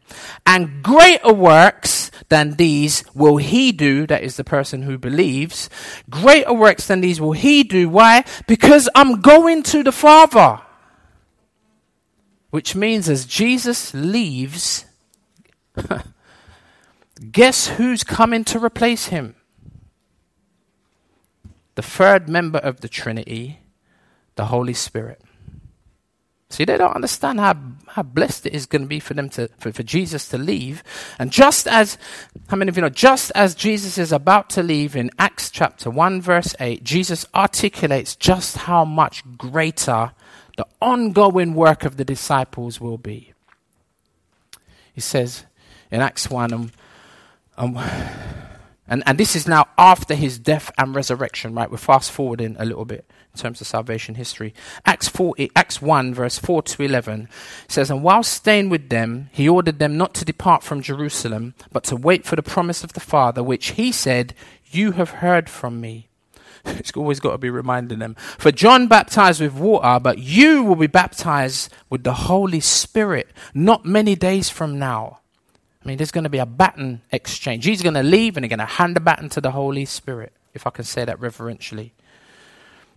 And 0.46 0.84
greater 0.84 1.34
works 1.34 2.12
than 2.30 2.52
these 2.52 3.04
will 3.14 3.38
he 3.38 3.72
do, 3.72 4.08
that 4.08 4.24
is 4.24 4.38
the 4.38 4.44
person 4.44 4.84
who 4.84 4.98
believes. 4.98 5.70
Greater 6.10 6.54
works 6.54 6.88
than 6.88 7.02
these 7.02 7.22
will 7.22 7.34
he 7.34 7.64
do. 7.64 7.90
Why? 7.90 8.24
Because 8.48 8.90
I'm 8.96 9.22
going 9.22 9.64
to 9.64 9.84
the 9.84 9.92
Father. 9.92 10.62
Which 12.50 12.76
means 12.76 13.10
as 13.10 13.26
Jesus 13.26 13.94
leaves, 13.94 14.86
guess 17.32 17.68
who's 17.68 18.04
coming 18.04 18.44
to 18.46 18.64
replace 18.64 19.08
him? 19.08 19.36
The 21.76 21.82
third 21.82 22.30
member 22.30 22.60
of 22.60 22.80
the 22.80 22.88
Trinity, 22.88 23.60
the 24.36 24.46
Holy 24.46 24.74
Spirit. 24.74 25.22
See, 26.56 26.64
they 26.64 26.78
don't 26.78 26.96
understand 26.96 27.42
how, 27.42 27.54
how 27.88 28.04
blessed 28.04 28.46
it 28.46 28.54
is 28.54 28.66
going 28.66 28.84
to 28.84 28.88
be 28.88 29.02
for 29.02 29.14
them 29.14 29.28
to, 29.32 29.50
for, 29.58 29.74
for 29.74 29.84
Jesus 29.84 30.30
to 30.30 30.38
leave. 30.38 30.86
And 31.20 31.30
just 31.30 31.68
as, 31.68 31.98
how 32.48 32.56
many 32.56 32.70
of 32.70 32.78
you 32.78 32.82
know, 32.82 32.88
just 32.88 33.30
as 33.36 33.56
Jesus 33.56 33.98
is 33.98 34.14
about 34.14 34.50
to 34.52 34.64
leave 34.64 34.96
in 34.96 35.12
Acts 35.20 35.50
chapter 35.50 35.90
1, 35.90 36.22
verse 36.22 36.56
8, 36.62 36.82
Jesus 36.82 37.26
articulates 37.36 38.16
just 38.16 38.56
how 38.56 38.86
much 38.86 39.22
greater 39.38 40.14
the 40.56 40.66
ongoing 40.82 41.56
work 41.56 41.84
of 41.84 41.98
the 41.98 42.06
disciples 42.06 42.80
will 42.80 42.98
be. 42.98 43.34
He 44.94 45.02
says 45.02 45.44
in 45.92 46.00
Acts 46.00 46.30
1, 46.30 46.54
um, 46.54 46.72
um, 47.58 47.76
and, 48.88 49.02
and 49.06 49.18
this 49.18 49.36
is 49.36 49.48
now 49.48 49.68
after 49.78 50.14
his 50.14 50.38
death 50.38 50.72
and 50.78 50.94
resurrection, 50.96 51.56
right? 51.56 51.70
We're 51.70 51.78
fast 51.78 52.12
forwarding 52.12 52.56
a 52.60 52.66
little 52.66 52.86
bit 52.86 53.10
in 53.34 53.40
terms 53.40 53.60
of 53.60 53.68
salvation 53.68 54.16
history. 54.16 54.54
Acts, 54.86 55.08
4, 55.08 55.36
Acts 55.56 55.82
1, 55.82 56.14
verse 56.14 56.38
4 56.38 56.62
to 56.62 56.84
11 56.84 57.28
says, 57.68 57.90
And 57.90 58.04
while 58.04 58.22
staying 58.22 58.70
with 58.70 58.90
them, 58.90 59.30
he 59.32 59.50
ordered 59.50 59.80
them 59.80 59.98
not 59.98 60.14
to 60.16 60.26
depart 60.26 60.62
from 60.62 60.82
Jerusalem, 60.82 61.56
but 61.72 61.84
to 61.86 61.96
wait 61.96 62.26
for 62.26 62.36
the 62.36 62.44
promise 62.44 62.84
of 62.84 62.94
the 62.94 63.00
Father, 63.00 63.42
which 63.42 63.72
he 63.72 63.92
said, 63.92 64.36
You 64.66 64.92
have 64.92 65.10
heard 65.10 65.50
from 65.50 65.82
me. 65.82 66.10
it's 66.66 66.92
always 66.94 67.20
got 67.20 67.32
to 67.32 67.38
be 67.38 67.50
reminding 67.50 68.00
them. 68.00 68.16
For 68.38 68.52
John 68.52 68.88
baptized 68.88 69.42
with 69.42 69.54
water, 69.54 70.00
but 70.00 70.20
you 70.20 70.64
will 70.64 70.76
be 70.76 70.88
baptized 70.88 71.74
with 71.90 72.04
the 72.04 72.14
Holy 72.14 72.60
Spirit 72.60 73.30
not 73.54 73.86
many 73.86 74.16
days 74.16 74.50
from 74.50 74.78
now. 74.78 75.20
I 75.86 75.88
mean, 75.88 75.98
there's 75.98 76.12
going 76.12 76.24
to 76.24 76.32
be 76.32 76.40
a 76.40 76.48
baton 76.48 77.02
exchange. 77.12 77.66
He's 77.66 77.84
going 77.84 77.94
to 77.94 78.02
leave 78.02 78.36
and 78.36 78.44
he's 78.44 78.50
going 78.50 78.60
to 78.60 78.66
hand 78.66 78.96
the 78.96 79.00
baton 79.00 79.30
to 79.30 79.42
the 79.42 79.52
Holy 79.52 79.86
Spirit, 79.86 80.34
if 80.56 80.66
I 80.66 80.72
can 80.72 80.84
say 80.84 81.06
that 81.06 81.20
reverentially. 81.20 81.94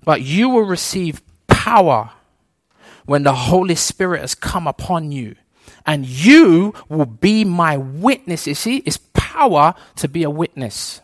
But 0.04 0.22
you 0.22 0.48
will 0.48 0.62
receive 0.62 1.20
power 1.46 2.12
when 3.04 3.24
the 3.24 3.34
Holy 3.34 3.74
Spirit 3.74 4.22
has 4.22 4.34
come 4.34 4.66
upon 4.66 5.12
you. 5.12 5.36
And 5.84 6.06
you 6.06 6.72
will 6.88 7.06
be 7.06 7.44
my 7.44 7.76
witness. 7.76 8.46
You 8.46 8.54
see, 8.54 8.78
it's 8.78 8.98
power 9.12 9.74
to 9.96 10.08
be 10.08 10.22
a 10.22 10.30
witness. 10.30 11.02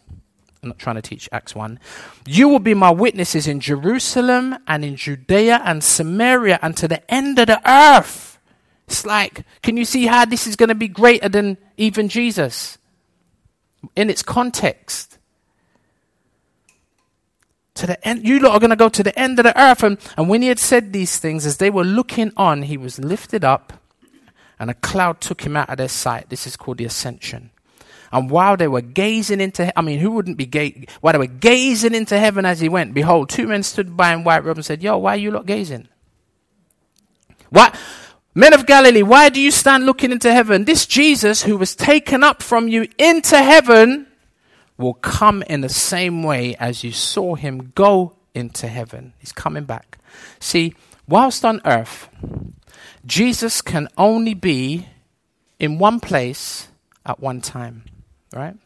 I'm 0.63 0.71
not 0.71 0.79
trying 0.79 0.97
to 0.97 1.03
teach 1.03 1.29
Acts 1.33 1.55
1. 1.55 1.79
You 2.27 2.49
will 2.49 2.61
be 2.61 2.73
my 2.73 2.91
witnesses 2.91 3.47
in 3.47 3.61
Jerusalem 3.61 4.57
and 4.67 4.87
in 4.87 4.97
Judea 4.97 5.61
and 5.63 5.85
Samaria 5.85 6.59
and 6.63 6.75
to 6.79 6.89
the 6.89 7.09
end 7.13 7.39
of 7.39 7.49
the 7.49 7.61
earth. 7.71 8.34
It's 8.87 9.07
like, 9.07 9.45
can 9.63 9.77
you 9.77 9.85
see 9.85 10.07
how 10.07 10.25
this 10.25 10.47
is 10.47 10.57
going 10.57 10.69
to 10.69 10.75
be 10.75 10.89
greater 10.89 11.29
than 11.29 11.57
even 11.77 12.09
Jesus? 12.09 12.79
In 13.97 14.11
its 14.11 14.23
context. 14.23 15.19
To 17.75 17.87
the 17.87 18.07
end, 18.07 18.27
you 18.27 18.39
lot 18.39 18.53
are 18.53 18.61
going 18.61 18.71
to 18.71 18.77
go 18.77 18.89
to 18.89 19.03
the 19.03 19.19
end 19.19 19.39
of 19.39 19.45
the 19.45 19.61
earth. 19.61 19.83
And, 19.83 19.99
and 20.17 20.29
when 20.29 20.43
he 20.43 20.49
had 20.49 20.59
said 20.61 20.93
these 20.93 21.19
things, 21.19 21.45
as 21.45 21.57
they 21.57 21.71
were 21.71 21.85
looking 21.85 22.33
on, 22.37 22.63
he 22.63 22.77
was 22.77 22.99
lifted 22.99 23.45
up 23.45 23.73
and 24.59 24.71
a 24.71 24.75
cloud 24.75 25.21
took 25.21 25.43
him 25.43 25.57
out 25.57 25.69
of 25.69 25.79
their 25.79 25.89
sight. 25.89 26.29
This 26.29 26.47
is 26.47 26.57
called 26.57 26.79
the 26.79 26.85
ascension. 26.85 27.51
And 28.13 28.31
while 28.31 28.57
they 28.57 28.69
were 28.69 28.81
gazing 28.81 29.41
into, 29.41 29.77
I 29.77 29.83
mean, 29.83 29.99
who 29.99 30.13
wouldn't 30.13 30.37
be 30.37 30.47
gazing? 30.47 30.87
While 31.01 31.15
they 31.15 31.19
were 31.19 31.27
gazing 31.27 31.95
into 31.95 32.19
heaven 32.19 32.47
as 32.47 32.61
he 32.61 32.69
went, 32.69 32.95
behold, 32.95 33.29
two 33.29 33.49
men 33.49 33.65
stood 33.65 33.97
by 33.97 34.13
in 34.13 34.23
white 34.23 34.45
robes 34.45 34.59
and 34.59 34.65
said, 34.65 34.83
Yo, 34.83 34.99
why 34.99 35.15
are 35.15 35.19
you 35.19 35.33
lot 35.33 35.47
gazing? 35.47 35.89
What? 37.51 37.77
Men 38.35 38.53
of 38.53 38.67
Galilee, 38.67 39.03
why 39.03 39.29
do 39.29 39.41
you 39.41 39.53
stand 39.53 39.87
looking 39.87 40.11
into 40.11 40.33
heaven? 40.33 40.65
This 40.65 40.87
Jesus 40.87 41.45
who 41.45 41.57
was 41.57 41.77
taken 41.77 42.25
up 42.25 42.43
from 42.43 42.67
you 42.67 42.89
into 42.99 43.39
heaven 43.39 44.09
will 44.77 44.95
come 44.95 45.43
in 45.45 45.61
the 45.61 45.69
same 45.69 46.25
way 46.25 46.57
as 46.57 46.83
you 46.83 46.91
saw 46.91 47.37
him 47.37 47.73
go 47.77 48.17
into 48.35 48.67
heaven. 48.67 49.13
He's 49.19 49.31
coming 49.31 49.65
back. 49.65 49.99
See, 50.41 50.75
whilst 51.07 51.45
on 51.45 51.61
earth, 51.65 52.09
Jesus 53.07 53.63
can 53.63 53.89
only 53.97 54.35
be 54.35 54.89
in 55.61 55.79
one 55.79 56.01
place 56.01 56.69
at 57.07 57.21
one 57.21 57.41
time, 57.41 57.85
right? 58.33 58.57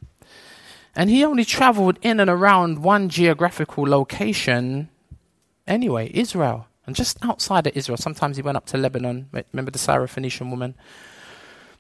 And 0.97 1.11
he 1.11 1.25
only 1.25 1.45
traveled 1.45 1.99
in 2.01 2.21
and 2.21 2.31
around 2.31 2.83
one 2.83 3.11
geographical 3.11 3.85
location 3.85 4.89
anyway, 5.67 6.11
Israel. 6.15 6.69
And 6.89 6.97
just 6.97 7.23
outside 7.23 7.67
of 7.67 7.77
Israel, 7.77 7.99
sometimes 7.99 8.37
he 8.37 8.43
went 8.43 8.57
up 8.57 8.65
to 8.69 8.79
Lebanon. 8.79 9.29
Remember 9.53 9.71
the 9.71 9.79
Syrophoenician 9.79 10.49
woman? 10.49 10.75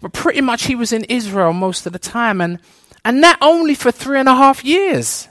But 0.03 0.13
pretty 0.13 0.43
much 0.43 0.65
he 0.65 0.75
was 0.75 0.93
in 0.93 1.05
Israel 1.05 1.55
most 1.55 1.87
of 1.87 1.95
the 1.95 1.99
time, 1.99 2.43
and, 2.43 2.59
and 3.07 3.25
that 3.25 3.39
only 3.41 3.75
for 3.75 3.91
three 3.91 4.19
and 4.19 4.29
a 4.29 4.35
half 4.35 4.63
years. 4.67 5.27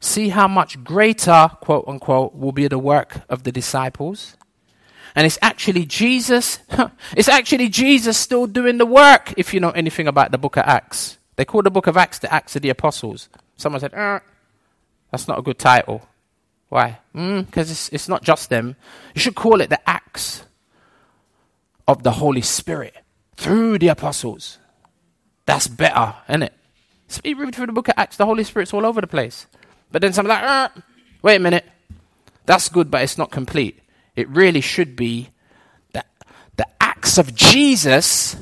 See 0.00 0.30
how 0.30 0.48
much 0.48 0.82
greater, 0.82 1.50
quote 1.60 1.84
unquote, 1.86 2.34
will 2.34 2.52
be 2.52 2.66
the 2.66 2.78
work 2.78 3.20
of 3.28 3.42
the 3.42 3.52
disciples. 3.52 4.38
And 5.14 5.26
it's 5.26 5.38
actually 5.42 5.84
Jesus, 5.84 6.60
it's 7.14 7.28
actually 7.28 7.68
Jesus 7.68 8.16
still 8.16 8.46
doing 8.46 8.78
the 8.78 8.86
work, 8.86 9.34
if 9.36 9.52
you 9.52 9.60
know 9.60 9.70
anything 9.72 10.08
about 10.08 10.30
the 10.30 10.38
book 10.38 10.56
of 10.56 10.64
Acts. 10.64 11.18
They 11.36 11.44
call 11.44 11.60
the 11.60 11.70
book 11.70 11.88
of 11.88 11.98
Acts 11.98 12.20
the 12.20 12.32
Acts 12.32 12.56
of 12.56 12.62
the 12.62 12.70
Apostles. 12.70 13.28
Someone 13.58 13.80
said, 13.80 13.92
uh, 13.92 14.20
that's 15.10 15.28
not 15.28 15.38
a 15.38 15.42
good 15.42 15.58
title. 15.58 16.08
Why? 16.74 16.98
Because 17.12 17.68
mm, 17.68 17.70
it's, 17.70 17.88
it's 17.90 18.08
not 18.08 18.24
just 18.24 18.50
them. 18.50 18.74
You 19.14 19.20
should 19.20 19.36
call 19.36 19.60
it 19.60 19.70
the 19.70 19.78
acts 19.88 20.42
of 21.86 22.02
the 22.02 22.10
Holy 22.10 22.40
Spirit 22.40 22.96
through 23.36 23.78
the 23.78 23.86
apostles. 23.86 24.58
That's 25.46 25.68
better, 25.68 26.16
isn't 26.28 26.42
it? 26.42 26.52
So 27.06 27.20
you 27.22 27.36
read 27.36 27.54
through 27.54 27.66
the 27.66 27.72
book 27.72 27.86
of 27.86 27.94
Acts, 27.96 28.16
the 28.16 28.26
Holy 28.26 28.42
Spirit's 28.42 28.74
all 28.74 28.84
over 28.84 29.00
the 29.00 29.06
place. 29.06 29.46
But 29.92 30.02
then 30.02 30.12
some 30.12 30.26
like, 30.26 30.42
uh, 30.42 30.68
wait 31.22 31.36
a 31.36 31.38
minute. 31.38 31.64
That's 32.44 32.68
good, 32.68 32.90
but 32.90 33.02
it's 33.02 33.18
not 33.18 33.30
complete. 33.30 33.78
It 34.16 34.28
really 34.30 34.60
should 34.60 34.96
be 34.96 35.30
the, 35.92 36.02
the 36.56 36.66
acts 36.80 37.18
of 37.18 37.36
Jesus 37.36 38.34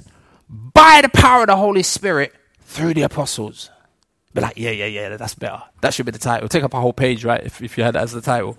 by 0.49 1.01
the 1.03 1.11
power 1.11 1.43
of 1.43 1.49
the 1.49 1.57
Holy 1.57 1.83
Spirit 1.83 2.33
through 2.63 2.95
the 2.95 3.03
apostles. 3.03 3.69
Be 4.35 4.41
like, 4.41 4.57
yeah, 4.57 4.71
yeah, 4.71 4.87
yeah, 4.87 5.17
that's 5.17 5.35
better. 5.35 5.63
That 5.83 5.93
should 5.93 6.07
be 6.07 6.13
the 6.13 6.19
title. 6.19 6.49
Take 6.49 6.65
up 6.65 6.75
a 6.75 6.81
whole 6.81 6.95
page, 6.95 7.25
right, 7.25 7.45
if, 7.45 7.61
if 7.63 7.77
you 7.77 7.85
had 7.85 7.95
that 7.95 8.05
as 8.05 8.13
the 8.13 8.23
title. 8.23 8.57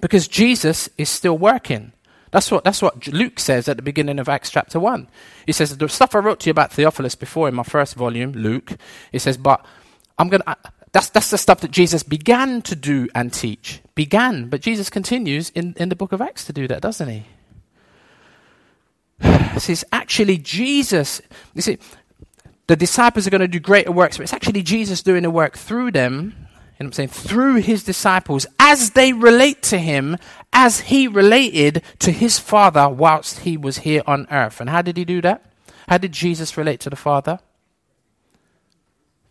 Because 0.00 0.26
Jesus 0.26 0.88
is 0.98 1.08
still 1.08 1.38
working. 1.38 1.92
That's 2.32 2.50
what, 2.50 2.64
that's 2.64 2.82
what 2.82 3.06
Luke 3.06 3.38
says 3.38 3.68
at 3.68 3.76
the 3.76 3.82
beginning 3.82 4.18
of 4.18 4.28
Acts 4.28 4.50
chapter 4.50 4.80
1. 4.80 5.06
He 5.46 5.52
says, 5.52 5.76
The 5.76 5.88
stuff 5.88 6.14
I 6.14 6.18
wrote 6.18 6.40
to 6.40 6.46
you 6.46 6.50
about 6.50 6.72
Theophilus 6.72 7.14
before 7.14 7.46
in 7.46 7.54
my 7.54 7.62
first 7.62 7.94
volume, 7.94 8.32
Luke, 8.32 8.72
he 9.12 9.18
says, 9.18 9.36
But 9.36 9.64
I'm 10.18 10.28
going 10.28 10.42
to. 10.42 10.56
That's, 10.92 11.08
that's 11.08 11.30
the 11.30 11.38
stuff 11.38 11.60
that 11.60 11.70
Jesus 11.70 12.02
began 12.02 12.60
to 12.62 12.76
do 12.76 13.08
and 13.14 13.32
teach. 13.32 13.80
Began. 13.94 14.50
But 14.50 14.60
Jesus 14.60 14.90
continues 14.90 15.48
in, 15.50 15.74
in 15.78 15.88
the 15.88 15.96
book 15.96 16.12
of 16.12 16.20
Acts 16.20 16.44
to 16.46 16.52
do 16.52 16.68
that, 16.68 16.82
doesn't 16.82 17.08
he? 17.08 17.24
This 19.54 19.68
is 19.68 19.86
actually 19.92 20.38
Jesus. 20.38 21.20
You 21.54 21.62
see, 21.62 21.78
the 22.72 22.76
disciples 22.76 23.26
are 23.26 23.30
going 23.30 23.42
to 23.42 23.48
do 23.48 23.60
greater 23.60 23.92
works, 23.92 24.16
but 24.16 24.22
it's 24.22 24.32
actually 24.32 24.62
Jesus 24.62 25.02
doing 25.02 25.24
the 25.24 25.30
work 25.30 25.58
through 25.58 25.90
them. 25.90 26.48
And 26.78 26.86
I'm 26.86 26.92
saying 26.92 27.10
through 27.10 27.56
his 27.56 27.84
disciples 27.84 28.46
as 28.58 28.92
they 28.92 29.12
relate 29.12 29.62
to 29.64 29.78
him 29.78 30.16
as 30.54 30.80
he 30.80 31.06
related 31.06 31.82
to 31.98 32.10
his 32.10 32.38
Father 32.38 32.88
whilst 32.88 33.40
he 33.40 33.58
was 33.58 33.80
here 33.80 34.00
on 34.06 34.26
earth. 34.30 34.58
And 34.58 34.70
how 34.70 34.80
did 34.80 34.96
he 34.96 35.04
do 35.04 35.20
that? 35.20 35.44
How 35.86 35.98
did 35.98 36.12
Jesus 36.12 36.56
relate 36.56 36.80
to 36.80 36.88
the 36.88 36.96
Father? 36.96 37.40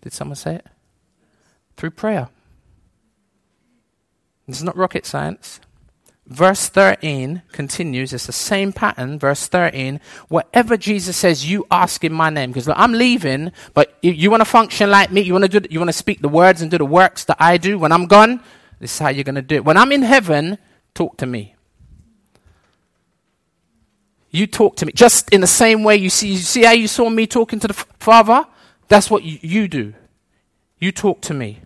Did 0.01 0.13
someone 0.13 0.35
say 0.35 0.57
it? 0.57 0.67
Through 1.77 1.91
prayer. 1.91 2.29
It's 4.47 4.61
not 4.61 4.77
rocket 4.77 5.07
science. 5.07 5.59
Verse 6.31 6.69
13 6.69 7.41
continues, 7.51 8.13
it's 8.13 8.25
the 8.25 8.31
same 8.31 8.71
pattern. 8.71 9.19
Verse 9.19 9.47
13, 9.49 9.99
whatever 10.29 10.77
Jesus 10.77 11.17
says, 11.17 11.49
you 11.49 11.67
ask 11.69 12.05
in 12.05 12.13
my 12.13 12.29
name. 12.29 12.51
Because 12.51 12.69
I'm 12.69 12.93
leaving, 12.93 13.51
but 13.73 13.97
you, 14.01 14.13
you 14.13 14.31
want 14.31 14.39
to 14.39 14.45
function 14.45 14.89
like 14.89 15.11
me, 15.11 15.19
you 15.19 15.33
want 15.33 15.51
to 15.51 15.59
do, 15.59 15.67
you 15.69 15.77
want 15.77 15.89
to 15.89 15.93
speak 15.93 16.21
the 16.21 16.29
words 16.29 16.61
and 16.61 16.71
do 16.71 16.77
the 16.77 16.85
works 16.85 17.25
that 17.25 17.35
I 17.37 17.57
do 17.57 17.77
when 17.77 17.91
I'm 17.91 18.05
gone. 18.05 18.39
This 18.79 18.93
is 18.93 18.99
how 18.99 19.09
you're 19.09 19.25
going 19.25 19.35
to 19.35 19.41
do 19.41 19.55
it. 19.55 19.65
When 19.65 19.75
I'm 19.75 19.91
in 19.91 20.03
heaven, 20.03 20.57
talk 20.93 21.17
to 21.17 21.25
me. 21.25 21.55
You 24.29 24.47
talk 24.47 24.77
to 24.77 24.85
me. 24.85 24.93
Just 24.93 25.29
in 25.31 25.41
the 25.41 25.47
same 25.47 25.83
way 25.83 25.97
you 25.97 26.09
see, 26.09 26.29
you 26.29 26.37
see 26.37 26.63
how 26.63 26.71
you 26.71 26.87
saw 26.87 27.09
me 27.09 27.27
talking 27.27 27.59
to 27.59 27.67
the 27.67 27.73
Father? 27.73 28.47
That's 28.87 29.11
what 29.11 29.23
you, 29.23 29.37
you 29.41 29.67
do. 29.67 29.93
You 30.79 30.93
talk 30.93 31.19
to 31.23 31.33
me. 31.33 31.59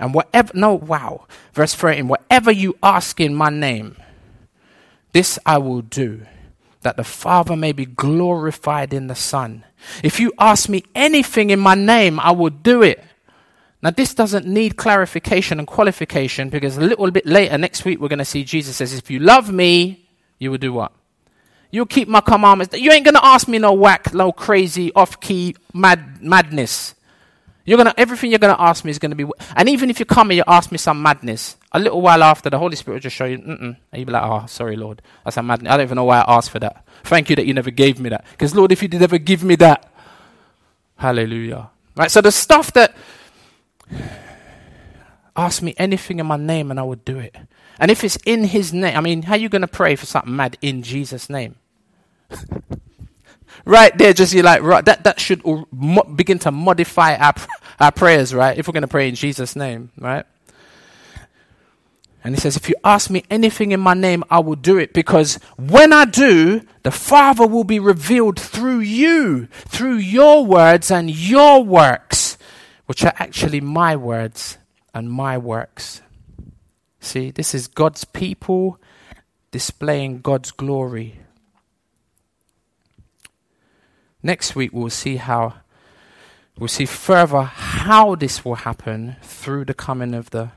And 0.00 0.14
whatever, 0.14 0.50
no, 0.54 0.74
wow. 0.74 1.26
Verse 1.52 1.74
13, 1.74 2.08
whatever 2.08 2.50
you 2.50 2.76
ask 2.82 3.20
in 3.20 3.34
my 3.34 3.50
name, 3.50 3.96
this 5.12 5.38
I 5.44 5.58
will 5.58 5.82
do, 5.82 6.22
that 6.80 6.96
the 6.96 7.04
Father 7.04 7.54
may 7.54 7.72
be 7.72 7.84
glorified 7.84 8.94
in 8.94 9.08
the 9.08 9.14
Son. 9.14 9.64
If 10.02 10.18
you 10.18 10.32
ask 10.38 10.70
me 10.70 10.84
anything 10.94 11.50
in 11.50 11.60
my 11.60 11.74
name, 11.74 12.18
I 12.18 12.30
will 12.30 12.50
do 12.50 12.82
it. 12.82 13.04
Now, 13.82 13.90
this 13.90 14.14
doesn't 14.14 14.46
need 14.46 14.76
clarification 14.76 15.58
and 15.58 15.68
qualification 15.68 16.48
because 16.48 16.78
a 16.78 16.80
little 16.80 17.10
bit 17.10 17.26
later, 17.26 17.58
next 17.58 17.84
week, 17.84 18.00
we're 18.00 18.08
going 18.08 18.18
to 18.18 18.24
see 18.24 18.42
Jesus 18.42 18.76
says, 18.76 18.94
If 18.94 19.10
you 19.10 19.20
love 19.20 19.52
me, 19.52 20.08
you 20.38 20.50
will 20.50 20.58
do 20.58 20.72
what? 20.72 20.92
You'll 21.70 21.86
keep 21.86 22.08
my 22.08 22.20
commandments. 22.20 22.76
You 22.76 22.90
ain't 22.90 23.04
going 23.04 23.14
to 23.14 23.24
ask 23.24 23.48
me 23.48 23.58
no 23.58 23.72
whack, 23.72 24.12
no 24.12 24.32
crazy, 24.32 24.92
off 24.94 25.20
key 25.20 25.56
mad, 25.72 26.22
madness. 26.22 26.94
You're 27.70 27.76
gonna 27.76 27.94
everything 27.96 28.30
you're 28.30 28.40
gonna 28.40 28.56
ask 28.58 28.84
me 28.84 28.90
is 28.90 28.98
gonna 28.98 29.14
be, 29.14 29.24
and 29.54 29.68
even 29.68 29.90
if 29.90 30.00
you 30.00 30.04
come 30.04 30.30
and 30.30 30.38
you 30.38 30.44
ask 30.46 30.72
me 30.72 30.78
some 30.78 31.00
madness, 31.00 31.56
a 31.70 31.78
little 31.78 32.00
while 32.00 32.22
after 32.24 32.50
the 32.50 32.58
Holy 32.58 32.74
Spirit 32.74 32.96
will 32.96 33.00
just 33.00 33.14
show 33.14 33.26
you, 33.26 33.38
mm 33.38 33.60
and 33.60 33.76
you'll 33.92 34.06
be 34.06 34.12
like, 34.12 34.24
oh, 34.24 34.44
sorry, 34.46 34.74
Lord, 34.74 35.00
that's 35.24 35.36
a 35.36 35.42
madness. 35.42 35.72
I 35.72 35.76
don't 35.76 35.86
even 35.86 35.96
know 35.96 36.04
why 36.04 36.18
I 36.18 36.34
asked 36.36 36.50
for 36.50 36.58
that. 36.58 36.84
Thank 37.04 37.30
you 37.30 37.36
that 37.36 37.46
you 37.46 37.54
never 37.54 37.70
gave 37.70 38.00
me 38.00 38.08
that, 38.10 38.24
because 38.32 38.56
Lord, 38.56 38.72
if 38.72 38.82
you 38.82 38.88
did 38.88 39.02
ever 39.02 39.18
give 39.18 39.44
me 39.44 39.54
that, 39.56 39.90
Hallelujah. 41.00 41.70
Right. 41.96 42.10
So 42.10 42.20
the 42.20 42.30
stuff 42.30 42.74
that 42.74 42.94
ask 45.36 45.62
me 45.62 45.74
anything 45.78 46.18
in 46.18 46.26
my 46.26 46.36
name 46.36 46.70
and 46.70 46.78
I 46.78 46.82
would 46.82 47.06
do 47.06 47.18
it. 47.18 47.34
And 47.78 47.90
if 47.90 48.04
it's 48.04 48.18
in 48.26 48.44
His 48.44 48.74
name, 48.74 48.94
I 48.96 49.00
mean, 49.00 49.22
how 49.22 49.32
are 49.32 49.38
you 49.38 49.48
gonna 49.48 49.66
pray 49.66 49.96
for 49.96 50.04
something 50.04 50.36
mad 50.36 50.58
in 50.60 50.82
Jesus' 50.82 51.30
name? 51.30 51.56
right 53.64 53.96
there, 53.96 54.12
just 54.12 54.34
you 54.34 54.42
like 54.42 54.62
right, 54.62 54.84
that 54.84 55.04
that 55.04 55.18
should 55.18 55.42
begin 56.16 56.38
to 56.40 56.50
modify 56.50 57.16
our 57.16 57.32
our 57.80 57.92
prayers, 57.92 58.34
right? 58.34 58.56
If 58.56 58.68
we're 58.68 58.72
going 58.72 58.82
to 58.82 58.88
pray 58.88 59.08
in 59.08 59.14
Jesus' 59.14 59.56
name, 59.56 59.90
right? 59.98 60.26
And 62.22 62.34
he 62.34 62.40
says, 62.40 62.56
If 62.56 62.68
you 62.68 62.74
ask 62.84 63.08
me 63.10 63.24
anything 63.30 63.72
in 63.72 63.80
my 63.80 63.94
name, 63.94 64.22
I 64.30 64.40
will 64.40 64.56
do 64.56 64.76
it 64.78 64.92
because 64.92 65.36
when 65.56 65.92
I 65.92 66.04
do, 66.04 66.62
the 66.82 66.90
Father 66.90 67.46
will 67.46 67.64
be 67.64 67.80
revealed 67.80 68.38
through 68.38 68.80
you, 68.80 69.46
through 69.46 69.96
your 69.96 70.44
words 70.44 70.90
and 70.90 71.10
your 71.10 71.64
works, 71.64 72.36
which 72.86 73.04
are 73.04 73.14
actually 73.18 73.60
my 73.60 73.96
words 73.96 74.58
and 74.92 75.10
my 75.10 75.38
works. 75.38 76.02
See, 77.00 77.30
this 77.30 77.54
is 77.54 77.66
God's 77.66 78.04
people 78.04 78.78
displaying 79.50 80.20
God's 80.20 80.50
glory 80.50 81.20
Next 84.22 84.54
week, 84.54 84.70
we'll 84.72 84.90
see 84.90 85.16
how, 85.16 85.54
we'll 86.60 86.68
see 86.68 86.86
further 86.86 87.42
how 87.42 88.14
this 88.14 88.44
will 88.44 88.56
happen 88.56 89.16
through 89.22 89.64
the 89.64 89.74
coming 89.74 90.14
of 90.14 90.30
the, 90.30 90.52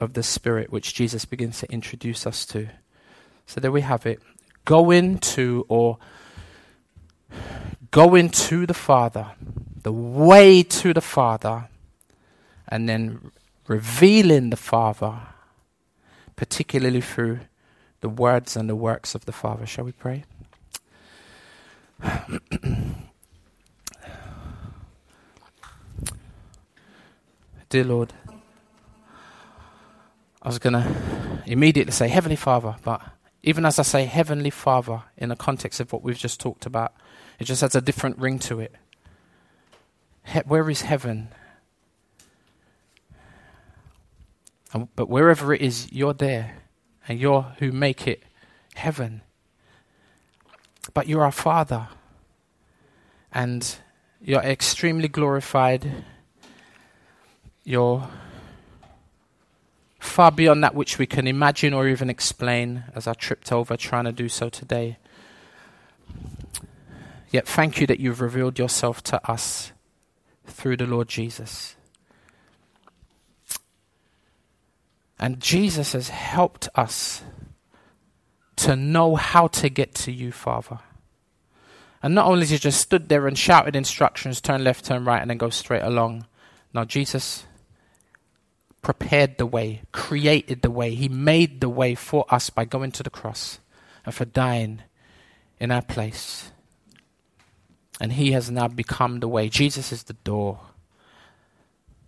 of 0.00 0.14
the 0.14 0.22
Spirit, 0.22 0.72
which 0.72 0.94
Jesus 0.94 1.24
begins 1.24 1.58
to 1.58 1.70
introduce 1.70 2.26
us 2.26 2.46
to. 2.46 2.68
So 3.44 3.60
there 3.60 3.72
we 3.72 3.80
have 3.80 4.06
it. 4.06 4.22
Go 4.64 4.90
into 4.92 5.66
or 5.68 5.98
go 7.90 8.14
into 8.14 8.66
the 8.66 8.74
Father, 8.74 9.32
the 9.82 9.92
way 9.92 10.62
to 10.62 10.94
the 10.94 11.00
Father, 11.00 11.68
and 12.68 12.88
then 12.88 13.32
revealing 13.66 14.50
the 14.50 14.56
Father, 14.56 15.18
particularly 16.36 17.00
through 17.00 17.40
the 18.00 18.08
words 18.08 18.56
and 18.56 18.68
the 18.68 18.76
works 18.76 19.16
of 19.16 19.24
the 19.24 19.32
Father. 19.32 19.66
Shall 19.66 19.84
we 19.84 19.92
pray? 19.92 20.24
Dear 27.70 27.84
Lord, 27.84 28.14
I 30.40 30.48
was 30.48 30.58
going 30.58 30.72
to 30.72 31.42
immediately 31.44 31.92
say 31.92 32.08
Heavenly 32.08 32.36
Father, 32.36 32.76
but 32.82 33.02
even 33.42 33.66
as 33.66 33.78
I 33.78 33.82
say 33.82 34.06
Heavenly 34.06 34.48
Father 34.48 35.02
in 35.18 35.28
the 35.28 35.36
context 35.36 35.78
of 35.78 35.92
what 35.92 36.02
we've 36.02 36.16
just 36.16 36.40
talked 36.40 36.64
about, 36.64 36.94
it 37.38 37.44
just 37.44 37.60
has 37.60 37.74
a 37.74 37.82
different 37.82 38.16
ring 38.16 38.38
to 38.38 38.60
it. 38.60 38.74
He- 40.24 40.38
where 40.40 40.70
is 40.70 40.80
heaven? 40.80 41.28
And, 44.72 44.88
but 44.96 45.10
wherever 45.10 45.52
it 45.52 45.60
is, 45.60 45.92
you're 45.92 46.14
there, 46.14 46.62
and 47.06 47.20
you're 47.20 47.54
who 47.58 47.70
make 47.70 48.06
it 48.06 48.22
heaven. 48.76 49.20
But 50.94 51.06
you're 51.06 51.22
our 51.22 51.32
Father, 51.32 51.88
and 53.30 53.76
you're 54.22 54.40
extremely 54.40 55.08
glorified 55.08 56.04
you're 57.68 58.08
far 60.00 60.32
beyond 60.32 60.64
that 60.64 60.74
which 60.74 60.98
we 60.98 61.06
can 61.06 61.26
imagine 61.26 61.74
or 61.74 61.86
even 61.86 62.08
explain, 62.08 62.84
as 62.94 63.06
I 63.06 63.12
tripped 63.12 63.52
over 63.52 63.76
trying 63.76 64.04
to 64.04 64.12
do 64.12 64.28
so 64.30 64.48
today. 64.48 64.96
Yet 67.30 67.46
thank 67.46 67.78
you 67.78 67.86
that 67.86 68.00
you've 68.00 68.22
revealed 68.22 68.58
yourself 68.58 69.02
to 69.04 69.30
us 69.30 69.72
through 70.46 70.78
the 70.78 70.86
Lord 70.86 71.08
Jesus. 71.08 71.76
And 75.18 75.38
Jesus 75.38 75.92
has 75.92 76.08
helped 76.08 76.70
us 76.74 77.22
to 78.56 78.76
know 78.76 79.14
how 79.14 79.46
to 79.48 79.68
get 79.68 79.94
to 79.96 80.10
you, 80.10 80.32
Father. 80.32 80.78
And 82.02 82.14
not 82.14 82.26
only 82.26 82.40
has 82.40 82.50
he 82.50 82.58
just 82.58 82.80
stood 82.80 83.10
there 83.10 83.26
and 83.26 83.36
shouted 83.36 83.76
instructions, 83.76 84.40
turn 84.40 84.64
left, 84.64 84.86
turn 84.86 85.04
right, 85.04 85.20
and 85.20 85.28
then 85.28 85.36
go 85.36 85.50
straight 85.50 85.82
along. 85.82 86.26
Now, 86.72 86.84
Jesus 86.84 87.44
prepared 88.88 89.36
the 89.36 89.44
way, 89.44 89.82
created 89.92 90.62
the 90.62 90.70
way. 90.70 90.94
He 90.94 91.10
made 91.10 91.60
the 91.60 91.68
way 91.68 91.94
for 91.94 92.24
us 92.30 92.48
by 92.48 92.64
going 92.64 92.90
to 92.92 93.02
the 93.02 93.10
cross 93.10 93.58
and 94.06 94.14
for 94.14 94.24
dying 94.24 94.80
in 95.60 95.70
our 95.70 95.82
place. 95.82 96.52
And 98.00 98.14
He 98.14 98.32
has 98.32 98.50
now 98.50 98.66
become 98.66 99.20
the 99.20 99.28
way. 99.28 99.50
Jesus 99.50 99.92
is 99.92 100.04
the 100.04 100.14
door 100.14 100.60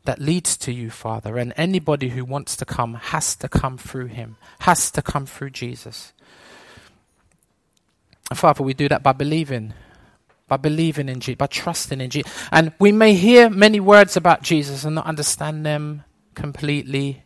that 0.07 0.19
leads 0.19 0.57
to 0.57 0.73
you, 0.73 0.89
Father. 0.89 1.37
And 1.37 1.53
anybody 1.55 2.09
who 2.09 2.25
wants 2.25 2.57
to 2.57 2.65
come 2.65 2.95
has 2.95 3.37
to 3.37 3.49
come 3.51 3.77
through 3.77 4.07
Him, 4.07 4.37
has 4.61 4.91
to 4.93 5.03
come 5.03 5.27
through 5.27 5.51
Jesus. 5.51 6.15
And 8.31 8.39
Father, 8.39 8.65
we 8.65 8.73
do 8.73 8.89
that 8.89 9.03
by 9.03 9.13
believing, 9.13 9.75
by 10.49 10.57
believing 10.57 11.11
in 11.11 11.21
Jesus, 11.21 11.37
by 11.37 11.47
trusting 11.47 12.01
in 12.01 12.09
Jesus. 12.09 12.33
And 12.51 12.73
we 12.79 12.91
may 12.91 13.13
hear 13.13 13.51
many 13.51 13.81
words 13.81 14.17
about 14.17 14.41
Jesus 14.41 14.85
and 14.85 14.95
not 14.95 15.05
understand 15.05 15.67
them 15.67 16.05
completely. 16.41 17.23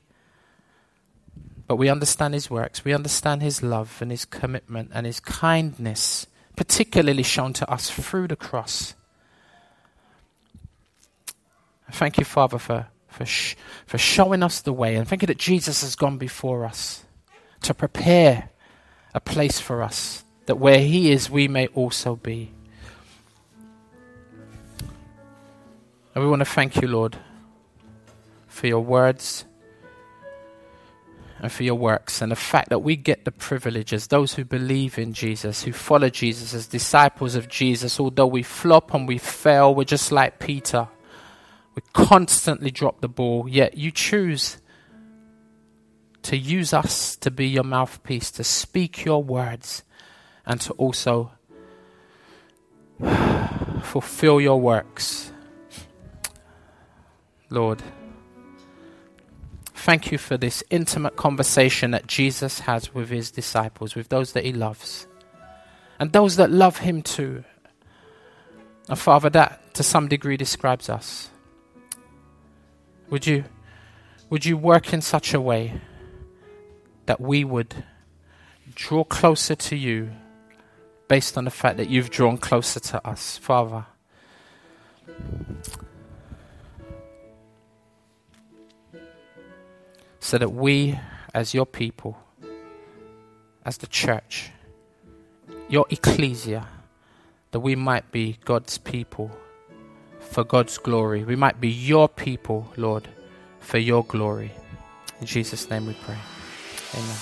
But 1.69 1.77
we 1.77 1.89
understand 1.89 2.35
his 2.35 2.51
works. 2.51 2.85
We 2.85 2.93
understand 2.93 3.43
his 3.43 3.62
love 3.62 4.03
and 4.03 4.11
his 4.11 4.25
commitment 4.25 4.91
and 4.93 5.07
his 5.07 5.21
kindness, 5.21 6.27
particularly 6.57 7.23
shown 7.23 7.53
to 7.55 7.71
us 7.71 7.91
through 7.91 8.29
the 8.29 8.37
cross. 8.37 8.95
Thank 11.93 12.19
you, 12.19 12.25
Father, 12.25 12.59
for, 12.59 12.89
for, 13.07 13.25
sh- 13.25 13.55
for 13.87 13.99
showing 13.99 14.43
us 14.43 14.61
the 14.61 14.73
way. 14.73 14.97
And 14.97 15.07
thank 15.07 15.23
you 15.23 15.27
that 15.27 15.39
Jesus 15.39 15.83
has 15.83 15.95
gone 15.95 16.19
before 16.19 16.65
us 16.65 17.05
to 17.62 17.73
prepare 17.73 18.51
a 19.15 19.21
place 19.21 19.61
for 19.61 19.81
us, 19.81 20.25
that 20.47 20.57
where 20.57 20.81
he 20.81 21.12
is, 21.12 21.31
we 21.31 21.47
may 21.47 21.69
also 21.69 22.17
be. 22.17 22.51
And 26.15 26.25
we 26.25 26.29
want 26.29 26.41
to 26.41 26.47
thank 26.47 26.81
you, 26.83 26.89
Lord, 26.89 27.17
for 28.55 28.69
your 28.69 28.81
words 28.81 29.45
and 31.41 31.51
for 31.51 31.65
your 31.65 31.75
works 31.75 32.23
and 32.23 32.31
the 32.31 32.37
fact 32.37 32.69
that 32.69 32.79
we 32.79 32.95
get 32.95 33.25
the 33.25 33.33
privilege 33.33 33.93
as 33.93 34.07
those 34.07 34.35
who 34.35 34.45
believe 34.45 34.97
in 34.97 35.13
Jesus, 35.13 35.65
who 35.65 35.73
follow 35.73 36.09
Jesus, 36.09 36.55
as 36.55 36.69
disciples 36.69 37.35
of 37.35 37.49
Jesus, 37.49 37.99
although 37.99 38.29
we 38.29 38.45
flop 38.45 38.95
and 38.95 39.09
we 39.09 39.19
fail, 39.19 39.75
we're 39.75 39.85
just 39.85 40.13
like 40.13 40.39
Peter. 40.39 40.89
We 41.75 41.83
constantly 41.93 42.71
drop 42.71 43.01
the 43.01 43.09
ball, 43.09 43.49
yet 43.49 43.77
you 43.77 43.91
choose 43.91 44.59
to 46.23 46.37
use 46.37 46.73
us 46.73 47.17
to 47.17 47.33
be 47.33 47.49
your 47.49 47.65
mouthpiece, 47.65 48.31
to 48.31 48.45
speak 48.45 49.05
your 49.05 49.23
words, 49.23 49.83
and 50.47 50.61
to 50.61 50.73
also 50.75 51.33
fulfill 53.83 54.41
your 54.41 54.61
works. 54.61 55.33
Lord, 57.51 57.83
thank 59.85 60.11
you 60.11 60.16
for 60.16 60.39
this 60.39 60.64
intimate 60.70 61.14
conversation 61.14 61.91
that 61.91 62.07
Jesus 62.07 62.61
has 62.61 62.95
with 62.95 63.11
his 63.11 63.30
disciples, 63.30 63.95
with 63.95 64.09
those 64.09 64.32
that 64.32 64.43
he 64.43 64.51
loves, 64.51 65.07
and 66.01 66.11
those 66.11 66.37
that 66.37 66.51
love 66.51 66.78
him 66.78 67.03
too. 67.03 67.45
And 68.89 68.99
Father, 68.99 69.28
that 69.28 69.74
to 69.74 69.82
some 69.82 70.09
degree 70.09 70.39
describes 70.39 70.89
us. 70.89 71.28
Would 73.11 73.26
you, 73.26 73.45
would 74.30 74.47
you 74.47 74.57
work 74.57 74.95
in 74.95 75.03
such 75.03 75.35
a 75.35 75.41
way 75.41 75.82
that 77.05 77.20
we 77.20 77.45
would 77.45 77.85
draw 78.74 79.05
closer 79.05 79.55
to 79.55 79.76
you 79.76 80.12
based 81.09 81.37
on 81.37 81.45
the 81.45 81.51
fact 81.51 81.76
that 81.76 81.91
you've 81.91 82.09
drawn 82.09 82.39
closer 82.39 82.80
to 82.80 83.07
us, 83.07 83.37
Father? 83.37 83.85
So 90.25 90.39
that 90.39 90.55
we, 90.55 90.99
as 91.35 91.53
your 91.53 91.66
people, 91.66 92.16
as 93.62 93.77
the 93.77 93.87
church, 93.87 94.51
your 95.68 95.85
ecclesia, 95.91 96.66
that 97.51 97.61
we 97.61 97.77
might 97.77 98.11
be 98.11 98.39
God's 98.47 98.79
people 98.79 99.31
for 100.20 100.43
God's 100.43 100.79
glory. 100.79 101.25
We 101.25 101.37
might 101.37 101.61
be 101.61 101.68
your 101.68 102.09
people, 102.09 102.72
Lord, 102.79 103.07
for 103.61 103.77
your 103.77 104.03
glory. 104.03 104.51
In 105.20 105.27
Jesus' 105.27 105.68
name 105.68 105.87
we 105.87 105.93
pray. 105.93 106.16
Amen. 106.95 107.16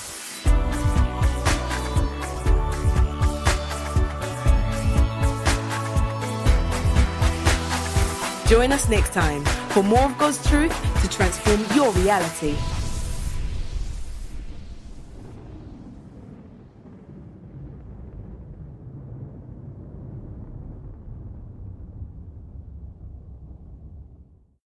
Join 8.47 8.71
us 8.71 8.87
next 8.87 9.11
time 9.11 9.43
for 9.71 9.83
more 9.83 10.03
of 10.03 10.17
God's 10.17 10.41
truth 10.47 10.73
to 11.01 11.09
transform 11.09 11.65
your 11.75 11.91
reality. 11.91 12.55